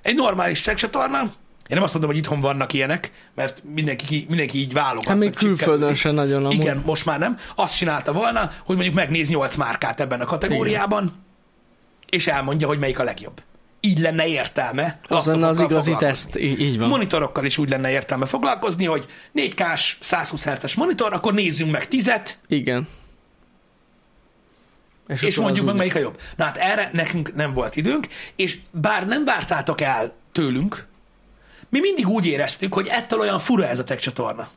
Egy 0.07 0.15
normális 0.15 0.61
csatorna, 0.61 1.19
én 1.21 1.75
nem 1.75 1.83
azt 1.83 1.93
mondom, 1.93 2.11
hogy 2.11 2.19
itthon 2.19 2.39
vannak 2.39 2.73
ilyenek, 2.73 3.11
mert 3.35 3.63
mindenki, 3.73 4.05
ki- 4.05 4.25
mindenki 4.29 4.57
így 4.57 4.73
válogat. 4.73 5.07
Hát 5.07 5.17
még 5.17 5.33
külföldön 5.33 5.93
csipkelik. 5.93 5.97
se 5.97 6.11
nagyon 6.11 6.45
amúgy. 6.45 6.53
Igen, 6.53 6.81
most 6.85 7.05
már 7.05 7.19
nem. 7.19 7.37
Azt 7.55 7.77
csinálta 7.77 8.13
volna, 8.13 8.51
hogy 8.65 8.75
mondjuk 8.75 8.95
megnéz 8.95 9.29
8 9.29 9.55
márkát 9.55 9.99
ebben 9.99 10.21
a 10.21 10.25
kategóriában, 10.25 11.23
és 12.09 12.27
elmondja, 12.27 12.67
hogy 12.67 12.79
melyik 12.79 12.99
a 12.99 13.03
legjobb. 13.03 13.41
Így 13.79 13.99
lenne 13.99 14.27
értelme. 14.27 14.99
Az 15.07 15.25
lenne 15.25 15.47
az 15.47 15.59
igazi 15.59 15.95
teszt, 15.99 16.37
így 16.37 16.79
van. 16.79 16.89
Monitorokkal 16.89 17.45
is 17.45 17.57
úgy 17.57 17.69
lenne 17.69 17.91
értelme 17.91 18.25
foglalkozni, 18.25 18.85
hogy 18.85 19.05
4K-s 19.35 19.97
120 19.99 20.45
Hz-es 20.45 20.75
monitor, 20.75 21.13
akkor 21.13 21.33
nézzünk 21.33 21.71
meg 21.71 21.87
10-et, 21.91 22.29
Igen. 22.47 22.87
És 25.07 25.21
akkor 25.21 25.43
mondjuk 25.43 25.65
meg 25.65 25.73
úgy- 25.73 25.79
melyik 25.79 25.95
a 25.95 25.99
jobb. 25.99 26.19
Na 26.35 26.43
hát 26.43 26.57
erre 26.57 26.89
nekünk 26.93 27.35
nem 27.35 27.53
volt 27.53 27.75
időnk, 27.75 28.07
és 28.35 28.57
bár 28.71 29.07
nem 29.07 29.25
vártátok 29.25 29.81
el 29.81 30.13
tőlünk, 30.31 30.87
mi 31.69 31.79
mindig 31.79 32.07
úgy 32.07 32.25
éreztük, 32.25 32.73
hogy 32.73 32.87
ettől 32.87 33.19
olyan 33.19 33.39
fura 33.39 33.67
ez 33.67 33.79
a 33.79 33.83
tech 33.83 34.01
csatorna. 34.01 34.47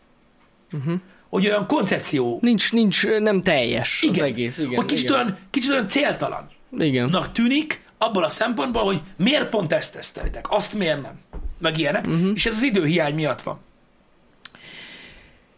Uh-huh. 0.73 0.95
Hogy 1.29 1.47
olyan 1.47 1.67
koncepció. 1.67 2.39
Nincs, 2.43 2.73
nincs, 2.73 3.07
nem 3.07 3.43
teljes 3.43 4.03
Igen. 4.03 4.15
az 4.15 4.21
egész. 4.21 4.59
Igen, 4.59 4.75
hogy 4.75 4.85
kicsit, 4.85 5.05
igen. 5.05 5.17
Olyan, 5.17 5.37
kicsit 5.51 5.71
olyan 5.71 5.87
céltalan. 5.87 6.47
igen. 6.79 7.09
Na 7.09 7.33
tűnik 7.33 7.83
abból 7.99 8.25
a 8.25 8.29
szempontból, 8.29 8.83
hogy 8.85 9.01
miért 9.17 9.49
pont 9.49 9.73
ezt 9.73 9.93
tesztelitek, 9.93 10.51
azt 10.51 10.75
miért 10.75 11.03
nem, 11.03 11.19
meg 11.59 11.79
ilyenek, 11.79 12.07
uh-huh. 12.07 12.31
és 12.35 12.47
ez 12.47 12.55
az 12.55 12.63
időhiány 12.63 13.15
miatt 13.15 13.43
van. 13.43 13.59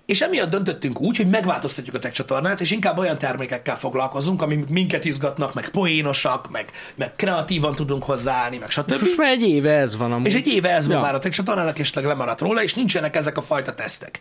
És 0.07 0.21
emiatt 0.21 0.51
döntöttünk 0.51 1.01
úgy, 1.01 1.17
hogy 1.17 1.27
megváltoztatjuk 1.27 1.97
a 1.97 1.99
tech 1.99 2.15
csatornát, 2.15 2.61
és 2.61 2.71
inkább 2.71 2.99
olyan 2.99 3.19
termékekkel 3.19 3.79
foglalkozunk, 3.79 4.43
amik 4.43 4.69
minket 4.69 5.05
izgatnak, 5.05 5.55
meg 5.55 5.69
poénosak, 5.69 6.51
meg, 6.51 6.71
meg 6.95 7.15
kreatívan 7.17 7.75
tudunk 7.75 8.03
hozzáállni, 8.03 8.59
meg 8.59 8.71
stb. 8.71 8.91
Most 9.01 9.17
már 9.17 9.31
egy 9.31 9.43
éve 9.43 9.73
ez 9.73 9.97
van 9.97 10.13
amúgy. 10.13 10.27
És 10.27 10.35
egy 10.35 10.47
éve 10.47 10.71
ez 10.71 10.87
van 10.87 10.97
Ja. 10.97 11.03
már 11.03 11.15
a 11.15 11.19
tech 11.19 11.35
csatornának, 11.35 11.79
és 11.79 11.93
lemaradt 11.95 12.41
róla, 12.41 12.63
és 12.63 12.75
nincsenek 12.75 13.17
ezek 13.17 13.37
a 13.37 13.43
fajta 13.43 13.75
tesztek. 13.75 14.21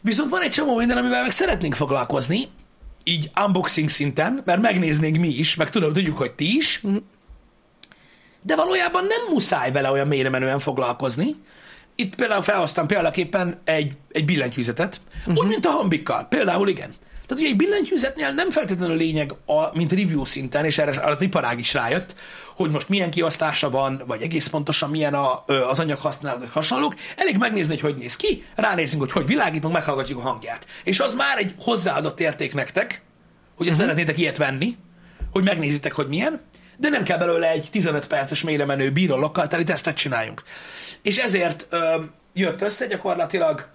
Viszont 0.00 0.30
van 0.30 0.42
egy 0.42 0.50
csomó 0.50 0.76
minden, 0.76 0.96
amivel 0.96 1.22
meg 1.22 1.30
szeretnénk 1.30 1.74
foglalkozni, 1.74 2.48
így 3.04 3.30
unboxing 3.44 3.88
szinten, 3.88 4.42
mert 4.44 4.60
megnéznénk 4.60 5.16
mi 5.16 5.28
is, 5.28 5.54
meg 5.54 5.70
tudom, 5.70 5.92
tudjuk, 5.92 6.18
hogy 6.18 6.32
ti 6.32 6.56
is, 6.56 6.82
de 8.42 8.56
valójában 8.56 9.04
nem 9.04 9.32
muszáj 9.32 9.72
vele 9.72 9.90
olyan 9.90 10.08
mélyre 10.08 10.28
menően 10.28 10.58
foglalkozni. 10.58 11.36
Itt 12.00 12.14
például 12.14 12.42
felhoztam 12.42 12.86
példaképpen 12.86 13.60
egy, 13.64 13.92
egy 14.12 14.24
billentyűzetet, 14.24 15.00
uh-huh. 15.18 15.38
úgy, 15.38 15.48
mint 15.48 15.66
a 15.66 15.70
hambikkal. 15.70 16.26
Például 16.28 16.68
igen. 16.68 16.90
Tehát 17.26 17.44
ugye 17.44 17.48
egy 17.48 17.56
billentyűzetnél 17.56 18.30
nem 18.32 18.50
feltétlenül 18.50 18.94
a 18.94 18.98
lényeg, 18.98 19.34
a, 19.46 19.76
mint 19.76 19.92
review 19.92 20.24
szinten, 20.24 20.64
és 20.64 20.78
erre 20.78 21.00
az 21.00 21.22
iparág 21.22 21.58
is 21.58 21.74
rájött, 21.74 22.14
hogy 22.56 22.70
most 22.70 22.88
milyen 22.88 23.10
kiosztása 23.10 23.70
van, 23.70 24.02
vagy 24.06 24.22
egész 24.22 24.46
pontosan 24.46 24.90
milyen 24.90 25.14
a, 25.14 25.44
az 25.46 25.78
anyag 25.78 25.98
használat, 25.98 26.40
vagy 26.40 26.50
hasonlók. 26.52 26.94
Elég 27.16 27.36
megnézni, 27.36 27.72
hogy 27.72 27.92
hogy 27.92 28.00
néz 28.00 28.16
ki, 28.16 28.44
ránézünk, 28.54 29.02
hogy 29.02 29.12
hogy 29.12 29.26
világít, 29.26 29.62
meg 29.62 29.72
meghallgatjuk 29.72 30.18
a 30.18 30.22
hangját. 30.22 30.66
És 30.84 31.00
az 31.00 31.14
már 31.14 31.38
egy 31.38 31.54
hozzáadott 31.58 32.20
érték 32.20 32.54
nektek, 32.54 33.02
hogy 33.56 33.66
uh-huh. 33.66 33.80
szeretnétek 33.80 34.18
ilyet 34.18 34.36
venni, 34.36 34.76
hogy 35.32 35.44
megnézitek, 35.44 35.92
hogy 35.92 36.08
milyen, 36.08 36.40
de 36.80 36.88
nem 36.88 37.02
kell 37.02 37.18
belőle 37.18 37.50
egy 37.50 37.68
15 37.70 38.06
perces 38.06 38.42
mélyre 38.42 38.64
menő 38.64 38.90
bírolokkal 38.90 39.46
teli 39.46 39.64
tesztet 39.64 39.96
csináljunk. 39.96 40.42
És 41.02 41.16
ezért 41.16 41.66
ö, 41.70 42.02
jött 42.32 42.60
össze 42.62 42.86
gyakorlatilag 42.86 43.68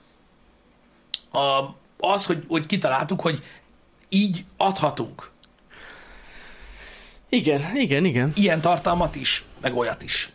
a, 1.32 1.64
az, 2.00 2.26
hogy, 2.26 2.44
hogy 2.48 2.66
kitaláltuk, 2.66 3.22
hogy 3.22 3.44
így 4.10 4.46
adhatunk 4.58 5.32
Igen, 7.30 7.76
igen, 7.76 8.06
igen. 8.06 8.32
ilyen 8.36 8.62
tartalmat 8.62 9.16
is, 9.16 9.44
meg 9.62 9.76
olyat 9.76 10.04
is. 10.04 10.30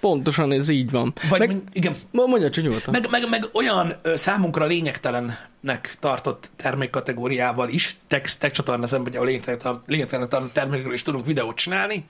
Pontosan 0.00 0.52
ez 0.52 0.68
így 0.68 0.90
van. 0.90 1.12
Vagy 1.28 1.38
meg, 1.38 1.48
meg, 1.48 1.62
igen, 1.72 1.94
mondja 2.10 2.50
csak 2.50 2.64
nyugodtan. 2.64 2.92
meg, 2.92 3.10
meg, 3.10 3.28
meg 3.28 3.44
olyan 3.52 3.92
ö, 4.02 4.16
számunkra 4.16 4.66
lényegtelennek 4.66 5.96
tartott 6.00 6.50
termékkategóriával 6.56 7.68
is, 7.68 7.96
tech, 8.06 8.38
tech 8.38 8.52
csatorna 8.52 8.86
szemben, 8.86 9.12
hogy 9.12 9.22
a 9.22 9.24
lényegtelen 9.24 9.58
tart- 9.58 10.30
tartott 10.30 10.52
termékekről 10.52 10.94
is 10.94 11.02
tudunk 11.02 11.26
videót 11.26 11.56
csinálni, 11.56 12.04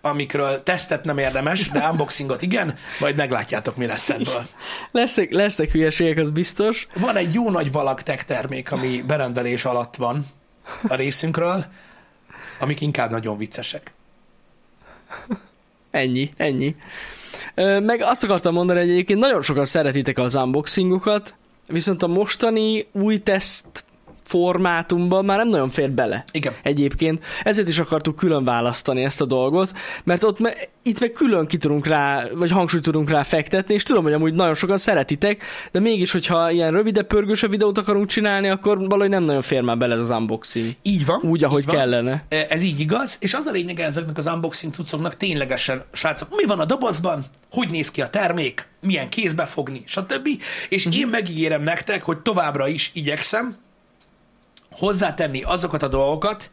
amikről 0.00 0.62
tesztet 0.62 1.04
nem 1.04 1.18
érdemes, 1.18 1.70
de 1.70 1.88
unboxingot 1.90 2.42
igen, 2.42 2.76
majd 3.00 3.16
meglátjátok, 3.16 3.76
mi 3.76 3.86
lesz 3.86 4.10
ebből. 4.10 4.46
Lesznek, 4.90 5.32
lesznek 5.32 5.70
hülyeségek, 5.70 6.18
az 6.18 6.30
biztos. 6.30 6.86
Van 6.94 7.16
egy 7.16 7.34
jó 7.34 7.50
nagy 7.50 7.72
valag 7.72 8.02
tech 8.02 8.24
termék, 8.24 8.72
ami 8.72 9.02
berendelés 9.06 9.64
alatt 9.64 9.96
van 9.96 10.26
a 10.88 10.94
részünkről, 10.94 11.64
amik 12.58 12.80
inkább 12.80 13.10
nagyon 13.10 13.38
viccesek. 13.38 13.92
Ennyi, 15.90 16.32
ennyi. 16.36 16.76
Meg 17.80 18.00
azt 18.02 18.24
akartam 18.24 18.54
mondani, 18.54 18.78
hogy 18.78 18.90
egyébként 18.90 19.20
nagyon 19.20 19.42
sokan 19.42 19.64
szeretitek 19.64 20.18
az 20.18 20.34
unboxingokat, 20.34 21.34
viszont 21.66 22.02
a 22.02 22.06
mostani 22.06 22.86
új 22.92 23.18
teszt 23.18 23.84
formátumban 24.24 25.24
már 25.24 25.38
nem 25.38 25.48
nagyon 25.48 25.70
fér 25.70 25.90
bele. 25.90 26.24
Igen. 26.32 26.52
Egyébként 26.62 27.24
ezért 27.42 27.68
is 27.68 27.78
akartuk 27.78 28.16
külön 28.16 28.44
választani 28.44 29.02
ezt 29.02 29.20
a 29.20 29.24
dolgot, 29.24 29.72
mert 30.04 30.24
ott 30.24 30.38
me, 30.38 30.54
itt 30.82 31.00
meg 31.00 31.12
külön 31.12 31.46
ki 31.46 31.56
tudunk 31.56 31.86
rá, 31.86 32.24
vagy 32.34 32.50
hangsúlyt 32.50 32.82
tudunk 32.84 33.10
rá 33.10 33.22
fektetni, 33.22 33.74
és 33.74 33.82
tudom, 33.82 34.02
hogy 34.02 34.12
amúgy 34.12 34.34
nagyon 34.34 34.54
sokan 34.54 34.76
szeretitek, 34.76 35.42
de 35.72 35.80
mégis, 35.80 36.12
hogyha 36.12 36.50
ilyen 36.50 36.70
rövidebb, 36.70 37.06
pörgősebb 37.06 37.50
videót 37.50 37.78
akarunk 37.78 38.06
csinálni, 38.06 38.48
akkor 38.48 38.78
valahogy 38.78 39.08
nem 39.08 39.22
nagyon 39.22 39.42
fér 39.42 39.62
már 39.62 39.76
bele 39.78 39.94
ez 39.94 40.00
az 40.00 40.10
unboxing. 40.10 40.74
Így 40.82 41.04
van. 41.06 41.20
Úgy, 41.22 41.44
ahogy 41.44 41.64
van. 41.64 41.74
kellene. 41.74 42.24
E, 42.28 42.46
Ez 42.48 42.62
így 42.62 42.80
igaz, 42.80 43.16
és 43.20 43.34
az 43.34 43.46
a 43.46 43.50
lényeg 43.50 43.80
ezeknek 43.80 44.18
az 44.18 44.26
unboxing 44.26 44.72
cuccoknak 44.72 45.16
ténylegesen, 45.16 45.82
srácok, 45.92 46.28
mi 46.36 46.44
van 46.44 46.60
a 46.60 46.64
dobozban, 46.64 47.24
hogy 47.50 47.70
néz 47.70 47.90
ki 47.90 48.02
a 48.02 48.08
termék, 48.08 48.66
milyen 48.80 49.08
kézbe 49.08 49.44
fogni, 49.44 49.82
stb. 49.86 50.28
És 50.68 50.88
én 50.92 51.08
megígérem 51.08 51.62
nektek, 51.62 52.02
hogy 52.02 52.18
továbbra 52.18 52.68
is 52.68 52.90
igyekszem 52.94 53.56
hozzátenni 54.78 55.42
azokat 55.42 55.82
a 55.82 55.88
dolgokat, 55.88 56.50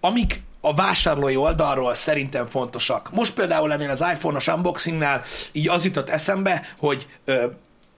amik 0.00 0.42
a 0.60 0.74
vásárlói 0.74 1.36
oldalról 1.36 1.94
szerintem 1.94 2.46
fontosak. 2.46 3.10
Most 3.12 3.34
például 3.34 3.72
ennél 3.72 3.90
az 3.90 4.04
iPhone-os 4.12 4.46
unboxingnál 4.46 5.22
így 5.52 5.68
az 5.68 5.84
jutott 5.84 6.08
eszembe, 6.08 6.62
hogy 6.78 7.08
ö, 7.24 7.46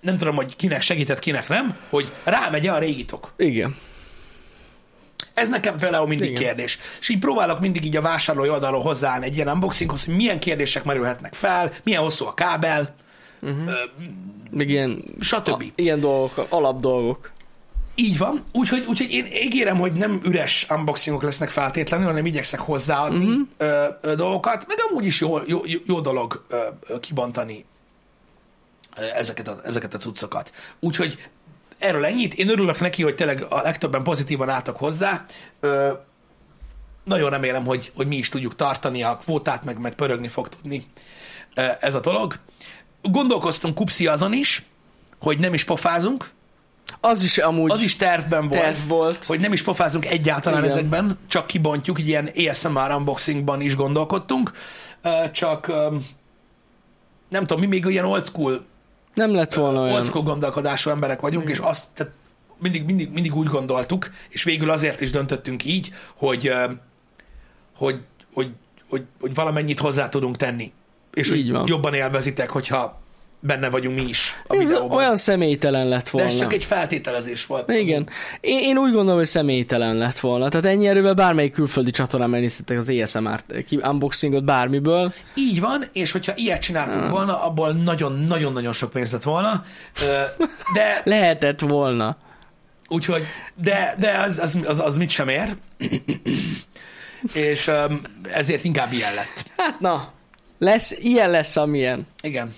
nem 0.00 0.16
tudom, 0.16 0.34
hogy 0.34 0.56
kinek 0.56 0.80
segített, 0.80 1.18
kinek 1.18 1.48
nem, 1.48 1.76
hogy 1.90 2.12
rámegy 2.24 2.66
a 2.66 2.78
régitok. 2.78 3.32
Igen. 3.36 3.76
Ez 5.34 5.48
nekem 5.48 5.78
például 5.78 6.06
mindig 6.06 6.30
Igen. 6.30 6.42
Kérdés. 6.42 6.78
És 7.00 7.08
így 7.08 7.18
próbálok 7.18 7.60
mindig 7.60 7.84
így 7.84 7.96
a 7.96 8.00
vásárlói 8.00 8.48
oldalról 8.48 8.82
hozzáállni 8.82 9.26
egy 9.26 9.34
ilyen 9.36 9.48
unboxinghoz, 9.48 10.04
hogy 10.04 10.14
milyen 10.14 10.38
kérdések 10.38 10.84
merülhetnek 10.84 11.34
fel, 11.34 11.72
milyen 11.82 12.02
hosszú 12.02 12.26
a 12.26 12.34
kábel, 12.34 12.94
Még 14.50 14.70
ilyen, 14.70 15.04
stb. 15.20 15.48
a, 15.48 15.64
ilyen 15.74 16.00
dolgok, 16.00 16.46
alap 16.48 16.80
dolgok. 16.80 17.32
Így 17.94 18.18
van, 18.18 18.44
úgyhogy, 18.52 18.84
úgyhogy 18.88 19.10
én 19.10 19.26
ígérem, 19.26 19.78
hogy 19.78 19.92
nem 19.92 20.20
üres 20.24 20.66
unboxingok 20.70 21.22
lesznek 21.22 21.48
feltétlenül, 21.48 22.06
hanem 22.06 22.26
igyekszek 22.26 22.60
hozzáadni 22.60 23.24
uh-huh. 23.24 23.48
ö, 23.56 23.86
ö, 24.00 24.14
dolgokat, 24.14 24.66
meg 24.66 24.76
amúgy 24.88 25.06
is 25.06 25.20
jó, 25.20 25.38
jó, 25.46 25.62
jó- 25.86 26.00
dolog 26.00 26.44
ö, 26.48 26.56
ö, 26.88 27.00
kibontani 27.00 27.64
ö, 28.96 29.02
ezeket 29.02 29.48
a, 29.48 29.60
ezeket 29.64 29.94
a 29.94 29.98
cuccokat. 29.98 30.52
Úgyhogy 30.80 31.28
erről 31.78 32.04
ennyit. 32.04 32.34
Én 32.34 32.48
örülök 32.48 32.80
neki, 32.80 33.02
hogy 33.02 33.14
tényleg 33.14 33.44
a 33.48 33.62
legtöbben 33.62 34.02
pozitívan 34.02 34.48
álltak 34.48 34.76
hozzá. 34.76 35.24
Ö, 35.60 35.92
nagyon 37.04 37.30
remélem, 37.30 37.64
hogy, 37.64 37.92
hogy 37.94 38.06
mi 38.06 38.16
is 38.16 38.28
tudjuk 38.28 38.56
tartani 38.56 39.02
a 39.02 39.16
kvótát, 39.16 39.64
meg, 39.64 39.78
meg 39.78 39.94
pörögni 39.94 40.28
fog 40.28 40.48
tudni 40.48 40.84
ö, 41.54 41.62
ez 41.80 41.94
a 41.94 42.00
dolog. 42.00 42.38
Gondolkoztunk 43.02 43.74
kupszi 43.74 44.06
azon 44.06 44.32
is, 44.32 44.64
hogy 45.18 45.38
nem 45.38 45.54
is 45.54 45.64
pofázunk, 45.64 46.30
Az 47.06 47.22
is 47.22 47.38
amúgy 47.38 47.70
az 47.70 47.82
is 47.82 47.96
tervben 47.96 48.48
volt, 48.48 48.62
terv 48.62 48.88
volt. 48.88 49.24
hogy 49.24 49.40
nem 49.40 49.52
is 49.52 49.62
pofázunk 49.62 50.06
egyáltalán 50.06 50.58
Igen. 50.64 50.70
Igen. 50.70 50.84
ezekben, 50.84 51.18
csak 51.28 51.46
kibontjuk, 51.46 51.98
így 52.00 52.08
ilyen 52.08 52.30
ASMR 52.50 52.90
unboxingban 52.90 53.60
is 53.60 53.76
gondolkodtunk, 53.76 54.52
csak 55.32 55.66
nem 57.28 57.46
tudom, 57.46 57.60
mi 57.60 57.66
még 57.66 57.84
ilyen 57.84 58.04
old 58.04 58.24
school, 58.24 58.64
nem 59.14 59.34
lett 59.34 59.54
volna 59.54 59.80
olyan. 59.80 59.94
old 59.94 60.04
school 60.04 60.22
gondolkodású 60.22 60.90
emberek 60.90 61.20
vagyunk, 61.20 61.48
és 61.50 61.58
azt 61.58 61.84
tehát 61.94 62.12
mindig, 62.58 62.84
mindig, 62.84 63.10
mindig 63.12 63.34
úgy 63.34 63.46
gondoltuk, 63.46 64.10
és 64.28 64.42
végül 64.42 64.70
azért 64.70 65.00
is 65.00 65.10
döntöttünk 65.10 65.64
így, 65.64 65.92
hogy, 66.14 66.52
hogy, 67.74 68.00
hogy, 68.32 68.50
hogy, 68.88 69.04
hogy 69.20 69.34
valamennyit 69.34 69.78
hozzá 69.78 70.08
tudunk 70.08 70.36
tenni, 70.36 70.72
és 71.12 71.30
Így 71.30 71.42
hogy 71.42 71.50
van. 71.52 71.66
jobban 71.66 71.94
élvezitek, 71.94 72.50
hogyha 72.50 73.02
benne 73.46 73.70
vagyunk 73.70 73.96
mi 73.98 74.02
is 74.08 74.34
a 74.46 74.54
Ez 74.54 74.58
videóban. 74.68 74.96
olyan 74.98 75.16
személytelen 75.16 75.88
lett 75.88 76.04
De 76.04 76.10
volna. 76.10 76.26
ez 76.28 76.38
csak 76.38 76.52
egy 76.52 76.64
feltételezés 76.64 77.46
volt. 77.46 77.72
Igen. 77.72 78.08
Én, 78.40 78.58
én 78.58 78.78
úgy 78.78 78.92
gondolom, 78.92 79.16
hogy 79.18 79.26
személytelen 79.26 79.96
lett 79.96 80.18
volna. 80.18 80.48
Tehát 80.48 80.66
ennyi 80.66 80.86
erővel 80.86 81.14
bármelyik 81.14 81.52
külföldi 81.52 81.90
csatornán 81.90 82.30
megnéztétek 82.30 82.78
az 82.78 82.88
ASMR-t, 82.88 83.64
ki- 83.66 83.80
unboxingot 83.82 84.44
bármiből. 84.44 85.12
Így 85.34 85.60
van, 85.60 85.84
és 85.92 86.12
hogyha 86.12 86.32
ilyet 86.36 86.60
csináltunk 86.62 87.08
volna, 87.08 87.44
abból 87.44 87.72
nagyon-nagyon-nagyon 87.72 88.72
sok 88.72 88.90
pénz 88.90 89.10
lett 89.12 89.22
volna, 89.22 89.64
de 90.74 91.00
Lehetett 91.04 91.60
volna. 91.60 92.16
úgyhogy, 92.88 93.22
de, 93.54 93.94
de 93.98 94.10
az, 94.18 94.38
az, 94.38 94.58
az, 94.66 94.80
az 94.80 94.96
mit 94.96 95.10
sem 95.10 95.28
ér, 95.28 95.56
és 97.32 97.70
ezért 98.32 98.64
inkább 98.64 98.92
ilyen 98.92 99.14
lett. 99.14 99.44
Hát 99.56 99.80
na, 99.80 100.12
lesz, 100.58 100.90
ilyen 100.98 101.30
lesz, 101.30 101.56
amilyen. 101.56 102.06
Igen. 102.22 102.52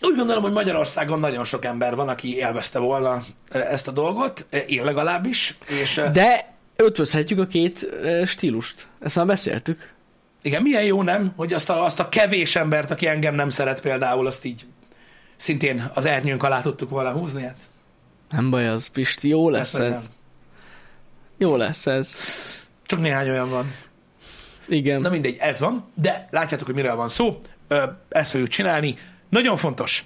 Úgy 0.00 0.16
gondolom, 0.16 0.42
hogy 0.42 0.52
Magyarországon 0.52 1.20
nagyon 1.20 1.44
sok 1.44 1.64
ember 1.64 1.94
van, 1.94 2.08
aki 2.08 2.36
élvezte 2.36 2.78
volna 2.78 3.22
ö, 3.52 3.58
ezt 3.58 3.88
a 3.88 3.90
dolgot, 3.90 4.46
ö, 4.50 4.56
én 4.56 4.84
legalábbis, 4.84 5.56
és 5.82 5.96
ö, 5.96 6.08
De 6.10 6.54
ötvözhetjük 6.76 7.38
a 7.38 7.46
két 7.46 7.86
stílust. 8.24 8.86
Ezt 9.00 9.16
már 9.16 9.26
beszéltük. 9.26 9.92
igen, 10.42 10.62
milyen 10.62 10.84
jó 10.84 11.02
nem, 11.02 11.32
hogy 11.36 11.52
azt 11.52 11.70
a, 11.70 11.84
azt 11.84 12.00
a 12.00 12.08
kevés 12.08 12.56
embert, 12.56 12.90
aki 12.90 13.06
engem 13.06 13.34
nem 13.34 13.50
szeret 13.50 13.80
például, 13.80 14.26
azt 14.26 14.44
így 14.44 14.66
szintén 15.36 15.90
az 15.94 16.04
ernyőnk 16.04 16.42
alá 16.42 16.60
tudtuk 16.60 16.90
volna 16.90 17.10
húzni, 17.12 17.42
hát 17.42 17.56
Nem 18.30 18.50
baj 18.50 18.68
az, 18.68 18.86
Pisti, 18.86 19.28
jó 19.28 19.50
lesz 19.50 19.70
Persze, 19.76 19.86
ez. 19.86 19.92
nem. 20.02 20.02
Jó 21.38 21.56
lesz 21.56 21.86
ez. 21.86 22.16
Csak 22.86 23.00
néhány 23.00 23.28
olyan 23.28 23.50
van. 23.50 23.72
Igen. 24.68 25.00
Na 25.00 25.08
mindegy, 25.08 25.36
ez 25.40 25.58
van, 25.58 25.84
de 25.94 26.26
látjátok, 26.30 26.66
hogy 26.66 26.74
miről 26.74 26.96
van 26.96 27.08
szó. 27.08 27.38
Ezt 28.08 28.30
fogjuk 28.30 28.48
csinálni. 28.48 28.96
Nagyon 29.28 29.56
fontos, 29.56 30.04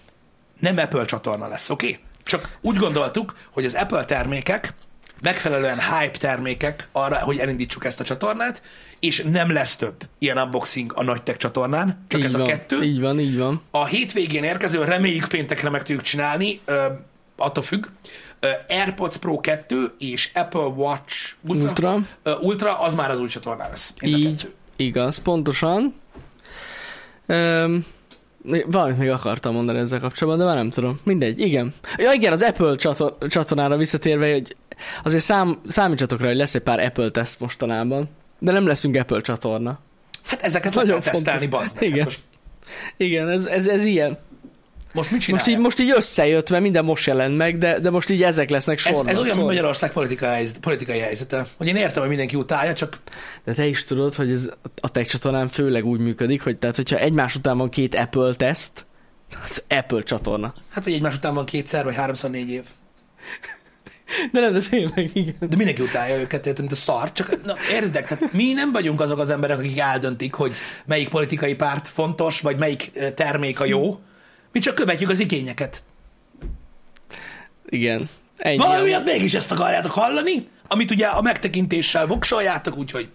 nem 0.60 0.78
Apple 0.78 1.04
csatorna 1.04 1.48
lesz, 1.48 1.70
oké? 1.70 1.86
Okay? 1.86 2.00
Csak 2.22 2.58
úgy 2.60 2.76
gondoltuk, 2.76 3.36
hogy 3.50 3.64
az 3.64 3.74
Apple 3.74 4.04
termékek 4.04 4.74
megfelelően 5.22 5.78
hype 5.78 6.18
termékek 6.18 6.88
arra, 6.92 7.18
hogy 7.18 7.38
elindítsuk 7.38 7.84
ezt 7.84 8.00
a 8.00 8.04
csatornát, 8.04 8.62
és 9.00 9.24
nem 9.30 9.52
lesz 9.52 9.76
több 9.76 9.94
ilyen 10.18 10.38
unboxing 10.38 10.92
a 10.94 11.02
nagy 11.02 11.22
tech 11.22 11.38
csatornán, 11.38 12.04
csak 12.08 12.20
így 12.20 12.26
ez 12.26 12.32
van, 12.32 12.40
a 12.42 12.46
kettő. 12.46 12.82
Így 12.82 13.00
van, 13.00 13.20
így 13.20 13.38
van. 13.38 13.62
A 13.70 13.86
hétvégén 13.86 14.44
érkező, 14.44 14.84
reméljük 14.84 15.28
péntekre 15.28 15.70
meg 15.70 15.82
tudjuk 15.82 16.04
csinálni, 16.04 16.60
ö, 16.64 16.86
attól 17.36 17.62
függ, 17.62 17.86
ö, 18.40 18.48
AirPods 18.68 19.16
Pro 19.16 19.40
2 19.40 19.94
és 19.98 20.30
Apple 20.34 20.60
Watch 20.60 21.34
Ultra, 21.46 21.68
Ultra. 21.68 21.98
Ö, 22.22 22.32
Ultra 22.40 22.80
az 22.80 22.94
már 22.94 23.10
az 23.10 23.20
új 23.20 23.28
csatornán 23.28 23.70
lesz. 23.70 23.94
Így, 24.00 24.52
igaz, 24.76 25.18
pontosan. 25.18 25.94
Um, 27.26 27.86
valamit 28.66 28.98
még 28.98 29.10
akartam 29.10 29.54
mondani 29.54 29.78
ezzel 29.78 30.00
kapcsolatban, 30.00 30.46
de 30.46 30.52
már 30.52 30.62
nem 30.62 30.70
tudom. 30.70 31.00
Mindegy, 31.04 31.38
igen. 31.38 31.74
Ja 31.96 32.12
igen, 32.12 32.32
az 32.32 32.42
Apple 32.42 32.76
csator- 32.76 33.26
csatornára 33.28 33.76
visszatérve, 33.76 34.32
hogy 34.32 34.56
azért 35.04 35.22
szám, 35.22 35.60
számítsatok 35.68 36.20
rá, 36.20 36.26
hogy 36.26 36.36
lesz 36.36 36.54
egy 36.54 36.62
pár 36.62 36.80
Apple 36.80 37.10
teszt 37.10 37.40
mostanában, 37.40 38.08
de 38.38 38.52
nem 38.52 38.66
leszünk 38.66 38.96
Apple 38.96 39.20
csatorna. 39.20 39.78
Hát 40.26 40.42
ezeket 40.42 40.74
Nagyon 40.74 40.88
nagyon 40.88 41.02
kell 41.02 41.12
tesztelni, 41.12 41.40
fontos. 41.48 41.58
bazd 41.60 41.74
meg. 41.74 41.82
Hát 41.82 41.92
Igen. 41.92 42.04
Most, 42.04 42.20
Igen, 42.96 43.28
ez, 43.28 43.46
ez, 43.46 43.68
ez 43.68 43.84
ilyen. 43.84 44.18
Most 44.92 45.10
mit 45.10 45.12
Most 45.12 45.26
csinálják? 45.26 45.48
így, 45.48 45.58
most 45.58 45.80
így 45.80 45.92
összejött, 45.96 46.50
mert 46.50 46.62
minden 46.62 46.84
most 46.84 47.06
jelent 47.06 47.36
meg, 47.36 47.58
de, 47.58 47.80
de 47.80 47.90
most 47.90 48.10
így 48.10 48.22
ezek 48.22 48.50
lesznek 48.50 48.76
ez, 48.76 48.82
sorban. 48.82 49.08
ez 49.08 49.18
olyan, 49.18 49.36
mint. 49.36 49.48
Magyarország 49.48 49.92
politikai, 49.92 50.46
politikai 50.60 50.98
helyzete. 50.98 51.46
Hogy 51.56 51.66
én 51.66 51.76
értem, 51.76 51.98
hogy 52.00 52.08
mindenki 52.08 52.36
utálja, 52.36 52.72
csak 52.72 52.98
De 53.44 53.54
te 53.54 53.66
is 53.66 53.84
tudod, 53.84 54.14
hogy 54.14 54.30
ez 54.30 54.48
a 54.80 54.88
tech 54.88 55.10
csatornán 55.10 55.48
főleg 55.48 55.84
úgy 55.84 56.00
működik, 56.00 56.42
hogy 56.42 56.56
tehát, 56.58 56.76
hogyha 56.76 56.96
egymás 56.96 57.34
után 57.34 57.58
van 57.58 57.68
két 57.68 57.94
Apple 57.94 58.34
teszt, 58.34 58.86
az 59.42 59.62
Apple 59.68 60.02
csatorna. 60.02 60.54
hát, 60.70 60.84
hogy 60.84 60.92
egymás 60.92 61.14
után 61.14 61.34
van 61.34 61.44
kétszer, 61.44 61.84
vagy 61.84 61.94
háromszor 61.94 62.30
négy 62.30 62.50
év. 62.50 62.62
De 64.32 64.40
nem, 64.40 64.52
de 64.52 64.60
tényleg, 64.70 65.10
igen. 65.12 65.34
De 65.40 65.56
mindenki 65.56 65.82
utálja 65.82 66.18
őket, 66.18 66.46
érted, 66.46 66.58
mint 66.58 66.72
a 66.72 66.74
szar. 66.74 67.12
Csak 67.12 67.44
na, 67.44 67.56
értitek, 67.72 68.06
tehát 68.06 68.32
mi 68.32 68.52
nem 68.52 68.72
vagyunk 68.72 69.00
azok 69.00 69.18
az 69.18 69.30
emberek, 69.30 69.58
akik 69.58 69.78
eldöntik, 69.78 70.34
hogy 70.34 70.54
melyik 70.84 71.08
politikai 71.08 71.54
párt 71.54 71.88
fontos, 71.88 72.40
vagy 72.40 72.58
melyik 72.58 72.90
termék 73.14 73.60
a 73.60 73.64
jó. 73.64 73.98
Mi 74.52 74.60
csak 74.60 74.74
követjük 74.74 75.10
az 75.10 75.20
igényeket. 75.20 75.82
Igen. 77.66 78.08
Ennyi. 78.36 78.56
Valami 78.56 78.82
miatt 78.82 79.04
mégis 79.04 79.34
ezt 79.34 79.50
akarjátok 79.52 79.90
hallani, 79.92 80.48
amit 80.68 80.90
ugye 80.90 81.06
a 81.06 81.22
megtekintéssel 81.22 82.06
voksoljátok, 82.06 82.76
úgyhogy 82.76 83.08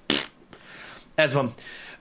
ez 1.15 1.33
van. 1.33 1.53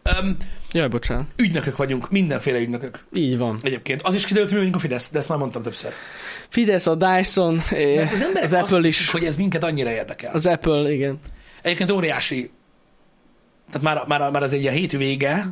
Öm, 0.03 0.37
Jaj, 0.72 0.89
bocsánat. 0.89 1.26
ügynökök 1.37 1.76
vagyunk, 1.76 2.11
mindenféle 2.11 2.59
ügynökök. 2.59 3.05
Így 3.12 3.39
van. 3.39 3.59
Egyébként. 3.62 4.03
Az 4.03 4.14
is 4.14 4.24
kiderült, 4.24 4.51
hogy 4.51 4.59
mi 4.61 4.64
vagyunk 4.66 4.84
a 4.84 4.87
Fidesz, 4.89 5.11
de 5.11 5.18
ezt 5.18 5.28
már 5.28 5.39
mondtam 5.39 5.62
többször. 5.62 5.93
Fidesz, 6.49 6.87
a 6.87 6.95
Dyson, 6.95 7.55
Mert 7.55 7.72
eh, 7.72 8.12
az 8.12 8.22
emberek 8.22 8.45
az 8.45 8.53
Apple 8.53 8.80
hiszik, 8.80 9.01
is. 9.01 9.11
hogy 9.11 9.24
ez 9.24 9.37
minket 9.37 9.64
annyira 9.64 9.91
érdekel. 9.91 10.34
Az 10.34 10.47
Apple, 10.47 10.93
igen. 10.93 11.18
Egyébként 11.62 11.91
óriási, 11.91 12.51
tehát 13.70 13.82
már, 13.82 14.18
már, 14.18 14.30
már 14.30 14.43
az 14.43 14.53
egy 14.53 14.66
a 14.66 14.70
hétvége, 14.70 15.47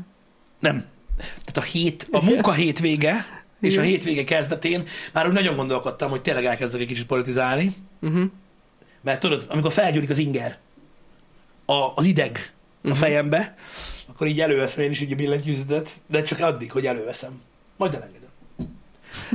nem, 0.61 0.85
tehát 1.17 1.57
a 1.57 1.63
hét, 1.63 2.09
a 2.11 2.25
munka 2.25 2.53
hétvége, 2.63 3.34
és 3.65 3.77
a 3.77 3.81
hétvége 3.81 4.25
kezdetén 4.25 4.87
már 5.13 5.27
úgy 5.27 5.33
nagyon 5.33 5.57
gondolkodtam, 5.57 6.11
hogy 6.11 6.23
tényleg 6.23 6.45
elkezdek 6.45 6.81
egy 6.81 6.87
kicsit 6.87 7.07
politizálni, 7.07 7.73
Uh-huh. 8.03 8.25
mert 9.01 9.21
tudod, 9.21 9.47
amikor 9.49 9.73
felgyúrik 9.73 10.11
az 10.11 10.19
inger, 10.19 10.59
a, 11.67 11.93
az 11.95 12.05
ideg 12.05 12.53
a 12.83 12.89
Mhm. 12.89 12.97
fejembe, 12.97 13.55
akkor 14.09 14.27
így 14.27 14.41
előveszem 14.41 14.85
én 14.85 14.91
is 14.91 15.01
így 15.01 15.13
a 15.13 15.17
billentyűzetet, 15.17 15.91
de 16.07 16.23
csak 16.23 16.41
addig, 16.41 16.73
hogy 16.73 16.87
előveszem. 16.87 17.41
Majd 17.77 17.95
elengedem. 17.95 18.29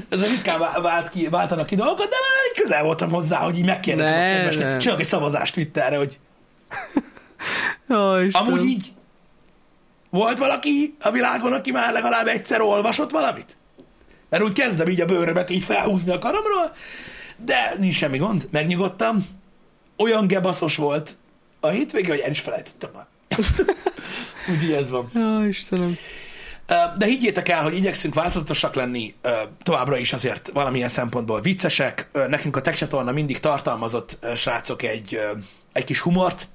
Ez 0.09 0.30
ritkán 0.30 0.59
vá- 0.59 0.82
vált 0.82 1.09
ki, 1.09 1.27
váltanak 1.27 1.65
ki 1.65 1.75
dolgokat, 1.75 2.09
de 2.09 2.15
már 2.15 2.51
így 2.51 2.61
közel 2.61 2.84
voltam 2.84 3.09
hozzá, 3.09 3.38
hogy 3.38 3.57
így 3.57 3.65
megkérdezem 3.65 4.13
a 4.13 4.17
Ne, 4.17 4.43
ne. 4.43 4.77
Csinálok 4.77 4.99
egy 5.01 5.05
szavazást 5.07 5.53
Twitterre, 5.53 5.97
hogy 5.97 6.19
Ó, 7.89 7.95
amúgy 8.32 8.63
így 8.65 8.91
volt 10.09 10.38
valaki 10.38 10.95
a 11.01 11.11
világon, 11.11 11.53
aki 11.53 11.71
már 11.71 11.93
legalább 11.93 12.27
egyszer 12.27 12.61
olvasott 12.61 13.11
valamit? 13.11 13.57
Mert 14.30 14.43
úgy 14.43 14.53
kezdem 14.53 14.88
így 14.88 15.01
a 15.01 15.05
bőrömet 15.05 15.49
így 15.49 15.63
felhúzni 15.63 16.11
a 16.11 16.19
karomról, 16.19 16.75
de 17.38 17.75
nincs 17.80 17.95
semmi 17.95 18.17
gond, 18.17 18.47
megnyugodtam. 18.51 19.25
Olyan 19.97 20.27
gebaszos 20.27 20.75
volt 20.75 21.17
a 21.59 21.67
hétvége, 21.67 22.09
hogy 22.09 22.19
el 22.19 22.32
is 22.32 22.39
felejtettem 22.39 22.89
már. 22.93 23.07
Úgyhogy 24.51 24.71
ez 24.71 24.89
van. 24.89 25.09
Ó, 25.15 25.43
Istenem. 25.43 25.97
De 26.97 27.05
higgyétek 27.05 27.49
el, 27.49 27.63
hogy 27.63 27.75
igyekszünk 27.75 28.13
változatosak 28.13 28.75
lenni, 28.75 29.13
továbbra 29.63 29.97
is 29.97 30.13
azért 30.13 30.49
valamilyen 30.53 30.88
szempontból 30.88 31.41
viccesek. 31.41 32.09
Nekünk 32.27 32.55
a 32.55 32.61
Tech 32.61 32.77
csatorna 32.77 33.11
mindig 33.11 33.39
tartalmazott, 33.39 34.17
srácok, 34.36 34.84
egy, 34.84 35.19
egy 35.71 35.84
kis 35.84 35.99
humort, 35.99 36.47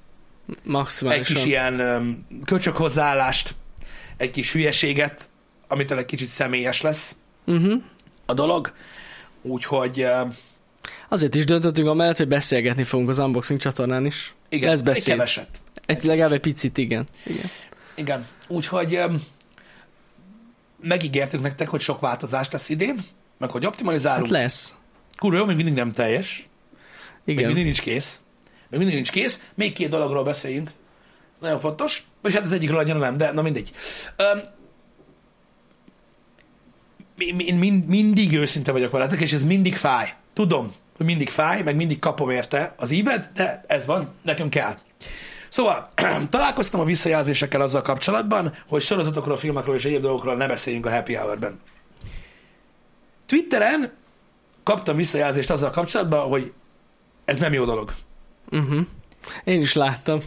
egy 1.00 1.22
kis 1.22 1.44
ilyen 1.44 2.26
köcsök 2.44 2.76
hozzáállást, 2.76 3.54
egy 4.16 4.30
kis 4.30 4.52
hülyeséget, 4.52 5.28
amitől 5.68 5.98
egy 5.98 6.04
kicsit 6.04 6.28
személyes 6.28 6.80
lesz 6.80 7.16
Uh-huh. 7.46 7.82
a 8.26 8.34
dolog. 8.34 8.72
Úgyhogy 9.42 10.00
ö, 10.00 10.20
Azért 11.08 11.34
is 11.34 11.44
döntöttünk 11.44 11.88
amellett, 11.88 12.16
hogy 12.16 12.28
beszélgetni 12.28 12.82
fogunk 12.84 13.08
az 13.08 13.18
unboxing 13.18 13.60
csatornán 13.60 14.06
is. 14.06 14.34
igen, 14.48 14.68
Lesz 14.70 14.78
egy 14.78 14.84
beszéd. 14.84 15.04
keveset. 15.14 15.48
Egy, 15.86 16.02
legalább 16.04 16.32
egy 16.32 16.40
picit, 16.40 16.78
igen. 16.78 17.06
igen. 17.26 17.44
Igen, 17.94 18.26
úgyhogy 18.48 18.94
ö, 18.94 19.12
megígértük 20.80 21.40
nektek, 21.40 21.68
hogy 21.68 21.80
sok 21.80 22.00
változást 22.00 22.52
lesz 22.52 22.68
idén, 22.68 22.96
meg 23.38 23.50
hogy 23.50 23.66
optimalizálunk. 23.66 24.22
Hát 24.24 24.32
lesz. 24.32 24.74
Kurva 25.18 25.38
jó, 25.38 25.44
még 25.44 25.56
mindig 25.56 25.74
nem 25.74 25.92
teljes. 25.92 26.48
Még 27.24 27.34
Igen. 27.36 27.46
mindig 27.46 27.64
nincs 27.64 27.80
kész. 27.82 28.20
Még 28.68 28.78
mindig 28.78 28.94
nincs 28.94 29.10
kész. 29.10 29.50
Még 29.54 29.72
két 29.72 29.88
dologról 29.88 30.24
beszéljünk. 30.24 30.70
Nagyon 31.40 31.58
fontos. 31.58 32.04
És 32.22 32.32
hát 32.34 32.44
az 32.44 32.52
egyikről 32.52 32.78
annyira 32.78 32.98
nem, 32.98 33.16
de 33.16 33.32
na 33.32 33.42
mindegy. 33.42 33.72
Öm, 34.16 34.40
én 37.18 37.34
min, 37.34 37.54
min, 37.54 37.84
mindig 37.86 38.36
őszinte 38.36 38.72
vagyok 38.72 38.90
veletek, 38.90 39.20
és 39.20 39.32
ez 39.32 39.44
mindig 39.44 39.76
fáj. 39.76 40.14
Tudom, 40.32 40.72
hogy 40.96 41.06
mindig 41.06 41.28
fáj, 41.28 41.62
meg 41.62 41.76
mindig 41.76 41.98
kapom 41.98 42.30
érte 42.30 42.74
az 42.78 42.90
ívet, 42.90 43.32
de 43.32 43.64
ez 43.66 43.86
van, 43.86 44.10
nekünk 44.22 44.50
kell. 44.50 44.74
Szóval, 45.48 45.88
találkoztam 46.30 46.80
a 46.80 46.84
visszajelzésekkel 46.84 47.60
azzal 47.60 47.82
kapcsolatban, 47.82 48.54
hogy 48.68 48.82
sorozatokról, 48.82 49.36
filmekről 49.36 49.74
és 49.74 49.84
egyéb 49.84 50.02
dolgokról 50.02 50.36
ne 50.36 50.46
beszéljünk 50.46 50.86
a 50.86 50.90
Happy 50.90 51.14
Hour-ben. 51.14 51.60
Twitteren 53.26 53.92
kaptam 54.62 54.96
visszajelzést 54.96 55.50
azzal 55.50 55.70
kapcsolatban, 55.70 56.28
hogy 56.28 56.52
ez 57.24 57.38
nem 57.38 57.52
jó 57.52 57.64
dolog. 57.64 57.94
Uh-huh. 58.50 58.86
Én 59.44 59.60
is 59.60 59.72
láttam. 59.72 60.20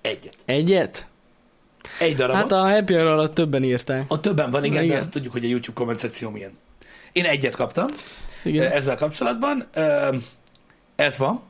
Egyet. 0.00 0.36
Egyet? 0.44 1.06
Egy 1.98 2.14
darabot. 2.14 2.42
Hát 2.42 2.52
a 2.52 2.70
Happy 2.70 2.94
Hour 2.94 3.06
alatt 3.06 3.34
többen 3.34 3.64
írták. 3.64 4.04
Ott 4.08 4.22
többen 4.22 4.50
van, 4.50 4.64
igen, 4.64 4.82
igen, 4.82 4.94
de 4.94 5.00
ezt 5.00 5.10
tudjuk, 5.10 5.32
hogy 5.32 5.44
a 5.44 5.48
YouTube 5.48 5.74
komment 5.74 5.98
szekció 5.98 6.30
milyen. 6.30 6.58
Én 7.12 7.24
egyet 7.24 7.56
kaptam 7.56 7.86
Igen. 8.42 8.70
Ezzel 8.70 8.96
kapcsolatban. 8.96 9.68
Ez 10.96 11.18
van. 11.18 11.42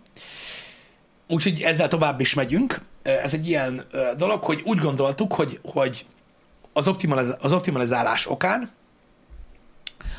Úgyhogy 1.29 1.61
ezzel 1.61 1.89
tovább 1.89 2.21
is 2.21 2.35
megyünk. 2.35 2.81
Ez 3.03 3.35
egy 3.35 3.49
ilyen 3.49 3.83
dolog, 4.17 4.43
hogy 4.43 4.61
úgy 4.65 4.79
gondoltuk, 4.79 5.33
hogy, 5.33 5.61
hogy 5.63 6.05
az, 6.73 6.89
optimaliz- 6.89 7.37
az 7.41 7.53
optimalizálás 7.53 8.31
okán, 8.31 8.71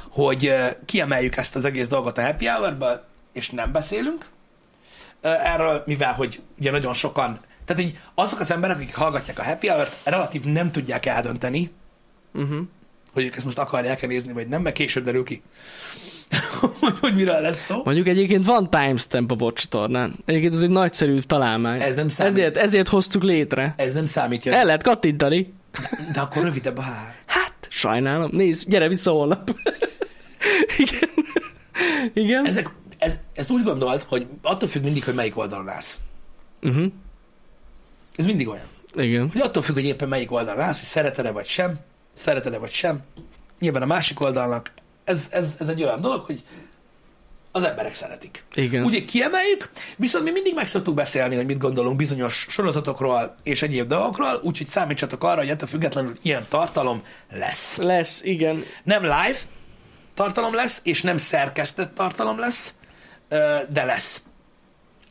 hogy 0.10 0.54
kiemeljük 0.86 1.36
ezt 1.38 1.56
az 1.56 1.66
egész 1.66 1.88
dolgot 1.88 2.18
a 2.18 2.22
happy 2.22 2.46
hour 2.46 3.02
és 3.34 3.50
nem 3.50 3.72
beszélünk 3.72 4.26
erről, 5.22 5.84
mivel 5.86 6.14
hogy 6.14 6.42
ugye 6.60 6.72
nagyon 6.72 6.94
sokan, 6.94 7.40
tehát 7.66 7.82
így 7.82 7.98
azok 8.16 8.40
az 8.40 8.52
emberek, 8.52 8.76
akik 8.76 8.96
hallgatják 8.96 9.40
a 9.40 9.44
happy 9.44 9.68
hour-t, 9.68 9.98
relatív 10.04 10.44
nem 10.44 10.72
tudják 10.72 11.06
eldönteni, 11.06 11.72
Uh-huh. 12.36 12.58
hogy 13.14 13.24
ők 13.24 13.36
ezt 13.36 13.46
most 13.46 13.58
akarják-e 13.58 14.08
nézni, 14.08 14.34
vagy 14.34 14.48
nem, 14.48 14.62
mert 14.62 14.76
később 14.76 15.04
derül 15.04 15.24
ki, 15.24 15.42
hogy, 16.80 16.94
hogy 17.00 17.16
miről 17.16 17.42
lesz 17.42 17.66
szó. 17.66 17.82
Mondjuk 17.84 18.08
egyébként 18.08 18.46
van 18.46 18.70
timestamp 18.70 19.32
a 19.32 19.36
bot 19.36 19.58
csatornán. 19.60 20.16
Egyébként 20.26 20.54
ez 20.54 20.62
egy 20.62 20.70
nagyszerű 20.70 21.20
találmány. 21.20 21.82
Ez 21.82 21.96
nem 21.96 22.08
számít. 22.08 22.32
ezért, 22.32 22.58
ezért 22.58 22.88
hoztuk 22.88 23.24
létre. 23.24 23.74
Ez 23.78 23.94
nem 23.94 24.06
számít, 24.06 24.44
Jani. 24.44 24.58
El 24.58 24.66
lehet 24.66 24.84
kattintani. 24.84 25.54
de 26.14 26.20
akkor 26.20 26.44
rövidebb 26.44 26.78
a 26.78 26.82
hár. 26.82 27.16
Hát, 27.26 27.54
sajnálom. 27.70 28.30
Nézd, 28.34 28.70
gyere 28.70 28.88
vissza 28.88 29.12
holnap. 29.12 29.52
Igen. 30.78 31.10
Igen. 32.14 32.46
Ezek, 32.46 32.70
ez, 32.98 33.20
ezt 33.34 33.50
úgy 33.50 33.64
gondolt, 33.64 34.04
hogy 34.04 34.28
attól 34.42 34.70
függ 34.70 34.84
mindig, 34.84 35.04
hogy 35.04 35.14
melyik 35.14 35.38
oldalon 35.38 35.70
állsz. 35.70 36.00
Uh-huh. 36.62 36.86
Ez 38.16 38.26
mindig 38.26 38.48
olyan. 38.48 38.66
Igen. 38.96 39.30
Hogy 39.32 39.42
attól 39.42 39.64
függ, 39.64 39.74
hogy 39.74 39.86
éppen 39.86 40.08
melyik 40.08 40.32
oldalon 40.32 40.62
állsz, 40.62 40.80
hogy 40.80 40.88
szereted-e 40.88 41.32
vagy 41.32 41.46
sem, 41.46 41.80
szereted-e 42.14 42.58
vagy 42.58 42.72
sem. 42.72 43.00
Nyilván 43.60 43.82
a 43.82 43.86
másik 43.86 44.22
oldalnak 44.22 44.72
ez, 45.04 45.28
ez, 45.30 45.56
ez 45.60 45.68
egy 45.68 45.84
olyan 45.84 46.02
dolog, 46.02 46.24
hogy 46.24 46.44
az 47.52 47.64
emberek 47.64 47.96
szeretik. 47.96 48.44
Igen. 48.54 48.84
Ugye 48.84 49.06
kiemeljük, 49.06 49.70
viszont 49.96 50.24
mi 50.24 50.32
mindig 50.32 50.54
meg 50.54 50.68
szoktuk 50.68 50.94
beszélni, 50.96 51.36
hogy 51.36 51.46
mit 51.46 51.58
gondolunk 51.58 51.96
bizonyos 51.96 52.46
sorozatokról 52.50 53.36
és 53.44 53.62
egyéb 53.62 53.88
dolgokról, 53.88 54.40
úgyhogy 54.44 54.68
számítsatok 54.68 55.24
arra, 55.24 55.40
hogy 55.40 55.50
ettől 55.50 55.68
függetlenül 55.68 56.18
ilyen 56.22 56.46
tartalom 56.50 57.04
lesz. 57.32 57.78
Lesz, 57.78 58.22
igen. 58.24 58.64
Nem 58.84 59.02
live 59.02 59.38
tartalom 60.14 60.54
lesz, 60.54 60.82
és 60.84 61.02
nem 61.02 61.18
szerkesztett 61.18 61.96
tartalom 61.96 62.40
lesz, 62.40 62.74
de 63.70 63.84
lesz. 63.86 64.22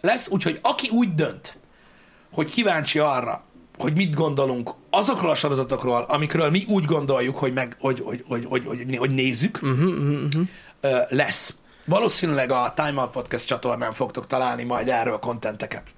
Lesz, 0.00 0.28
úgyhogy 0.28 0.58
aki 0.62 0.88
úgy 0.88 1.14
dönt, 1.14 1.56
hogy 2.32 2.50
kíváncsi 2.50 2.98
arra, 2.98 3.42
hogy 3.78 3.94
mit 3.96 4.14
gondolunk 4.14 4.70
azokról 4.90 5.30
a 5.30 5.34
sorozatokról, 5.34 6.04
amikről 6.08 6.50
mi 6.50 6.64
úgy 6.68 6.84
gondoljuk, 6.84 7.36
hogy, 7.36 7.52
meg, 7.52 7.76
hogy, 7.80 8.00
hogy, 8.04 8.24
hogy, 8.28 8.44
hogy, 8.44 8.64
hogy, 8.64 8.96
hogy 8.96 9.10
nézzük, 9.10 9.58
Uh-huh, 9.62 9.94
uh-huh, 10.24 10.46
lesz. 11.08 11.54
Valószínűleg 11.86 12.50
a 12.50 12.72
Time 12.76 13.00
Out 13.00 13.10
Podcast 13.10 13.46
csatornán 13.46 13.92
fogtok 13.92 14.26
találni 14.26 14.62
majd 14.62 14.88
erről 14.88 15.18
kontenteket. 15.18 15.94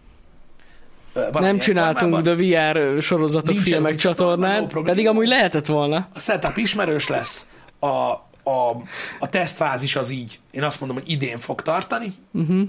Nem 1.32 1.58
csináltunk 1.58 2.14
formában. 2.14 2.36
The 2.36 2.92
VR 2.94 3.02
sorozatok, 3.02 3.48
Nincsen 3.48 3.64
filmek 3.64 3.92
no 3.92 3.98
csatornán, 3.98 4.62
problem. 4.68 4.84
pedig 4.84 5.06
amúgy 5.08 5.26
lehetett 5.26 5.66
volna. 5.66 6.08
A 6.14 6.18
setup 6.18 6.56
ismerős 6.56 7.08
lesz, 7.08 7.46
a, 7.78 7.86
a, 7.86 8.70
a 9.18 9.28
tesztfázis 9.30 9.96
az 9.96 10.10
így, 10.10 10.40
én 10.50 10.62
azt 10.62 10.80
mondom, 10.80 10.98
hogy 10.98 11.10
idén 11.10 11.38
fog 11.38 11.62
tartani, 11.62 12.12
Uh-huh. 12.32 12.62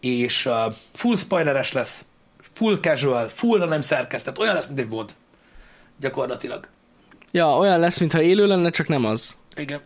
és 0.00 0.46
uh, 0.46 0.74
full 0.94 1.16
spoileres 1.16 1.72
lesz, 1.72 2.06
full 2.58 2.78
casual, 2.80 3.28
fullra 3.28 3.64
nem 3.64 3.80
szerkesztett, 3.80 4.38
olyan 4.38 4.54
lesz, 4.54 4.66
mint 4.66 4.78
egy 4.78 4.88
VOD. 4.88 5.14
Gyakorlatilag. 6.00 6.68
Ja, 7.30 7.56
olyan 7.56 7.78
lesz, 7.78 7.98
mintha 7.98 8.22
élő 8.22 8.46
lenne, 8.46 8.70
csak 8.70 8.88
nem 8.88 9.04
az. 9.04 9.36
Igen. 9.56 9.80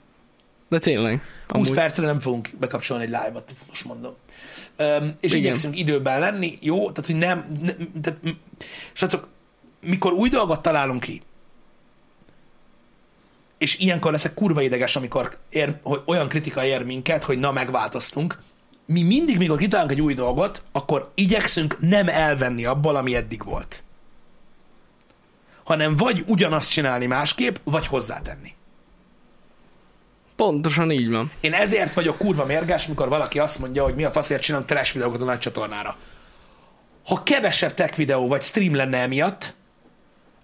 De 0.68 0.78
tényleg. 0.78 1.12
20 1.48 1.66
Amúgy. 1.66 1.72
percre 1.72 2.06
nem 2.06 2.20
fogunk 2.20 2.48
bekapcsolni 2.60 3.04
egy 3.04 3.10
live-ot, 3.10 3.52
most 3.68 3.84
mondom. 3.84 4.14
Um, 4.78 5.16
és 5.20 5.30
Igen. 5.30 5.42
igyekszünk 5.42 5.78
időben 5.78 6.20
lenni, 6.20 6.58
jó? 6.60 6.90
Tehát, 6.90 7.06
hogy 7.06 7.16
nem... 7.18 7.58
nem 7.62 8.00
tehát, 8.02 8.18
srácok, 8.92 9.28
mikor 9.80 10.12
új 10.12 10.28
dolgot 10.28 10.62
találunk 10.62 11.00
ki, 11.00 11.22
és 13.58 13.78
ilyenkor 13.78 14.12
leszek 14.12 14.34
kurva 14.34 14.62
ideges, 14.62 14.96
amikor 14.96 15.38
ér, 15.50 15.78
hogy 15.82 16.02
olyan 16.04 16.28
kritika 16.28 16.64
ér 16.64 16.84
minket, 16.84 17.24
hogy 17.24 17.38
na, 17.38 17.52
megváltoztunk. 17.52 18.38
Mi 18.86 19.02
mindig, 19.02 19.38
mikor 19.38 19.58
kitalálunk 19.58 19.92
egy 19.92 20.00
új 20.00 20.14
dolgot, 20.14 20.62
akkor 20.72 21.12
igyekszünk 21.14 21.76
nem 21.80 22.08
elvenni 22.08 22.64
abból, 22.64 22.96
ami 22.96 23.14
eddig 23.14 23.44
volt. 23.44 23.84
Hanem 25.64 25.96
vagy 25.96 26.24
ugyanazt 26.26 26.70
csinálni 26.70 27.06
másképp, 27.06 27.56
vagy 27.64 27.86
hozzátenni. 27.86 28.54
Pontosan 30.36 30.90
így 30.90 31.10
van. 31.10 31.30
Én 31.40 31.52
ezért 31.52 31.94
vagyok 31.94 32.18
kurva 32.18 32.44
mérges, 32.44 32.86
mikor 32.86 33.08
valaki 33.08 33.38
azt 33.38 33.58
mondja, 33.58 33.82
hogy 33.82 33.94
mi 33.94 34.04
a 34.04 34.10
faszért 34.10 34.42
csinálunk 34.42 34.68
trash 34.68 34.92
videókat 34.92 35.20
a 35.20 35.24
nagy 35.24 35.38
csatornára. 35.38 35.96
Ha 37.06 37.22
kevesebb 37.22 37.74
tech 37.74 37.96
videó 37.96 38.28
vagy 38.28 38.42
stream 38.42 38.74
lenne 38.74 38.98
emiatt, 38.98 39.54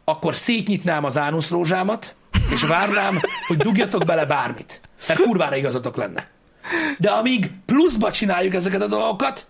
akkor 0.04 0.36
szétnyitnám 0.36 1.04
az 1.04 1.18
ánuszrózsámat, 1.18 2.14
és 2.50 2.62
várnám, 2.62 3.20
hogy 3.46 3.56
dugjatok 3.56 4.04
bele 4.04 4.26
bármit. 4.26 4.80
Mert 5.08 5.20
kurvára 5.20 5.56
igazatok 5.56 5.96
lenne. 5.96 6.28
De 6.98 7.10
amíg 7.10 7.50
pluszba 7.66 8.10
csináljuk 8.10 8.54
ezeket 8.54 8.82
a 8.82 8.86
dolgokat, 8.86 9.46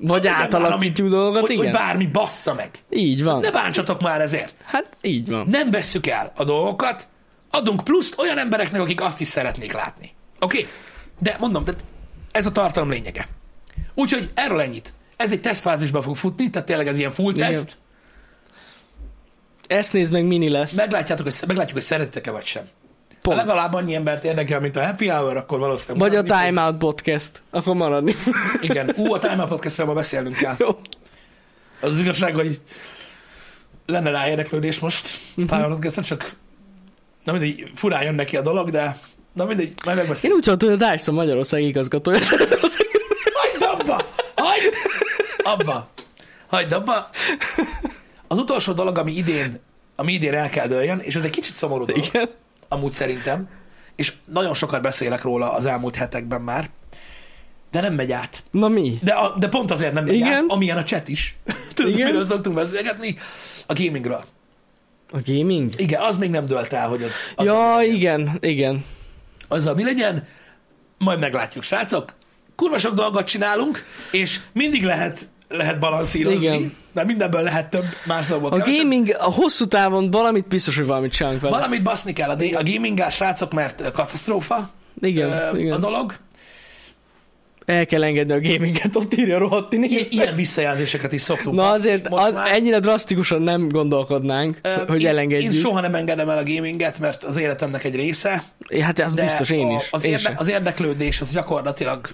Vagy 0.00 0.26
átalakítjuk 0.26 1.08
dolgokat, 1.08 1.40
hogy, 1.40 1.56
hogy 1.56 1.66
igen. 1.66 1.72
bármi 1.72 2.06
bassza 2.06 2.54
meg. 2.54 2.70
Így 2.90 3.24
van. 3.24 3.40
Ne 3.40 3.50
bántsatok 3.50 4.00
már 4.00 4.20
ezért. 4.20 4.54
Hát 4.64 4.96
így 5.00 5.28
van. 5.28 5.46
Nem 5.50 5.70
vesszük 5.70 6.06
el 6.06 6.32
a 6.36 6.44
dolgokat, 6.44 7.08
adunk 7.50 7.84
pluszt 7.84 8.18
olyan 8.18 8.38
embereknek, 8.38 8.80
akik 8.80 9.00
azt 9.00 9.20
is 9.20 9.26
szeretnék 9.26 9.72
látni. 9.72 10.10
Oké? 10.40 10.58
Okay? 10.58 10.70
De 11.18 11.36
mondom, 11.40 11.64
tehát 11.64 11.84
ez 12.32 12.46
a 12.46 12.52
tartalom 12.52 12.90
lényege. 12.90 13.28
Úgyhogy 13.94 14.30
erről 14.34 14.60
ennyit. 14.60 14.94
Ez 15.16 15.32
egy 15.32 15.40
tesztfázisban 15.40 16.02
fog 16.02 16.16
futni, 16.16 16.50
tehát 16.50 16.66
tényleg 16.66 16.86
ez 16.86 16.98
ilyen 16.98 17.10
full 17.10 17.34
Igen. 17.34 17.50
teszt. 17.50 17.78
Ezt 19.66 19.92
nézd 19.92 20.12
meg, 20.12 20.24
mini 20.24 20.48
lesz. 20.48 20.72
Meglátjátok, 20.72 21.26
hogy, 21.26 21.34
meglátjuk, 21.46 21.74
hogy 21.74 21.86
szeretitek-e 21.86 22.30
vagy 22.30 22.44
sem. 22.44 22.68
Ha 23.22 23.34
Pont. 23.34 23.36
legalább 23.36 23.74
annyi 23.74 23.94
embert 23.94 24.24
érdekel, 24.24 24.60
mint 24.60 24.76
a 24.76 24.84
Happy 24.86 25.08
Hour, 25.08 25.36
akkor 25.36 25.58
valószínűleg... 25.58 26.10
Vagy 26.10 26.16
a. 26.32 26.40
Time 26.40 26.62
Out 26.64 26.76
Podcast. 26.76 27.42
Akkor 27.50 27.74
maradni. 27.74 28.14
Igen. 28.60 28.92
Ú, 28.96 29.14
a 29.14 29.18
Time 29.18 29.36
Out 29.40 29.48
Podcastről 29.48 29.86
ma 29.86 29.92
beszélnünk 29.92 30.36
kell. 30.36 30.54
Jó. 30.58 30.68
Az, 31.80 31.90
az 31.90 31.98
igazság, 31.98 32.34
hogy 32.34 32.60
lenne 33.86 34.10
rá 34.10 34.28
érdeklődés 34.28 34.78
most 34.78 35.08
Mhm. 35.34 35.46
Time 35.46 35.60
Out 35.62 35.72
Podcastra, 35.72 36.02
csak 36.02 36.32
na 37.24 37.32
mindegy, 37.32 37.70
furán 37.74 38.02
jön 38.02 38.14
neki 38.14 38.36
a 38.36 38.40
dolog, 38.42 38.70
de 38.70 38.98
na 39.32 39.44
mindegy, 39.44 39.72
majd 39.84 39.96
Én 39.96 40.02
megbeszéljük. 40.02 40.38
úgy 40.38 40.44
hallottam, 40.44 40.68
hogy 40.68 40.82
a 40.82 40.90
Dyson 40.92 41.14
Magyarország 41.14 41.62
igazgatója. 41.62 42.18
Hagyd 42.18 43.62
abba! 43.62 44.04
Hagyd! 44.34 44.74
Abba! 45.42 45.88
Hagyd 46.48 46.72
abba! 46.72 47.10
Az 48.28 48.38
utolsó 48.38 48.72
dolog, 48.72 48.98
ami 48.98 49.12
idén, 49.16 49.60
ami 49.96 50.12
idén 50.12 50.34
el 50.34 50.48
kell 50.48 50.66
dőljön, 50.66 50.98
és 50.98 51.14
ez 51.14 51.24
egy 51.24 51.30
kicsit 51.30 51.54
szomorú 51.54 51.84
dolog, 51.84 52.04
Igen. 52.04 52.28
Amúgy 52.68 52.92
szerintem, 52.92 53.48
és 53.96 54.12
nagyon 54.26 54.54
sokat 54.54 54.82
beszélek 54.82 55.22
róla 55.22 55.52
az 55.52 55.66
elmúlt 55.66 55.94
hetekben 55.96 56.40
már, 56.40 56.70
de 57.70 57.80
nem 57.80 57.94
megy 57.94 58.12
át. 58.12 58.42
Na 58.50 58.68
mi? 58.68 58.98
De, 59.02 59.12
a, 59.12 59.34
de 59.38 59.48
pont 59.48 59.70
azért 59.70 59.92
nem 59.92 60.04
megy 60.04 60.14
Igen? 60.14 60.32
át, 60.32 60.44
amilyen 60.48 60.76
a 60.76 60.82
chat 60.82 61.08
is. 61.08 61.36
Tudod, 61.74 61.94
Igen? 61.94 62.06
miről 62.06 62.24
szoktunk 62.24 62.56
beszélgetni? 62.56 63.16
A 63.66 63.72
gamingről. 63.72 64.24
A 65.10 65.18
gaming? 65.24 65.72
Igen, 65.76 66.00
az 66.00 66.16
még 66.16 66.30
nem 66.30 66.46
dölt 66.46 66.72
el, 66.72 66.88
hogy 66.88 67.02
az... 67.02 67.12
az 67.36 67.46
Ja, 67.46 67.78
igen, 67.82 68.38
igen. 68.40 68.84
Azzal 69.48 69.74
mi 69.74 69.84
legyen, 69.84 70.26
majd 70.98 71.18
meglátjuk, 71.18 71.62
srácok. 71.64 72.14
Kurva 72.56 72.78
sok 72.78 72.94
dolgot 72.94 73.26
csinálunk, 73.26 73.84
és 74.12 74.40
mindig 74.52 74.84
lehet, 74.84 75.30
lehet 75.48 75.78
balanszírozni, 75.78 76.46
Igen. 76.46 76.76
mert 76.92 77.06
mindenből 77.06 77.42
lehet 77.42 77.70
több, 77.70 77.84
más 78.06 78.24
szóval 78.24 78.52
A 78.52 78.58
gaming 78.58 79.16
a 79.18 79.30
hosszú 79.32 79.64
távon 79.66 80.10
valamit 80.10 80.48
biztos, 80.48 80.76
hogy 80.76 80.86
valamit 80.86 81.12
csinálunk 81.12 81.40
vele. 81.40 81.56
Valamit 81.56 81.82
baszni 81.82 82.12
kell 82.12 82.30
a, 82.30 82.36
a 82.54 82.62
gaminggel, 82.64 83.10
srácok, 83.10 83.52
mert 83.52 83.92
katasztrófa 83.92 84.70
Igen, 85.00 85.30
ö, 85.30 85.58
igen. 85.58 85.72
a 85.72 85.78
dolog. 85.78 86.14
El 87.64 87.86
kell 87.86 88.02
engedni 88.04 88.32
a 88.32 88.40
gaminget, 88.40 88.96
ott 88.96 89.14
írja 89.14 89.38
rohadt 89.38 89.72
I- 89.72 90.06
ilyen 90.10 90.34
visszajelzéseket 90.34 91.12
is 91.12 91.20
szoktunk. 91.20 91.56
Na 91.56 91.70
azért 91.70 92.06
az, 92.10 92.32
már. 92.32 92.52
ennyire 92.52 92.78
drasztikusan 92.78 93.42
nem 93.42 93.68
gondolkodnánk, 93.68 94.58
Ö, 94.62 94.74
hogy 94.86 95.02
én, 95.02 95.08
elengedjük. 95.08 95.54
Én 95.54 95.60
soha 95.60 95.80
nem 95.80 95.94
engedem 95.94 96.28
el 96.28 96.38
a 96.38 96.42
gaminget, 96.44 96.98
mert 96.98 97.24
az 97.24 97.36
életemnek 97.36 97.84
egy 97.84 97.94
része. 97.94 98.42
Hát 98.80 98.98
ez 98.98 99.14
biztos 99.14 99.50
én 99.50 99.66
a, 99.66 99.72
is. 99.72 99.88
Az, 99.90 100.04
én 100.04 100.10
érde, 100.10 100.22
sem. 100.22 100.34
az 100.36 100.48
érdeklődés 100.48 101.20
az 101.20 101.32
gyakorlatilag 101.32 102.08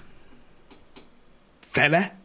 fele. 1.71 2.15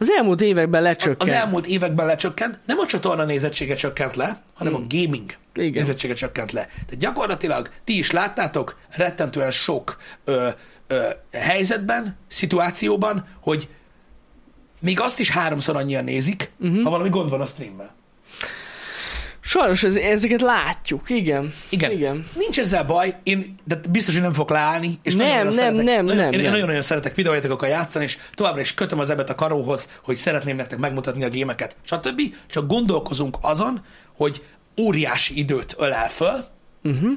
Az 0.00 0.10
elmúlt 0.10 0.40
években 0.40 0.82
lecsökkent. 0.82 1.22
Az 1.22 1.28
elmúlt 1.28 1.66
években 1.66 2.06
lecsökkent, 2.06 2.58
nem 2.66 2.78
a 2.78 2.86
csatorna 2.86 3.24
nézettsége 3.24 3.74
csökkent 3.74 4.16
le, 4.16 4.42
hanem 4.54 4.74
a 4.74 4.80
gaming 4.88 5.38
Hmm. 5.54 5.64
Igen. 5.64 5.82
nézettsége 5.82 6.14
csökkent 6.14 6.52
le. 6.52 6.66
Tehát 6.66 6.98
gyakorlatilag 6.98 7.70
ti 7.84 7.98
is 7.98 8.10
láttátok 8.10 8.78
rettentően 8.90 9.50
sok 9.50 9.96
ö, 10.24 10.48
ö, 10.86 11.08
helyzetben, 11.32 12.16
szituációban, 12.28 13.26
hogy 13.40 13.68
még 14.80 15.00
azt 15.00 15.18
is 15.18 15.30
háromszor 15.30 15.76
annyian 15.76 16.04
nézik, 16.04 16.50
uh-huh. 16.60 16.82
ha 16.82 16.90
valami 16.90 17.08
gond 17.08 17.30
van 17.30 17.40
a 17.40 17.46
streammel. 17.46 17.94
Sajnos 19.40 19.82
ez, 19.82 19.96
ezeket 19.96 20.40
látjuk, 20.40 21.10
igen. 21.10 21.52
Igen. 21.68 21.90
Igen. 21.90 22.26
Nincs 22.34 22.58
ezzel 22.58 22.84
baj, 22.84 23.16
én 23.22 23.54
de 23.64 23.80
biztos, 23.90 24.14
hogy 24.14 24.22
nem 24.22 24.32
fog 24.32 24.50
leállni. 24.50 24.98
És 25.02 25.14
Nem, 25.14 25.26
nagyon-nagyon 25.26 25.54
nem, 25.54 25.74
szeretek, 25.74 25.94
nem, 25.94 26.04
nagyon, 26.04 26.22
nem, 26.22 26.32
Én 26.32 26.40
nem. 26.40 26.50
nagyon-nagyon 26.50 26.82
szeretek 26.82 27.14
videójátékokkal 27.14 27.68
játszani, 27.68 28.04
és 28.04 28.18
továbbra 28.34 28.60
is 28.60 28.74
kötöm 28.74 28.98
az 28.98 29.10
ebet 29.10 29.30
a 29.30 29.34
karóhoz, 29.34 29.88
hogy 30.02 30.16
szeretném 30.16 30.56
nektek 30.56 30.78
megmutatni 30.78 31.24
a 31.24 31.28
gémeket, 31.28 31.76
stb. 31.82 32.20
Csak 32.46 32.66
gondolkozunk 32.66 33.38
azon, 33.40 33.84
hogy 34.16 34.42
óriási 34.80 35.38
időt 35.38 35.74
ölel 35.78 36.08
föl, 36.08 36.44
uh-huh. 36.82 37.10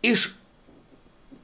és 0.00 0.30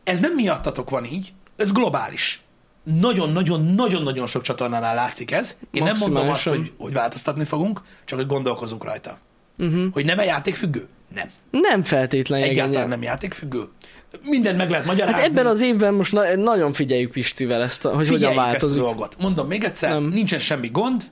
ez 0.05 0.21
nem 0.21 0.33
miattatok 0.35 0.91
van 0.91 1.05
így, 1.05 1.33
ez 1.57 1.73
globális. 1.73 2.41
Nagyon-nagyon-nagyon-nagyon 2.83 4.27
sok 4.27 4.43
csatornánál 4.43 4.95
látszik 4.95 5.31
ez. 5.31 5.57
Én 5.71 5.83
nem 5.83 5.97
mondom 6.01 6.29
azt, 6.29 6.49
hogy, 6.49 6.73
hogy 6.79 6.93
változtatni 6.93 7.45
fogunk, 7.45 7.83
csak 8.05 8.19
hogy 8.19 8.29
gondolkozunk 8.29 8.85
rajta. 8.85 9.19
Uh-huh. 9.59 9.93
Hogy 9.93 10.05
nem-e 10.05 10.25
játékfüggő? 10.25 10.87
Nem. 11.15 11.31
Nem 11.51 11.83
feltétlen 11.83 12.43
Egyáltalán 12.43 12.71
igen. 12.73 12.89
nem 12.89 13.03
játékfüggő. 13.03 13.63
Mindent 14.25 14.57
meg 14.57 14.71
lehet 14.71 14.87
magyarázni. 14.87 15.21
Hát 15.21 15.31
ebben 15.31 15.47
az 15.47 15.61
évben 15.61 15.95
most 15.95 16.13
na- 16.13 16.37
nagyon 16.37 16.73
figyeljük 16.73 17.11
Pistivel 17.11 17.63
ezt, 17.63 17.85
a, 17.85 17.89
hogy 17.89 18.09
hogyan 18.09 18.15
Figyeljük 18.15 18.39
ezt 18.39 18.47
a 18.47 18.51
változik. 18.51 18.83
dolgot. 18.83 19.17
Mondom 19.19 19.47
még 19.47 19.65
egyszer, 19.65 19.91
nem. 19.91 20.05
nincsen 20.05 20.39
semmi 20.39 20.69
gond, 20.69 21.03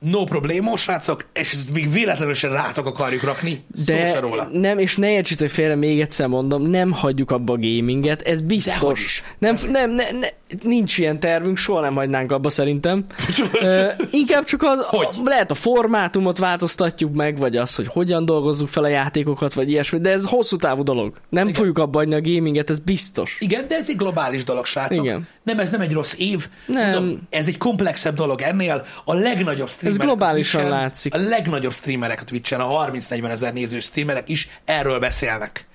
no 0.00 0.24
problémó, 0.24 0.76
srácok, 0.76 1.24
és 1.32 1.52
ezt 1.52 1.72
még 1.72 1.92
véletlenül 1.92 2.34
sem 2.34 2.52
rátok 2.52 2.86
akarjuk 2.86 3.22
rakni, 3.22 3.64
szó 3.74 3.84
se 3.96 4.12
De 4.12 4.20
róla. 4.20 4.48
nem, 4.52 4.78
és 4.78 4.96
ne 4.96 5.10
értsétek 5.10 5.48
félre, 5.48 5.74
még 5.74 6.00
egyszer 6.00 6.26
mondom, 6.26 6.62
nem 6.62 6.92
hagyjuk 6.92 7.30
abba 7.30 7.52
a 7.52 7.56
gaminget, 7.56 8.22
ez 8.22 8.40
biztos. 8.40 9.04
is. 9.04 9.22
Nem, 9.38 9.56
nem, 9.70 9.90
ne, 9.90 10.10
ne, 10.10 10.28
nincs 10.62 10.98
ilyen 10.98 11.20
tervünk, 11.20 11.56
soha 11.56 11.80
nem 11.80 11.94
hagynánk 11.94 12.32
abba 12.32 12.48
szerintem. 12.48 13.04
Ö, 13.60 13.86
inkább 14.10 14.44
csak 14.44 14.62
az, 14.62 14.78
Hogy? 14.86 15.08
a, 15.12 15.20
lehet 15.24 15.50
a 15.50 15.54
formátumot 15.54 16.38
változtatjuk 16.38 17.14
meg, 17.14 17.38
vagy 17.38 17.56
az, 17.56 17.74
hogy 17.74 17.86
hogyan 17.86 18.24
dolgozzuk 18.24 18.68
fel 18.68 18.84
a 18.84 18.88
játékokat, 18.88 19.52
vagy 19.54 19.70
ilyesmi, 19.70 20.00
de 20.00 20.10
ez 20.10 20.24
hosszú 20.26 20.56
távú 20.56 20.82
dolog. 20.82 21.14
Nem 21.28 21.42
Igen. 21.42 21.54
fogjuk 21.56 21.78
abba 21.78 21.98
hagyni 21.98 22.14
a 22.14 22.20
gaminget, 22.20 22.70
ez 22.70 22.78
biztos. 22.78 23.36
Igen, 23.40 23.68
de 23.68 23.76
ez 23.76 23.88
egy 23.88 23.96
globális 23.96 24.44
dolog, 24.44 24.66
srácok. 24.66 25.04
Igen. 25.04 25.28
Nem, 25.42 25.58
ez 25.58 25.70
nem 25.70 25.80
egy 25.80 25.92
rossz 25.92 26.14
év. 26.18 26.48
Nem. 26.66 26.90
Mondom, 26.90 27.20
ez 27.30 27.46
egy 27.46 27.58
komplexebb 27.58 28.14
dolog 28.14 28.40
ennél. 28.40 28.86
A 29.04 29.14
legnagyobb 29.14 29.68
streamerek 29.94 30.18
globálisan 30.18 30.60
a 30.60 30.64
Twitchen- 30.64 30.80
látszik. 30.82 31.14
A 31.14 31.18
legnagyobb 31.18 31.72
streamerek 31.72 32.20
a 32.20 32.24
Twitchen, 32.24 32.60
a 32.60 32.66
30-40 32.90 33.30
ezer 33.30 33.52
néző 33.52 33.80
streamerek 33.80 34.28
is 34.28 34.48
erről 34.64 34.98
beszélnek. 34.98 35.66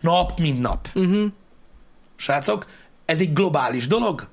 Nap, 0.00 0.38
mint 0.38 0.60
nap. 0.60 0.88
Uh-huh. 0.94 1.26
Srácok, 2.16 2.66
ez 3.04 3.20
egy 3.20 3.32
globális 3.32 3.86
dolog. 3.86 4.28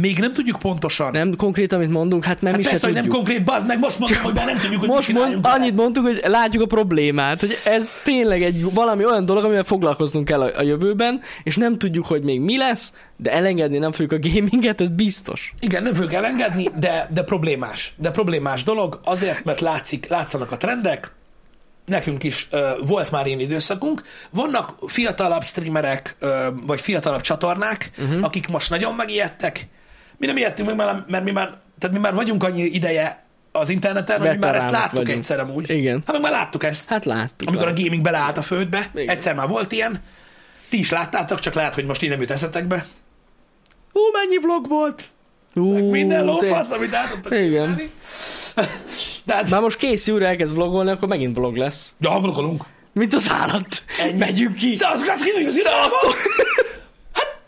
Még 0.00 0.18
nem 0.18 0.32
tudjuk 0.32 0.58
pontosan. 0.58 1.10
Nem 1.10 1.36
konkrét, 1.36 1.72
amit 1.72 1.90
mondunk, 1.90 2.24
hát 2.24 2.40
nem 2.40 2.50
hát 2.50 2.60
is 2.60 2.68
persze, 2.68 2.86
hogy 2.86 2.94
nem 2.94 3.04
tudjuk. 3.04 3.24
konkrét, 3.24 3.44
bazd 3.44 3.66
meg, 3.66 3.78
most 3.78 3.98
mondom, 3.98 4.22
hogy 4.22 4.34
már 4.34 4.46
nem 4.46 4.58
tudjuk, 4.58 4.80
hogy 4.80 4.88
Most 4.88 5.08
mit 5.08 5.16
mond, 5.16 5.38
annyit 5.42 5.76
mondtuk, 5.76 6.04
hogy 6.04 6.20
látjuk 6.24 6.62
a 6.62 6.66
problémát, 6.66 7.40
hogy 7.40 7.56
ez 7.64 8.00
tényleg 8.02 8.42
egy 8.42 8.74
valami 8.74 9.04
olyan 9.04 9.24
dolog, 9.24 9.44
amivel 9.44 9.64
foglalkoznunk 9.64 10.24
kell 10.24 10.40
a, 10.40 10.58
a 10.58 10.62
jövőben, 10.62 11.20
és 11.42 11.56
nem 11.56 11.78
tudjuk, 11.78 12.06
hogy 12.06 12.22
még 12.22 12.40
mi 12.40 12.56
lesz, 12.56 12.92
de 13.16 13.32
elengedni 13.32 13.78
nem 13.78 13.92
fogjuk 13.92 14.12
a 14.12 14.28
gaminget, 14.28 14.80
ez 14.80 14.88
biztos. 14.88 15.54
Igen, 15.60 15.82
nem 15.82 15.94
fogjuk 15.94 16.12
elengedni, 16.12 16.68
de, 16.78 17.08
de 17.12 17.22
problémás. 17.22 17.94
De 17.96 18.10
problémás 18.10 18.62
dolog, 18.62 19.00
azért, 19.04 19.44
mert 19.44 19.60
látszik, 19.60 20.08
látszanak 20.08 20.52
a 20.52 20.56
trendek, 20.56 21.12
nekünk 21.86 22.22
is 22.22 22.48
ö, 22.50 22.70
volt 22.86 23.10
már 23.10 23.26
ilyen 23.26 23.38
időszakunk. 23.40 24.02
Vannak 24.30 24.74
fiatalabb 24.86 25.42
streamerek, 25.42 26.16
ö, 26.18 26.48
vagy 26.66 26.80
fiatalabb 26.80 27.20
csatornák, 27.20 27.90
uh-huh. 27.98 28.24
akik 28.24 28.48
most 28.48 28.70
nagyon 28.70 28.94
megijedtek. 28.94 29.68
Mi 30.24 30.30
nem 30.30 30.38
ijedtünk 30.38 30.68
meg, 30.68 30.76
mert, 30.76 31.08
mert 31.08 31.24
mi 31.24 31.30
már, 31.30 31.48
tehát 31.78 31.96
mi 31.96 32.02
már 32.02 32.14
vagyunk 32.14 32.42
annyi 32.44 32.62
ideje 32.62 33.24
az 33.52 33.68
interneten, 33.68 34.20
hogy 34.20 34.30
mi 34.30 34.36
már 34.36 34.54
ezt 34.54 34.70
láttuk 34.70 34.92
vagyunk. 34.92 35.16
egyszer 35.18 35.40
amúgy. 35.40 35.70
Igen. 35.70 36.02
Hát 36.06 36.12
meg 36.12 36.22
már 36.22 36.32
láttuk 36.32 36.64
ezt. 36.64 36.88
Hát 36.88 37.04
láttuk. 37.04 37.48
amikor 37.48 37.64
a 37.64 37.68
láttuk. 37.68 37.84
gaming 37.84 38.02
beleállt 38.02 38.38
a 38.38 38.42
földbe, 38.42 38.90
Igen. 38.94 39.08
egyszer 39.08 39.34
már 39.34 39.48
volt 39.48 39.72
ilyen. 39.72 40.02
Ti 40.68 40.78
is 40.78 40.90
láttátok, 40.90 41.40
csak 41.40 41.54
lehet, 41.54 41.74
hogy 41.74 41.84
most 41.84 42.02
így 42.02 42.08
nem 42.08 42.20
jut 42.20 42.30
eszetekbe. 42.30 42.84
Ú, 43.92 44.00
mennyi 44.12 44.36
vlog 44.36 44.68
volt! 44.68 45.04
Ú, 45.54 45.72
Meg 45.72 45.84
minden 45.84 46.24
lófasz, 46.24 46.70
amit 46.70 46.94
át 46.94 47.10
tudtak 47.12 47.32
Igen. 47.32 47.90
De 49.24 49.34
hát, 49.34 49.50
Már 49.50 49.60
most 49.60 49.76
kész 49.78 50.08
újra 50.08 50.26
elkezd 50.26 50.54
vlogolni, 50.54 50.90
akkor 50.90 51.08
megint 51.08 51.36
vlog 51.36 51.56
lesz. 51.56 51.94
ja, 52.00 52.18
vlogolunk. 52.20 52.64
Mint 52.92 53.14
az 53.14 53.30
állat. 53.30 53.82
Ennyi. 54.00 54.18
Megyünk 54.18 54.54
ki. 54.54 54.74
Srácok, 54.74 55.26
induljuk 55.26 55.66
az! 55.66 55.72
Hát, 55.72 55.92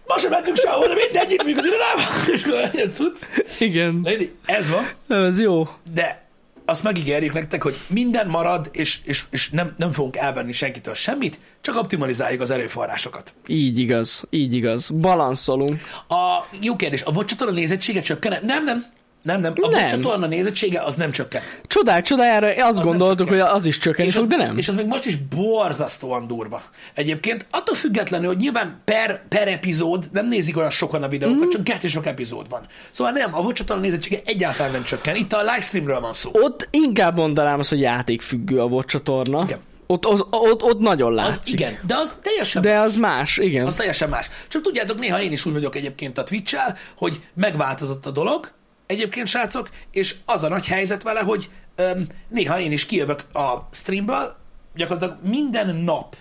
ma 0.07 0.18
sem 0.18 0.30
mentünk 0.30 0.57
sehol, 0.57 0.86
de 0.88 0.94
mindegy, 0.94 1.30
itt 1.32 1.40
vagyunk 1.42 1.59
az 1.59 1.66
irodába. 1.66 2.02
És 2.32 2.42
akkor 2.44 2.80
a 2.84 2.88
cucc. 2.90 3.16
Igen. 3.61 4.00
Lady, 4.04 4.32
ez 4.44 4.66
van, 4.70 4.90
Ez 5.24 5.40
jó. 5.40 5.68
de 5.94 6.24
azt 6.68 6.82
megígérjük 6.82 7.32
nektek, 7.32 7.62
hogy 7.62 7.76
minden 7.88 8.26
marad, 8.26 8.68
és, 8.72 8.98
és, 9.04 9.24
és 9.30 9.50
nem, 9.50 9.74
nem 9.76 9.92
fogunk 9.92 10.16
elvenni 10.16 10.52
senkitől 10.52 10.94
semmit, 10.94 11.38
csak 11.61 11.76
optimalizáljuk 11.76 12.40
az 12.40 12.50
erőforrásokat. 12.50 13.34
Így 13.46 13.78
igaz. 13.78 14.24
Így 14.30 14.54
igaz. 14.54 14.90
Balanszolunk. 14.90 15.80
A 16.09 16.44
jó 16.61 16.76
kérdés, 16.76 17.02
a 17.02 17.12
VOD 17.12 17.24
csatorna 17.26 17.52
nézettsége 17.54 18.00
csökkene? 18.00 18.40
Nem, 18.42 18.64
nem. 18.64 18.86
Nem, 19.27 19.41
nem. 19.41 19.53
A 19.61 19.68
Nem. 19.68 19.89
Csatorna 19.89 20.27
nézettsége 20.27 20.81
az 20.81 20.95
nem 20.95 21.11
csökken. 21.11 21.43
Csodák 21.66 22.05
csodájára 22.05 22.66
azt 22.66 22.77
nem 22.77 22.87
gondoltuk, 22.87 23.29
hogy 23.29 23.39
csökken. 23.39 23.55
az 23.55 23.66
is 23.66 23.79
csökkenni 23.79 24.09
És 24.09 24.16
az, 24.16 24.27
de 24.27 24.37
nem. 24.37 24.59
és 24.59 24.68
az 24.68 24.74
még 24.74 24.87
most 24.87 25.07
is 25.07 25.16
borzasztóan 25.16 26.27
durva. 26.27 26.62
Egyébként 26.95 27.47
attól 27.51 27.77
függetlenül, 27.77 28.27
hogy 28.27 28.37
nyilván 28.37 28.81
per, 28.85 29.22
per 29.29 29.49
epizód 29.49 30.09
nem 30.12 30.29
nézik 30.29 30.57
olyan 30.57 30.70
sokan 30.70 31.03
a 31.03 31.09
videókat, 31.09 31.47
mm. 31.47 31.49
csak 31.49 31.64
kettő 31.64 31.89
sok 31.89 32.07
epizód 32.07 32.49
van. 32.49 32.66
Szóval 32.91 33.12
nem, 33.12 33.35
a 33.35 33.53
csatorna 33.53 33.83
nézettsége 33.83 34.20
egyáltalán 34.24 34.72
nem 34.72 34.83
csökken. 34.83 35.16
Itt 35.16 35.33
a 35.33 35.41
livestreamről 35.41 36.01
van 36.01 36.12
szó. 36.12 36.31
Ott 36.33 36.68
inkább 36.70 37.16
mondanám 37.16 37.59
azt, 37.59 37.68
hogy 37.68 37.81
játékfüggő 37.81 38.61
a 38.61 38.85
csatorna. 38.85 39.43
Igen. 39.43 39.59
Ott, 39.87 40.05
az, 40.05 40.24
ott, 40.31 40.62
ott 40.62 40.79
nagyon 40.79 41.18
Az, 41.18 41.24
látszik. 41.24 41.61
igen, 41.61 41.79
de 41.87 41.95
az 41.97 42.16
teljesen 42.22 42.62
De 42.62 42.79
az 42.79 42.95
más, 42.95 43.37
igen. 43.37 43.66
Az 43.66 43.74
teljesen 43.74 44.09
más. 44.09 44.29
Csak 44.49 44.62
tudjátok, 44.62 44.99
néha 44.99 45.22
én 45.22 45.33
is 45.33 45.45
úgy 45.47 45.53
vagyok 45.53 45.77
egyébként 45.77 46.18
a 46.18 46.24
twitch 46.24 46.57
hogy 46.97 47.20
megváltozott 47.35 48.07
a 48.07 48.11
dolog, 48.11 48.55
egyébként, 48.87 49.26
srácok, 49.26 49.70
és 49.91 50.14
az 50.24 50.43
a 50.43 50.49
nagy 50.49 50.66
helyzet 50.66 51.03
vele, 51.03 51.20
hogy 51.20 51.51
öm, 51.74 52.07
néha 52.28 52.61
én 52.61 52.72
is 52.72 52.87
kijövök 52.87 53.24
a 53.32 53.68
streamből, 53.72 54.37
gyakorlatilag 54.74 55.18
minden 55.28 55.76
nap 55.76 56.16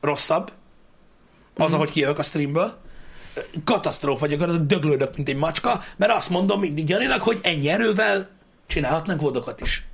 rosszabb, 0.00 0.52
az, 1.56 1.72
mm. 1.72 1.74
ahogy 1.74 1.90
kijövök 1.90 2.18
a 2.18 2.22
streamből, 2.22 2.78
katasztrófa, 3.64 4.26
gyakorlatilag 4.26 4.66
döglődök, 4.66 5.16
mint 5.16 5.28
egy 5.28 5.36
macska, 5.36 5.82
mert 5.96 6.12
azt 6.12 6.30
mondom 6.30 6.60
mindig 6.60 6.88
Janinak, 6.88 7.22
hogy 7.22 7.38
ennyi 7.42 7.68
erővel 7.68 8.28
csinálhatnak 8.66 9.20
vodokat 9.20 9.60
is. 9.60 9.84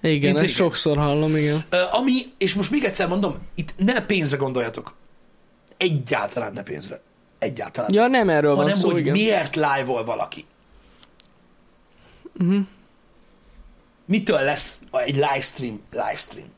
Igen, 0.00 0.10
Mint 0.10 0.24
ezt 0.24 0.38
régen. 0.38 0.48
sokszor 0.48 0.96
hallom, 0.96 1.36
igen. 1.36 1.64
Ami, 1.90 2.32
és 2.38 2.54
most 2.54 2.70
még 2.70 2.84
egyszer 2.84 3.08
mondom, 3.08 3.38
itt 3.54 3.74
ne 3.76 4.00
pénzre 4.00 4.36
gondoljatok. 4.36 4.94
Egyáltalán 5.76 6.52
ne 6.52 6.62
pénzre. 6.62 7.00
Egyáltalán. 7.38 7.92
Ja, 7.92 8.06
nem 8.06 8.28
erről 8.28 8.54
van 8.54 8.62
hanem 8.62 8.78
szó, 8.78 8.90
hogy 8.90 8.98
igen. 8.98 9.12
miért 9.12 9.54
live-ol 9.54 10.04
valaki. 10.04 10.44
Uh-huh. 12.38 12.66
Mitől 14.04 14.40
lesz 14.40 14.80
egy 14.90 15.14
livestream 15.14 15.82
livestream? 15.90 16.48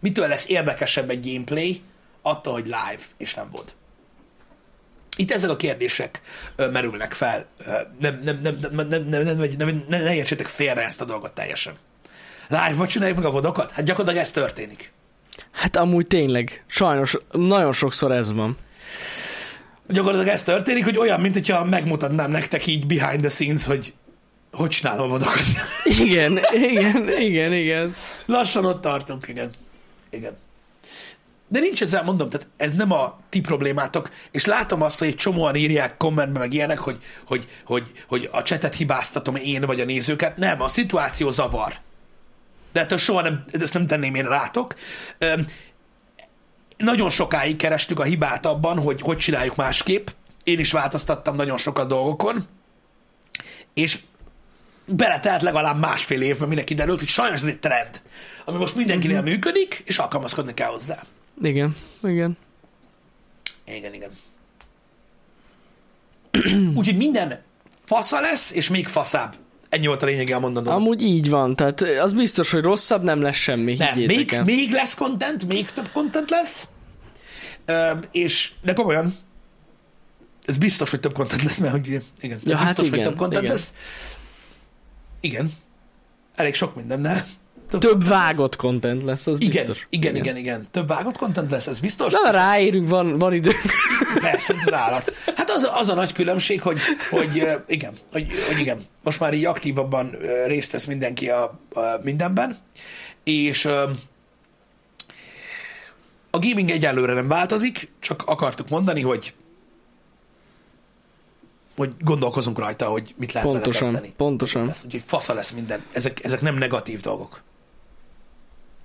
Mitől 0.00 0.28
lesz 0.28 0.48
érdekesebb 0.48 1.10
egy 1.10 1.30
gameplay 1.30 1.80
attól, 2.22 2.52
hogy 2.52 2.64
live 2.64 3.02
és 3.16 3.34
nem 3.34 3.48
volt? 3.50 3.76
Itt 5.16 5.30
ezek 5.30 5.50
a 5.50 5.56
kérdések 5.56 6.20
ö, 6.56 6.70
merülnek 6.70 7.14
fel. 7.14 7.46
Ö, 7.66 7.72
nem, 7.98 8.20
nem, 8.24 8.38
nem, 8.42 8.58
nem, 8.60 8.88
nem, 8.88 9.04
nem, 9.04 9.22
nem, 9.22 9.48
nem, 9.58 9.84
ne, 9.88 10.00
ne 10.00 10.14
értsétek 10.14 10.46
félre 10.46 10.82
ezt 10.82 11.00
a 11.00 11.04
dolgot 11.04 11.32
teljesen. 11.32 11.74
Live-ban 12.48 12.86
csináljuk 12.86 13.16
meg 13.16 13.26
a 13.26 13.30
vodokat? 13.30 13.70
Hát 13.70 13.84
gyakorlatilag 13.84 14.24
ez 14.24 14.30
történik. 14.30 14.92
Hát 15.50 15.76
amúgy 15.76 16.06
tényleg, 16.06 16.64
sajnos 16.66 17.16
nagyon 17.30 17.72
sokszor 17.72 18.12
ez 18.12 18.32
van. 18.32 18.56
Gyakorlatilag 19.88 20.34
ez 20.34 20.42
történik, 20.42 20.84
hogy 20.84 20.98
olyan, 20.98 21.20
mint 21.20 21.34
hogyha 21.34 21.64
megmutatnám 21.64 22.30
nektek 22.30 22.66
így 22.66 22.86
behind 22.86 23.20
the 23.20 23.28
scenes, 23.28 23.64
hogy 23.64 23.94
hogy 24.52 24.68
csinálom 24.68 25.04
a 25.04 25.08
vodokat. 25.08 25.42
Igen, 25.84 26.40
igen, 26.52 27.20
igen, 27.20 27.52
igen. 27.52 27.94
Lassan 28.26 28.64
ott 28.64 28.80
tartunk, 28.80 29.28
igen. 29.28 29.50
Igen. 30.10 30.36
De 31.48 31.60
nincs 31.60 31.82
ezzel, 31.82 32.02
mondom, 32.02 32.28
tehát 32.28 32.48
ez 32.56 32.74
nem 32.74 32.92
a 32.92 33.18
ti 33.28 33.40
problémátok, 33.40 34.10
és 34.30 34.44
látom 34.44 34.82
azt, 34.82 34.98
hogy 34.98 35.08
egy 35.08 35.14
csomóan 35.14 35.54
írják 35.54 35.96
kommentben 35.96 36.42
meg 36.42 36.52
ilyenek, 36.52 36.78
hogy, 36.78 36.98
hogy, 37.26 37.48
hogy, 37.64 37.92
hogy 38.06 38.28
a 38.32 38.42
csetet 38.42 38.74
hibáztatom 38.74 39.36
én 39.36 39.60
vagy 39.60 39.80
a 39.80 39.84
nézőket. 39.84 40.36
Nem, 40.36 40.62
a 40.62 40.68
szituáció 40.68 41.30
zavar. 41.30 41.74
De 42.72 42.80
ettől 42.80 42.98
soha 42.98 43.22
nem, 43.22 43.44
ezt 43.52 43.74
nem 43.74 43.86
tenném 43.86 44.14
én 44.14 44.28
rátok. 44.28 44.74
Öm, 45.18 45.46
nagyon 46.76 47.10
sokáig 47.10 47.56
kerestük 47.56 48.00
a 48.00 48.04
hibát 48.04 48.46
abban, 48.46 48.78
hogy 48.78 49.00
hogy 49.00 49.16
csináljuk 49.16 49.56
másképp. 49.56 50.08
Én 50.44 50.58
is 50.58 50.72
változtattam 50.72 51.36
nagyon 51.36 51.56
sokat 51.56 51.88
dolgokon, 51.88 52.44
és 53.74 53.98
beletelt 54.86 55.42
legalább 55.42 55.78
másfél 55.78 56.22
évben 56.22 56.48
mire 56.48 56.64
kiderült, 56.64 56.98
hogy 56.98 57.08
sajnos 57.08 57.40
ez 57.42 57.46
egy 57.48 57.58
trend, 57.58 58.00
ami 58.44 58.58
most 58.58 58.74
mindenkinél 58.76 59.20
Mhm. 59.20 59.28
működik, 59.30 59.82
és 59.86 59.98
alkalmazkodni 59.98 60.54
kell 60.54 60.68
hozzá. 60.70 61.02
Igen, 61.42 61.76
igen. 62.04 62.36
Igen, 63.66 63.94
igen. 63.94 64.10
Úgyhogy 66.78 66.96
minden 66.96 67.42
fasza 67.84 68.20
lesz, 68.20 68.52
és 68.52 68.68
még 68.68 68.86
faszább. 68.86 69.34
Ennyi 69.68 69.86
volt 69.86 70.02
a 70.02 70.06
lényege 70.06 70.34
a 70.34 70.40
mondanom. 70.40 70.74
Amúgy 70.74 71.02
így 71.02 71.28
van, 71.28 71.56
tehát 71.56 71.80
az 71.80 72.12
biztos, 72.12 72.50
hogy 72.50 72.62
rosszabb 72.62 73.02
nem 73.02 73.20
lesz 73.20 73.36
semmi, 73.36 73.74
Nem, 73.76 73.98
még, 73.98 74.32
el. 74.32 74.44
még 74.44 74.70
lesz 74.70 74.94
content, 74.94 75.46
még 75.46 75.70
több 75.72 75.88
content 75.92 76.30
lesz, 76.30 76.66
Ö, 77.64 77.90
és, 78.12 78.50
de 78.62 78.72
komolyan, 78.72 79.14
ez 80.46 80.56
biztos, 80.56 80.90
hogy 80.90 81.00
több 81.00 81.12
content 81.12 81.42
lesz, 81.42 81.58
mert 81.58 81.72
hogy 81.72 81.86
igen, 82.20 82.40
Ja, 82.44 82.56
hát 82.56 82.66
biztos, 82.66 82.88
hogy 82.88 82.98
igen, 82.98 83.08
több 83.10 83.18
content 83.18 83.42
igen. 83.42 83.54
lesz. 83.54 83.72
Igen. 85.26 85.52
Elég 86.34 86.54
sok 86.54 86.74
mindennel. 86.74 87.24
Több 87.78 88.00
lesz. 88.00 88.08
vágott 88.08 88.56
content 88.56 89.02
lesz, 89.02 89.26
az 89.26 89.36
Igen, 89.40 89.64
biztos. 89.64 89.86
igen, 89.90 90.16
igen, 90.16 90.36
igen. 90.36 90.68
Több 90.70 90.88
vágott 90.88 91.16
content 91.16 91.50
lesz, 91.50 91.66
ez 91.66 91.78
biztos. 91.78 92.12
Na, 92.12 92.30
ráérünk, 92.30 92.88
van, 92.88 93.18
van 93.18 93.32
időnk. 93.32 93.56
Persze, 94.20 94.54
az 94.66 94.72
állat. 94.72 95.12
Hát 95.36 95.50
az, 95.50 95.70
az 95.74 95.88
a 95.88 95.94
nagy 95.94 96.12
különbség, 96.12 96.62
hogy, 96.62 96.78
hogy 97.10 97.46
igen, 97.66 97.94
hogy, 98.12 98.26
hogy 98.46 98.58
igen, 98.58 98.80
most 99.02 99.20
már 99.20 99.34
így 99.34 99.44
aktívabban 99.44 100.16
részt 100.46 100.72
vesz 100.72 100.84
mindenki 100.84 101.28
a, 101.28 101.42
a 101.72 101.80
mindenben, 102.02 102.56
és 103.24 103.64
a 106.30 106.38
gaming 106.38 106.70
egyelőre 106.70 107.12
nem 107.12 107.28
változik, 107.28 107.88
csak 107.98 108.22
akartuk 108.26 108.68
mondani, 108.68 109.00
hogy 109.00 109.34
hogy 111.76 111.92
gondolkozunk 112.00 112.58
rajta, 112.58 112.86
hogy 112.86 113.14
mit 113.18 113.32
lehet 113.32 113.48
vele 113.48 113.60
Pontosan, 113.62 113.90
kezdeni. 113.92 114.14
pontosan. 114.16 114.66
Lesz, 114.66 114.82
úgyhogy 114.84 115.02
fasza 115.06 115.34
lesz 115.34 115.50
minden. 115.50 115.84
Ezek, 115.92 116.24
ezek 116.24 116.40
nem 116.40 116.54
negatív 116.54 117.00
dolgok. 117.00 117.42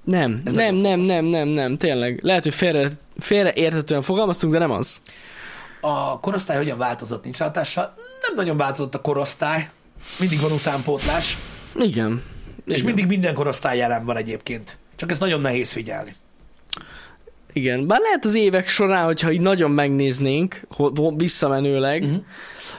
Nem, 0.03 0.41
Ez 0.45 0.53
nem, 0.53 0.75
nem, 0.75 0.99
nem, 0.99 1.25
nem, 1.25 1.47
nem, 1.47 1.77
tényleg. 1.77 2.19
Lehet, 2.23 2.43
hogy 2.43 2.53
félre, 2.55 2.89
félre 3.19 3.53
értetően 3.53 4.01
fogalmaztunk, 4.01 4.53
de 4.53 4.59
nem 4.59 4.71
az. 4.71 5.01
A 5.81 6.19
korosztály 6.19 6.57
hogyan 6.57 6.77
változott, 6.77 7.23
nincs 7.23 7.37
hatással? 7.37 7.93
Nem 8.27 8.35
nagyon 8.35 8.57
változott 8.57 8.95
a 8.95 9.01
korosztály. 9.01 9.69
Mindig 10.19 10.39
van 10.39 10.51
utánpótlás. 10.51 11.37
Igen. 11.75 12.23
És 12.65 12.73
Igen. 12.73 12.85
mindig 12.85 13.07
minden 13.07 13.33
korosztály 13.33 13.77
jelen 13.77 14.05
van 14.05 14.17
egyébként. 14.17 14.77
Csak 14.95 15.11
ez 15.11 15.19
nagyon 15.19 15.41
nehéz 15.41 15.71
figyelni. 15.71 16.15
Igen, 17.53 17.87
bár 17.87 17.99
lehet 17.99 18.25
az 18.25 18.35
évek 18.35 18.69
során, 18.69 19.05
hogyha 19.05 19.31
így 19.31 19.41
nagyon 19.41 19.71
megnéznénk, 19.71 20.61
visszamenőleg, 21.15 22.03
uh-huh. 22.03 22.23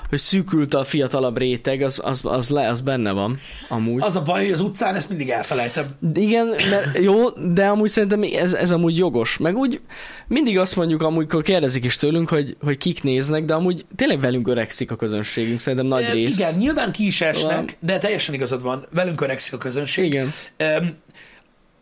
hogy 0.08 0.18
szűkült 0.18 0.74
a 0.74 0.84
fiatalabb 0.84 1.38
réteg, 1.38 1.82
az, 1.82 2.00
az, 2.02 2.20
az, 2.24 2.48
le, 2.48 2.68
az 2.68 2.80
benne 2.80 3.12
van, 3.12 3.40
amúgy. 3.68 4.02
Az 4.02 4.16
a 4.16 4.22
baj, 4.22 4.42
hogy 4.42 4.52
az 4.52 4.60
utcán 4.60 4.94
ezt 4.94 5.08
mindig 5.08 5.30
elfelejtem. 5.30 5.86
Igen, 6.14 6.46
mert 6.46 6.98
jó, 7.08 7.28
de 7.30 7.66
amúgy 7.66 7.88
szerintem 7.88 8.22
ez, 8.32 8.54
ez 8.54 8.70
amúgy 8.70 8.96
jogos. 8.96 9.36
Meg 9.36 9.56
úgy 9.56 9.80
mindig 10.26 10.58
azt 10.58 10.76
mondjuk, 10.76 11.02
amikor 11.02 11.42
kérdezik 11.42 11.84
is 11.84 11.96
tőlünk, 11.96 12.28
hogy, 12.28 12.56
hogy 12.62 12.78
kik 12.78 13.02
néznek, 13.02 13.44
de 13.44 13.54
amúgy 13.54 13.86
tényleg 13.96 14.20
velünk 14.20 14.48
öregszik 14.48 14.90
a 14.90 14.96
közönségünk, 14.96 15.60
szerintem 15.60 15.86
nagy 15.86 16.10
rész. 16.12 16.38
Igen, 16.38 16.54
nyilván 16.54 16.92
ki 16.92 17.06
is 17.06 17.20
esnek, 17.20 17.56
Van. 17.56 17.70
de 17.80 17.98
teljesen 17.98 18.34
igazad 18.34 18.62
van. 18.62 18.86
Velünk 18.90 19.20
öregszik 19.20 19.52
a 19.52 19.58
közönség. 19.58 20.04
Igen. 20.04 20.32
Öm, 20.56 20.96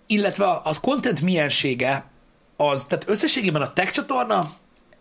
illetve 0.06 0.44
a, 0.44 0.60
a 0.64 0.80
content 0.80 1.20
miensége 1.20 2.09
az, 2.60 2.84
tehát 2.86 3.08
összességében 3.08 3.62
a 3.62 3.72
tech 3.72 3.92
csatorna, 3.92 4.50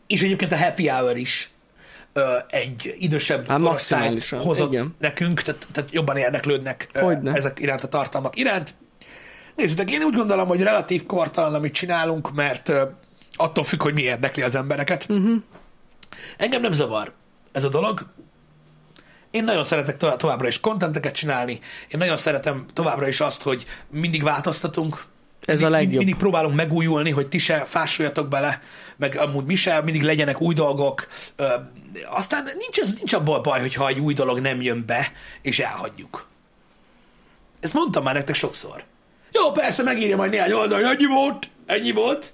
és 0.08 0.22
egyébként 0.22 0.52
a 0.52 0.58
happy 0.58 0.88
hour 0.88 1.18
is 1.18 1.50
ö, 2.14 2.38
egy 2.48 2.96
idősebb 3.00 3.48
Hát 3.48 3.60
korosztályt 3.60 4.28
hozott 4.30 4.72
igen. 4.72 4.96
nekünk, 5.00 5.42
tehát, 5.42 5.68
tehát 5.72 5.92
jobban 5.92 6.18
érdeklődnek 6.18 6.90
Hogyne. 6.94 7.34
ezek 7.34 7.60
iránt 7.60 7.84
a 7.84 7.88
tartalmak 7.88 8.38
iránt. 8.38 8.76
Nézzétek, 9.56 9.92
én 9.92 10.04
úgy 10.04 10.16
gondolom, 10.16 10.48
hogy 10.48 10.62
relatív 10.62 11.06
kortalan, 11.06 11.54
amit 11.54 11.74
csinálunk, 11.74 12.34
mert 12.34 12.70
ö, 12.70 12.84
attól 13.36 13.64
függ, 13.64 13.82
hogy 13.82 13.94
mi 13.94 14.02
érdekli 14.02 14.42
az 14.42 14.56
embereket. 14.56 15.06
Uh-huh. 15.10 15.42
Engem 16.38 16.62
nem 16.62 16.74
zavar 16.74 17.14
ez 17.52 17.64
a 17.64 17.70
dolog. 17.70 18.06
Én 19.32 19.44
nagyon 19.44 19.64
szeretek 19.64 19.98
to- 19.98 20.18
továbbra 20.18 20.48
is 20.48 20.60
kontenteket 20.60 21.16
csinálni. 21.16 21.52
Én 21.88 21.98
nagyon 21.98 22.18
szeretem 22.18 22.66
továbbra 22.74 23.08
is 23.08 23.20
azt, 23.20 23.42
hogy 23.42 23.66
mindig 23.90 24.24
változtatunk. 24.24 25.06
Ez 25.50 25.62
a 25.62 25.70
mindig, 25.70 25.86
legjobb. 25.86 25.98
Mindig 25.98 26.16
próbálunk 26.16 26.56
megújulni, 26.56 27.10
hogy 27.10 27.28
ti 27.28 27.38
se 27.38 27.66
fásuljatok 27.68 28.28
bele, 28.28 28.62
meg 28.98 29.18
amúgy 29.18 29.46
mi 29.46 29.56
se, 29.56 29.82
mindig 29.82 30.04
legyenek 30.04 30.42
új 30.42 30.54
dolgok. 30.54 31.08
Ö, 31.36 31.48
aztán 32.10 32.44
nincs, 32.44 32.80
ez, 32.80 32.94
nincs 32.98 33.14
abból 33.14 33.40
baj, 33.40 33.60
hogyha 33.60 33.88
egy 33.88 34.00
új 34.00 34.14
dolog 34.14 34.40
nem 34.40 34.62
jön 34.62 34.84
be, 34.86 35.12
és 35.42 35.60
elhagyjuk. 35.60 36.28
Ezt 37.60 37.74
mondtam 37.74 38.04
már 38.04 38.14
nektek 38.14 38.36
sokszor. 38.36 38.84
Jó, 39.32 39.52
persze, 39.52 39.84
megírja 39.84 40.16
majd 40.16 40.32
néhány 40.32 40.52
oldal, 40.52 40.82
hogy 40.82 40.96
ennyi 40.96 41.06
volt, 41.06 41.50
ennyi 41.66 41.92
volt. 41.92 42.34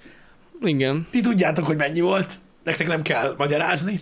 Igen. 0.61 1.07
Ti 1.11 1.19
tudjátok, 1.21 1.65
hogy 1.65 1.77
mennyi 1.77 2.01
volt, 2.01 2.33
nektek 2.63 2.87
nem 2.87 3.01
kell 3.01 3.35
magyarázni. 3.37 3.99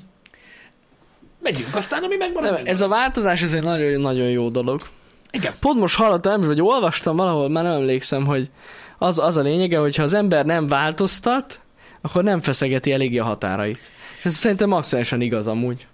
Megyünk, 1.41 1.76
aztán 1.76 2.03
ami 2.03 2.16
megmarad. 2.16 2.53
Nem, 2.53 2.61
ez 2.66 2.82
a 2.82 2.88
változás, 2.88 3.41
ez 3.41 3.53
egy 3.53 3.64
nagyon, 3.64 4.01
nagyon 4.01 4.30
jó 4.30 4.49
dolog. 4.49 4.82
Igen. 5.32 5.53
Pont 5.59 5.80
most 5.80 5.95
hallottam, 5.95 6.41
vagy 6.41 6.61
olvastam 6.61 7.16
valahol, 7.16 7.49
már 7.49 7.64
nem 7.64 7.74
emlékszem, 7.74 8.26
hogy 8.26 8.49
az, 8.97 9.19
az 9.19 9.37
a 9.37 9.41
lényege, 9.41 9.77
hogy 9.77 9.95
ha 9.95 10.03
az 10.03 10.13
ember 10.13 10.45
nem 10.45 10.67
változtat, 10.67 11.59
akkor 12.01 12.23
nem 12.23 12.41
feszegeti 12.41 12.91
eléggé 12.91 13.17
a 13.17 13.23
határait. 13.23 13.91
Ez 14.23 14.35
szerintem 14.35 14.69
maximálisan 14.69 15.21
igaz 15.21 15.47
amúgy. 15.47 15.87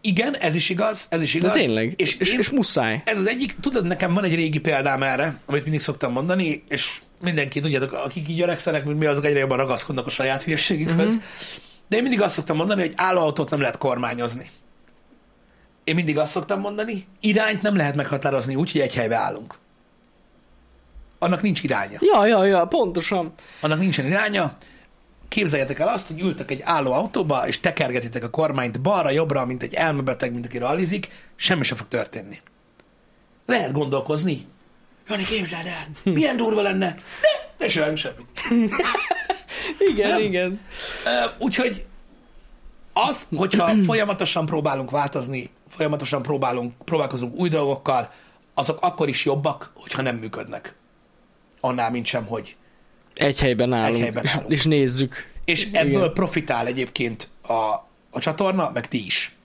Igen, 0.00 0.36
ez 0.36 0.54
is 0.54 0.68
igaz, 0.68 1.06
ez 1.08 1.22
is 1.22 1.32
De 1.32 1.38
igaz. 1.38 1.52
tényleg. 1.52 1.94
És, 1.96 2.16
és, 2.16 2.32
én, 2.32 2.38
és 2.38 2.50
muszáj. 2.50 3.02
ez 3.04 3.18
az 3.18 3.28
egyik, 3.28 3.54
tudod, 3.60 3.86
nekem 3.86 4.14
van 4.14 4.24
egy 4.24 4.34
régi 4.34 4.58
példám 4.58 5.02
erre, 5.02 5.38
amit 5.46 5.62
mindig 5.62 5.80
szoktam 5.80 6.12
mondani, 6.12 6.64
és 6.68 7.00
mindenki, 7.22 7.60
tudjátok, 7.60 7.92
akik 7.92 8.28
így 8.28 8.40
öregszenek, 8.40 8.84
mint 8.84 8.98
mi, 8.98 9.06
azok 9.06 9.24
egyre 9.24 9.38
jobban 9.38 9.56
ragaszkodnak 9.56 10.06
a 10.06 10.10
saját 10.10 10.42
hülyeségükhöz. 10.42 10.96
Mhm. 10.96 11.06
Uh-huh. 11.06 11.22
De 11.88 11.96
én 11.96 12.02
mindig 12.02 12.20
azt 12.20 12.34
szoktam 12.34 12.56
mondani, 12.56 12.80
hogy 12.80 12.92
állóautót 12.96 13.50
nem 13.50 13.60
lehet 13.60 13.78
kormányozni. 13.78 14.50
Én 15.84 15.94
mindig 15.94 16.18
azt 16.18 16.32
szoktam 16.32 16.60
mondani, 16.60 17.06
irányt 17.20 17.62
nem 17.62 17.76
lehet 17.76 17.94
meghatározni 17.94 18.54
úgy, 18.54 18.72
hogy 18.72 18.80
egy 18.80 18.94
helybe 18.94 19.16
állunk. 19.16 19.54
Annak 21.22 21.42
nincs 21.42 21.62
iránya. 21.62 21.98
Ja, 22.00 22.26
ja, 22.26 22.44
ja, 22.44 22.64
pontosan. 22.66 23.32
Annak 23.60 23.78
nincsen 23.78 24.06
iránya. 24.06 24.56
képzeljetek 25.28 25.78
el 25.78 25.88
azt, 25.88 26.06
hogy 26.06 26.20
ültek 26.20 26.50
egy 26.50 26.60
álló 26.64 26.92
autóba, 26.92 27.46
és 27.46 27.60
tekergetitek 27.60 28.24
a 28.24 28.30
kormányt 28.30 28.80
balra-jobbra, 28.80 29.44
mint 29.44 29.62
egy 29.62 29.74
elmebeteg, 29.74 30.32
mint 30.32 30.44
aki 30.44 30.58
rallizik, 30.58 31.08
semmi 31.36 31.62
sem 31.62 31.76
fog 31.76 31.88
történni. 31.88 32.40
Lehet 33.46 33.72
gondolkozni. 33.72 34.46
Jani, 35.08 35.24
képzeld 35.24 35.66
el, 35.66 36.12
milyen 36.12 36.36
durva 36.36 36.62
lenne. 36.62 36.86
Ne, 36.86 37.56
ne 37.58 37.66
csináljunk 37.66 37.98
semmit. 37.98 38.26
Igen, 39.78 40.08
Nem. 40.08 40.20
igen. 40.20 40.60
Úgyhogy 41.38 41.84
az, 42.92 43.26
hogyha 43.36 43.72
folyamatosan 43.84 44.46
próbálunk 44.46 44.90
változni, 44.90 45.50
folyamatosan 45.68 46.22
próbálunk, 46.22 46.72
próbálkozunk 46.84 47.34
új 47.34 47.48
dolgokkal, 47.48 48.10
azok 48.54 48.78
akkor 48.80 49.08
is 49.08 49.24
jobbak, 49.24 49.72
hogyha 49.74 50.02
nem 50.02 50.16
működnek. 50.16 50.74
Annál, 51.64 51.90
mint 51.90 52.06
sem, 52.06 52.24
hogy. 52.26 52.56
Egy 53.14 53.40
helyben 53.40 53.72
állunk, 53.72 54.00
helyben 54.00 54.24
és- 54.24 54.34
állunk. 54.34 54.50
és 54.50 54.64
nézzük. 54.64 55.30
És 55.44 55.64
Igen. 55.64 55.86
ebből 55.86 56.12
profitál 56.12 56.66
egyébként 56.66 57.28
a, 57.42 57.52
a 58.10 58.18
csatorna, 58.18 58.70
meg 58.74 58.88
ti 58.88 59.04
is. 59.04 59.36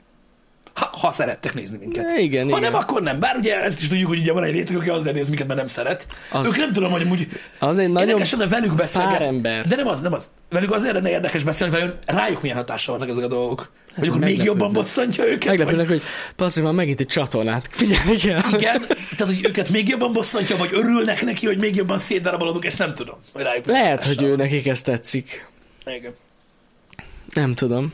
Ha, 0.74 0.90
ha 1.00 1.12
szerettek 1.12 1.54
nézni 1.54 1.78
minket. 1.78 2.12
Igen, 2.18 2.50
ha 2.50 2.58
igen. 2.58 2.72
nem, 2.72 2.82
akkor 2.82 3.02
nem. 3.02 3.20
Bár 3.20 3.36
ugye 3.36 3.64
ezt 3.64 3.80
is 3.82 3.88
tudjuk, 3.88 4.08
hogy 4.08 4.20
ugye 4.20 4.34
van 4.34 4.44
egy 4.44 4.52
réteg, 4.52 4.76
aki 4.76 4.90
azért 4.90 5.16
néz 5.16 5.28
minket, 5.28 5.48
mert 5.48 5.60
nem 5.60 5.68
szeret. 5.68 6.08
Az-. 6.32 6.48
Ők 6.48 6.56
nem 6.58 6.74
tudom, 6.74 6.92
hogy 6.92 7.02
amúgy 7.02 7.28
Az 7.60 7.78
egy 7.78 7.90
nagyon 7.90 8.08
érdekes 8.08 8.32
lenne 8.32 8.48
velük 8.48 8.74
pár 8.94 9.22
ember. 9.22 9.68
De 9.68 9.76
nem 9.76 9.88
az, 9.88 10.02
nem 10.02 10.14
az. 10.14 10.32
Velük 10.50 10.72
azért 10.72 10.94
lenne 10.94 11.10
érdekes 11.10 11.44
beszélni, 11.44 11.74
hogy 11.74 11.82
vajon 11.84 12.00
rájuk 12.06 12.42
milyen 12.42 12.58
hatással 12.58 12.98
vannak 12.98 13.12
ezek 13.12 13.24
a 13.24 13.28
dolgok. 13.28 13.72
Vagy 13.98 14.08
akkor 14.08 14.20
még 14.20 14.44
jobban 14.44 14.74
bosszantja 14.74 15.26
őket. 15.26 15.48
Vagy... 15.48 15.58
Meglepődnek, 15.58 15.88
hogy 15.88 16.02
passzív, 16.36 16.64
már 16.64 16.74
megint 16.74 17.00
egy 17.00 17.08
csatornát. 17.08 17.68
Figyelni 17.72 18.16
kell. 18.16 18.44
Igen, 18.54 18.82
tehát 19.18 19.34
hogy 19.34 19.46
őket 19.46 19.70
még 19.70 19.88
jobban 19.88 20.14
bosszantja, 20.14 20.58
vagy 20.58 20.70
örülnek 20.74 21.26
neki, 21.26 21.46
hogy 21.46 21.58
még 21.58 21.76
jobban 21.76 22.00
szétdarabolodunk, 22.00 22.66
ezt 22.66 22.78
nem 22.78 22.94
tudom. 22.94 23.18
Hogy 23.34 23.42
rájuk 23.42 23.66
milyen 23.66 23.82
Lehet, 23.82 24.04
hogy 24.04 24.22
ő 24.22 24.36
nekik 24.36 24.68
ez 24.68 24.82
tetszik. 24.82 25.50
Igen. 25.86 26.14
Nem 27.34 27.54
tudom. 27.56 27.94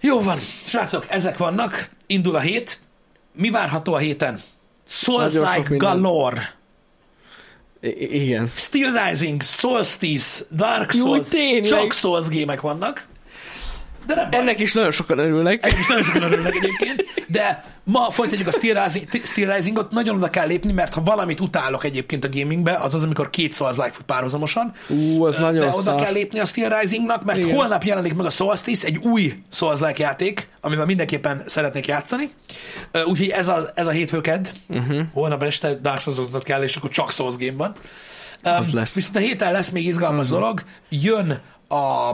Jó 0.00 0.20
van, 0.20 0.38
srácok, 0.64 1.06
ezek 1.08 1.36
vannak. 1.38 1.90
Indul 2.06 2.36
a 2.36 2.40
hét. 2.40 2.78
Mi 3.32 3.50
várható 3.50 3.94
a 3.94 3.98
héten? 3.98 4.40
Souls 4.86 5.32
Like. 5.32 5.76
Galore, 5.76 6.58
I- 7.80 8.22
igen. 8.22 8.50
Steel 8.54 9.08
Rising, 9.08 9.42
Solstice, 9.42 10.44
Dark 10.50 10.90
Souls, 10.90 11.28
tényleg. 11.28 11.68
csak 11.68 11.92
Souls 11.92 12.28
gémek 12.28 12.60
vannak. 12.60 13.06
De 14.08 14.14
nem 14.14 14.30
baj. 14.30 14.40
Ennek 14.40 14.60
is 14.60 14.72
nagyon 14.72 14.90
sokan 14.90 15.18
örülnek. 15.18 15.66
Ennek 15.66 15.78
is 15.78 15.86
nagyon 15.86 16.02
sokan 16.02 16.22
örülnek 16.22 16.54
egyébként, 16.54 17.04
de 17.26 17.64
ma 17.84 18.10
folytatjuk 18.10 18.48
a 18.48 18.50
Steel, 18.50 18.84
Rising, 18.84 19.06
Steel 19.24 19.54
Risingot, 19.54 19.90
nagyon 19.90 20.16
oda 20.16 20.28
kell 20.28 20.46
lépni, 20.46 20.72
mert 20.72 20.94
ha 20.94 21.02
valamit 21.02 21.40
utálok 21.40 21.84
egyébként 21.84 22.24
a 22.24 22.28
gamingbe, 22.28 22.74
az 22.74 22.94
az, 22.94 23.02
amikor 23.02 23.30
két 23.30 23.54
Souls 23.54 23.76
like 23.76 23.90
fut 23.92 24.04
párhuzamosan. 24.04 24.72
Ú, 24.88 25.24
az 25.24 25.36
nagyon 25.36 25.60
de 25.60 25.66
oda 25.66 25.72
szar. 25.80 26.00
kell 26.00 26.12
lépni 26.12 26.38
a 26.38 26.46
Steel 26.46 26.80
Risingnak, 26.80 27.24
mert 27.24 27.38
Igen. 27.38 27.54
holnap 27.54 27.84
jelenik 27.84 28.14
meg 28.14 28.26
a 28.26 28.30
Solstice, 28.30 28.86
egy 28.86 28.96
új 28.96 29.34
souls 29.52 29.80
like 29.80 30.02
játék, 30.02 30.48
amivel 30.60 30.86
mindenképpen 30.86 31.42
szeretnék 31.46 31.86
játszani. 31.86 32.30
Úgyhogy 33.04 33.28
ez 33.28 33.48
a, 33.48 33.70
ez 33.74 33.86
a 33.86 33.90
hétfő 33.90 34.20
kedd. 34.20 34.46
Mhm. 34.66 34.78
Uh-huh. 34.78 35.00
Holnap 35.12 35.42
este 35.42 35.74
Dark 35.74 36.00
souls 36.00 36.18
kell, 36.42 36.62
és 36.62 36.76
akkor 36.76 36.90
csak 36.90 37.12
Souls 37.12 37.36
game 37.36 37.56
van. 37.56 37.74
Um, 38.44 38.52
Az 38.52 38.72
lesz. 38.72 38.94
Viszont 38.94 39.16
a 39.16 39.18
héten 39.18 39.52
lesz 39.52 39.70
még 39.70 39.86
izgalmas 39.86 40.26
uh-huh. 40.26 40.40
dolog. 40.40 40.62
Jön 40.88 41.40
a, 41.68 42.10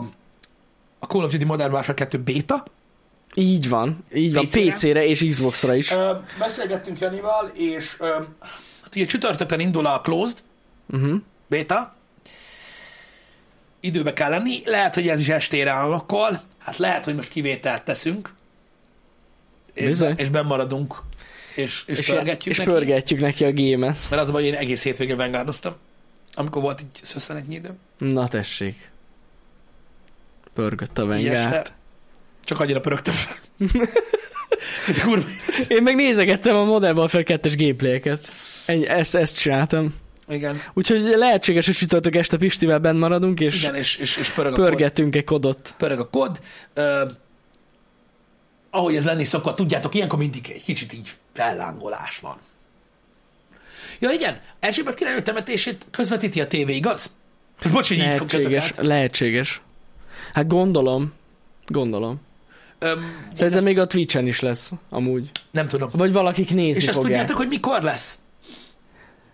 a 1.04 1.06
Call 1.06 1.24
of 1.24 1.30
Duty 1.32 1.44
Modern 1.44 1.72
Warfare 1.72 1.94
2 1.94 2.18
beta, 2.18 2.64
Így 3.36 3.68
van. 3.68 4.04
Így 4.14 4.34
van. 4.34 4.46
PC-re? 4.46 4.72
PC-re 4.72 5.06
és 5.06 5.24
Xbox-ra 5.28 5.74
is. 5.74 5.90
Ö, 5.90 6.12
beszélgettünk 6.38 6.98
Janival, 6.98 7.50
és 7.54 7.96
ö, 7.98 8.06
hát 8.82 8.94
ugye 8.96 9.04
csütörtökön 9.04 9.60
indul 9.60 9.86
a 9.86 10.00
Closed 10.00 10.38
Uh-huh. 10.92 11.20
beta. 11.46 11.94
Időbe 13.80 14.12
kell 14.12 14.30
lenni. 14.30 14.62
Lehet, 14.64 14.94
hogy 14.94 15.08
ez 15.08 15.20
is 15.20 15.28
estére 15.28 15.70
állokol. 15.70 16.40
Hát 16.58 16.76
lehet, 16.76 17.04
hogy 17.04 17.14
most 17.14 17.28
kivételt 17.28 17.82
teszünk. 17.82 18.34
És, 19.74 19.84
Bizony. 19.86 20.14
és 20.16 20.28
bemaradunk. 20.28 21.02
És, 21.54 21.82
és, 21.86 21.98
és 21.98 22.06
pörgetjük 22.06 22.52
és 22.52 22.58
neki. 22.58 22.70
pörgetjük 22.70 23.20
neki 23.20 23.44
a 23.44 23.50
gémet. 23.50 24.06
Mert 24.10 24.22
az 24.22 24.28
a 24.28 24.32
baj, 24.32 24.42
hogy 24.42 24.52
én 24.52 24.58
egész 24.58 24.82
hétvégén 24.82 25.16
vanguardoztam. 25.16 25.74
Amikor 26.34 26.62
volt 26.62 26.80
egy 26.80 27.00
szösszenetnyi 27.02 27.54
időm. 27.54 27.78
Na 27.98 28.28
tessék. 28.28 28.90
Pörgött 30.54 30.98
a 30.98 31.14
este. 31.14 31.64
Csak 32.44 32.60
annyira 32.60 32.80
pörögtem 32.80 33.14
kurva. 35.02 35.24
Én 35.68 35.82
meg 35.82 35.94
nézegettem 35.94 36.56
a 36.56 36.64
Modern 36.64 36.98
Warfare 36.98 37.24
2-es 37.26 37.54
gameplayeket. 37.56 38.32
Ezt, 38.86 39.14
ezt 39.14 39.38
csináltam. 39.38 39.94
Igen, 40.28 40.62
Úgyhogy 40.74 41.02
lehetséges, 41.02 41.66
hogy 41.66 41.74
sütörtök 41.74 42.14
este 42.14 42.36
Pistivel 42.36 42.78
benn 42.78 42.96
maradunk, 42.96 43.40
és 43.40 43.62
igen 43.62 43.74
és, 43.74 43.96
és, 43.96 44.16
és 44.16 44.30
pörög 44.30 44.52
a 44.52 44.56
kod. 44.56 44.64
pörgettünk 44.64 45.16
egy 45.16 45.24
kodot. 45.24 45.74
pörög 45.76 45.98
a 45.98 46.08
kod. 46.08 46.40
Uh, 46.76 47.10
ahogy 48.70 48.96
ez 48.96 49.04
lenni 49.04 49.24
szokott, 49.24 49.56
tudjátok, 49.56 49.94
ilyenkor 49.94 50.18
mindig 50.18 50.50
egy 50.54 50.64
kicsit 50.64 50.92
így 50.92 51.10
fellángolás 51.32 52.18
van. 52.18 52.36
Ja 53.98 54.10
igen, 54.10 54.40
Erzsébet 54.60 54.94
király 54.94 55.22
temetését 55.22 55.86
közvetíti 55.90 56.40
a 56.40 56.46
tévé, 56.46 56.74
igaz? 56.74 57.12
Ez 57.62 57.70
bocs, 57.70 57.88
hogy 57.88 57.96
így 57.96 58.14
fog 58.14 58.30
Lehetséges, 58.30 58.70
lehetséges. 58.76 59.60
Hát 60.34 60.46
gondolom. 60.48 61.12
Gondolom. 61.66 62.20
Öm, 62.78 62.98
Szerintem 63.32 63.52
ezt 63.58 63.64
még 63.64 63.78
a 63.78 63.86
Twitch-en 63.86 64.26
is 64.26 64.40
lesz, 64.40 64.72
amúgy. 64.90 65.30
Nem 65.50 65.68
tudom. 65.68 65.88
Vagy 65.92 66.12
valakik 66.12 66.50
nézni 66.54 66.82
És 66.82 66.88
ezt 66.88 66.96
fogják. 66.96 67.12
tudjátok, 67.12 67.36
hogy 67.36 67.48
mikor 67.48 67.82
lesz? 67.82 68.18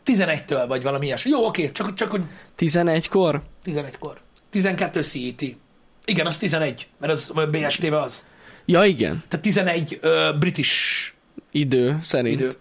11-től, 0.07 0.65
vagy 0.69 0.83
valami 0.83 1.07
ilyesmi. 1.07 1.31
Jó, 1.31 1.47
oké, 1.47 1.73
csak, 1.73 1.95
csak 1.95 2.11
hogy 2.11 2.23
11-kor? 2.59 3.43
11-kor. 3.65 4.21
12 4.51 5.03
CET. 5.03 5.57
Igen, 6.05 6.27
az 6.27 6.39
11, 6.39 6.89
mert 6.99 7.13
az 7.13 7.33
BST-be 7.51 8.01
az. 8.01 8.25
Ja, 8.65 8.85
igen. 8.85 9.23
Tehát 9.29 9.45
11 9.45 9.99
ö, 10.01 10.31
british 10.39 10.73
Idő 11.51 11.99
szerint. 12.03 12.41
idő. 12.41 12.55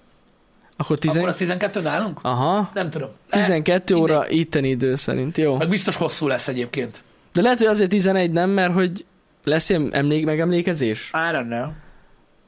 Akkor 0.78 0.98
Tizen... 0.98 1.14
10... 1.16 1.18
Akkor 1.18 1.30
az 1.30 1.38
12 1.38 1.82
nálunk? 1.82 2.20
Aha. 2.22 2.72
Nem 2.74 2.90
tudom. 2.90 3.10
Lehet. 3.30 3.46
12 3.48 3.96
óra 3.96 4.30
itteni 4.30 4.70
idő 4.70 4.96
szerint, 4.96 5.38
jó. 5.38 5.58
Meg 5.58 5.70
biztos 5.70 5.96
hosszú 5.96 6.28
lesz 6.28 6.48
egyébként. 6.48 7.04
De 7.34 7.42
lehet, 7.42 7.58
hogy 7.58 7.68
azért 7.68 7.90
11 7.90 8.32
nem, 8.32 8.50
mert 8.50 8.74
hogy 8.74 9.06
lesz 9.44 9.70
ilyen 9.70 9.94
emlék, 9.94 10.26
megemlékezés? 10.26 11.12
I 11.14 11.36
don't 11.36 11.48
know. 11.48 11.68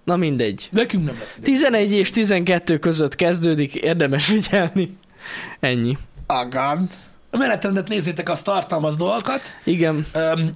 Na 0.04 0.16
mindegy. 0.16 0.70
Nekünk 0.72 1.06
nem 1.06 1.18
lesz 1.20 1.36
idő. 1.38 1.44
11 1.44 1.92
és 1.92 2.10
12 2.10 2.78
között 2.78 3.16
kezdődik, 3.16 3.76
érdemes 3.76 4.26
figyelni. 4.26 4.98
Ennyi. 5.60 5.98
Agam. 6.28 6.90
A 7.34 7.38
menetrendet 7.38 7.88
nézzétek, 7.88 8.30
az 8.30 8.42
tartalmaz 8.42 8.96
dolgokat. 8.96 9.42
Igen. 9.64 10.06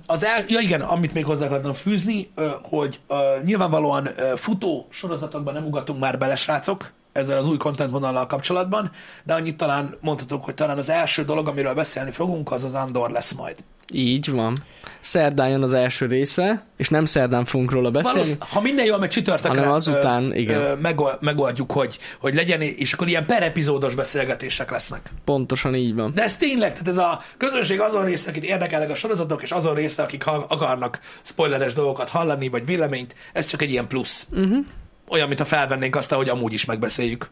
Az 0.05 0.23
el, 0.23 0.45
ja 0.47 0.59
igen, 0.59 0.82
amit 0.82 1.13
még 1.13 1.26
hozzá 1.26 1.45
akartam 1.45 1.73
fűzni, 1.73 2.32
hogy 2.61 2.99
nyilvánvalóan 3.43 4.09
futó 4.36 4.88
sorozatokban 4.89 5.53
nem 5.53 5.65
ugatunk 5.65 5.99
már 5.99 6.17
bele, 6.17 6.36
srácok, 6.36 6.91
ezzel 7.11 7.38
az 7.38 7.47
új 7.47 7.57
content 7.57 7.91
vonallal 7.91 8.28
kapcsolatban, 8.28 8.91
de 9.23 9.34
annyit 9.34 9.57
talán 9.57 9.97
mondhatok, 10.01 10.43
hogy 10.43 10.53
talán 10.53 10.78
az 10.78 10.89
első 10.89 11.23
dolog, 11.23 11.47
amiről 11.47 11.73
beszélni 11.73 12.11
fogunk, 12.11 12.51
az 12.51 12.63
az 12.63 12.76
Andor 12.76 13.09
lesz 13.09 13.34
majd. 13.34 13.55
Így 13.93 14.31
van. 14.31 14.55
Szerdán 14.99 15.49
jön 15.49 15.61
az 15.61 15.73
első 15.73 16.05
része, 16.05 16.65
és 16.77 16.89
nem 16.89 17.05
szerdán 17.05 17.45
fogunk 17.45 17.71
róla 17.71 17.91
beszélni. 17.91 18.19
Valósz, 18.19 18.38
ha 18.39 18.61
minden 18.61 18.86
jól 18.86 18.97
megy 18.97 19.09
csütörtökre, 19.09 19.57
Hanem 19.59 19.71
azután, 19.71 20.36
igen. 20.36 20.77
megold, 20.77 21.17
megoldjuk, 21.19 21.71
hogy, 21.71 21.99
hogy 22.19 22.33
legyen, 22.36 22.61
és 22.61 22.93
akkor 22.93 23.07
ilyen 23.07 23.25
per 23.25 23.43
epizódos 23.43 23.95
beszélgetések 23.95 24.71
lesznek. 24.71 25.11
Pontosan 25.25 25.75
így 25.75 25.95
van. 25.95 26.11
De 26.13 26.23
ez 26.23 26.38
tényleg, 26.38 26.71
tehát 26.71 26.88
ez 26.88 26.97
a 26.97 27.21
közönség 27.38 27.79
azon 27.79 28.05
része, 28.05 28.29
akit 28.29 28.43
érdekelnek 28.43 28.89
a 28.89 28.95
sorozatok, 28.95 29.43
és 29.43 29.51
azon 29.51 29.73
része, 29.75 30.03
akik 30.03 30.23
ha 30.23 30.45
akarnak 30.49 30.99
spoileres 31.21 31.73
dolgokat 31.73 32.09
hallani, 32.09 32.49
vagy 32.49 32.65
véleményt, 32.65 33.15
ez 33.33 33.45
csak 33.45 33.61
egy 33.61 33.71
ilyen 33.71 33.88
plusz. 33.88 34.27
Uh-huh. 34.31 34.65
Olyan, 35.09 35.27
mintha 35.27 35.45
felvennénk 35.45 35.95
azt, 35.95 36.11
hogy 36.11 36.29
amúgy 36.29 36.53
is 36.53 36.65
megbeszéljük. 36.65 37.29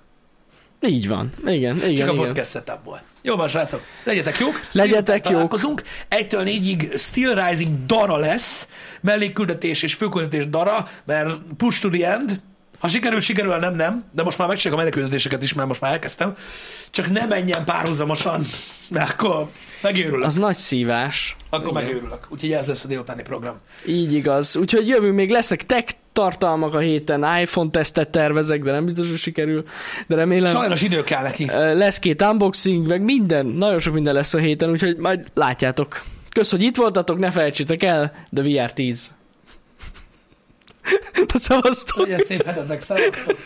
Így 0.88 1.07
van. 1.07 1.29
Igen, 1.45 1.77
igen, 1.77 1.95
Csak 1.95 2.09
a 2.09 2.13
igen. 2.13 2.25
podcast 2.25 2.51
setupból. 2.51 3.01
Jó 3.21 3.36
van, 3.36 3.47
srácok, 3.47 3.81
legyetek 4.03 4.38
jók. 4.39 4.59
Legyetek 4.71 5.23
jók. 5.23 5.34
Találkozunk. 5.34 5.81
Egytől 6.07 6.43
négyig 6.43 6.97
Steel 6.97 7.47
Rising 7.47 7.86
Dara 7.86 8.17
lesz, 8.17 8.67
mellékküldetés 9.01 9.84
és 9.84 9.93
főküldetés 9.93 10.49
Dara, 10.49 10.88
mert 11.05 11.36
push 11.57 11.81
to 11.81 11.89
the 11.89 12.11
end. 12.11 12.41
Ha 12.84 12.89
sikerül, 12.89 13.19
sikerül, 13.19 13.51
ha 13.51 13.57
nem, 13.59 13.75
nem. 13.75 14.03
De 14.11 14.23
most 14.23 14.38
már 14.38 14.47
megcsinálom 14.47 14.79
a 14.79 14.84
mellékküldetéseket 14.84 15.43
is, 15.43 15.53
mert 15.53 15.67
most 15.67 15.81
már 15.81 15.91
elkezdtem. 15.91 16.36
Csak 16.89 17.11
ne 17.11 17.25
menjen 17.25 17.63
párhuzamosan, 17.65 18.45
mert 18.89 19.09
akkor 19.09 19.49
megőrülök. 19.81 20.25
Az 20.25 20.36
nagy 20.36 20.55
szívás. 20.55 21.36
Akkor 21.49 21.69
Igen. 21.69 21.84
megőrülök. 21.84 22.27
Úgyhogy 22.29 22.51
ez 22.51 22.65
lesz 22.67 22.84
a 22.84 22.88
délutáni 22.88 23.21
program. 23.21 23.55
Így 23.88 24.13
igaz. 24.13 24.55
Úgyhogy 24.55 24.88
jövünk, 24.88 25.15
még 25.15 25.29
lesznek 25.29 25.65
tech 25.65 25.93
tartalmak 26.13 26.73
a 26.73 26.79
héten, 26.79 27.25
iPhone 27.41 27.69
tesztet 27.69 28.09
tervezek, 28.09 28.63
de 28.63 28.71
nem 28.71 28.86
biztos, 28.86 29.09
hogy 29.09 29.17
sikerül. 29.17 29.63
De 30.07 30.15
remélem 30.15 30.51
Sajnos 30.55 30.81
idő 30.81 31.03
kell 31.03 31.21
neki. 31.21 31.45
lesz 31.53 31.99
két 31.99 32.21
unboxing, 32.21 32.88
meg 32.88 33.01
minden, 33.01 33.45
nagyon 33.45 33.79
sok 33.79 33.93
minden 33.93 34.13
lesz 34.13 34.34
a 34.34 34.38
héten, 34.38 34.69
úgyhogy 34.69 34.97
majd 34.97 35.25
látjátok. 35.34 36.03
Kösz, 36.29 36.51
hogy 36.51 36.61
itt 36.61 36.75
voltatok, 36.75 37.17
ne 37.19 37.31
felejtsétek 37.31 37.84
el, 37.84 38.13
de 38.29 38.41
VR 38.41 38.73
10. 38.73 39.11
Na 41.34 41.39
szavaztok! 41.39 41.97
Legyen 41.97 42.25
szép 42.25 42.43
hetetek, 42.45 42.81
szevasztok! 42.81 43.38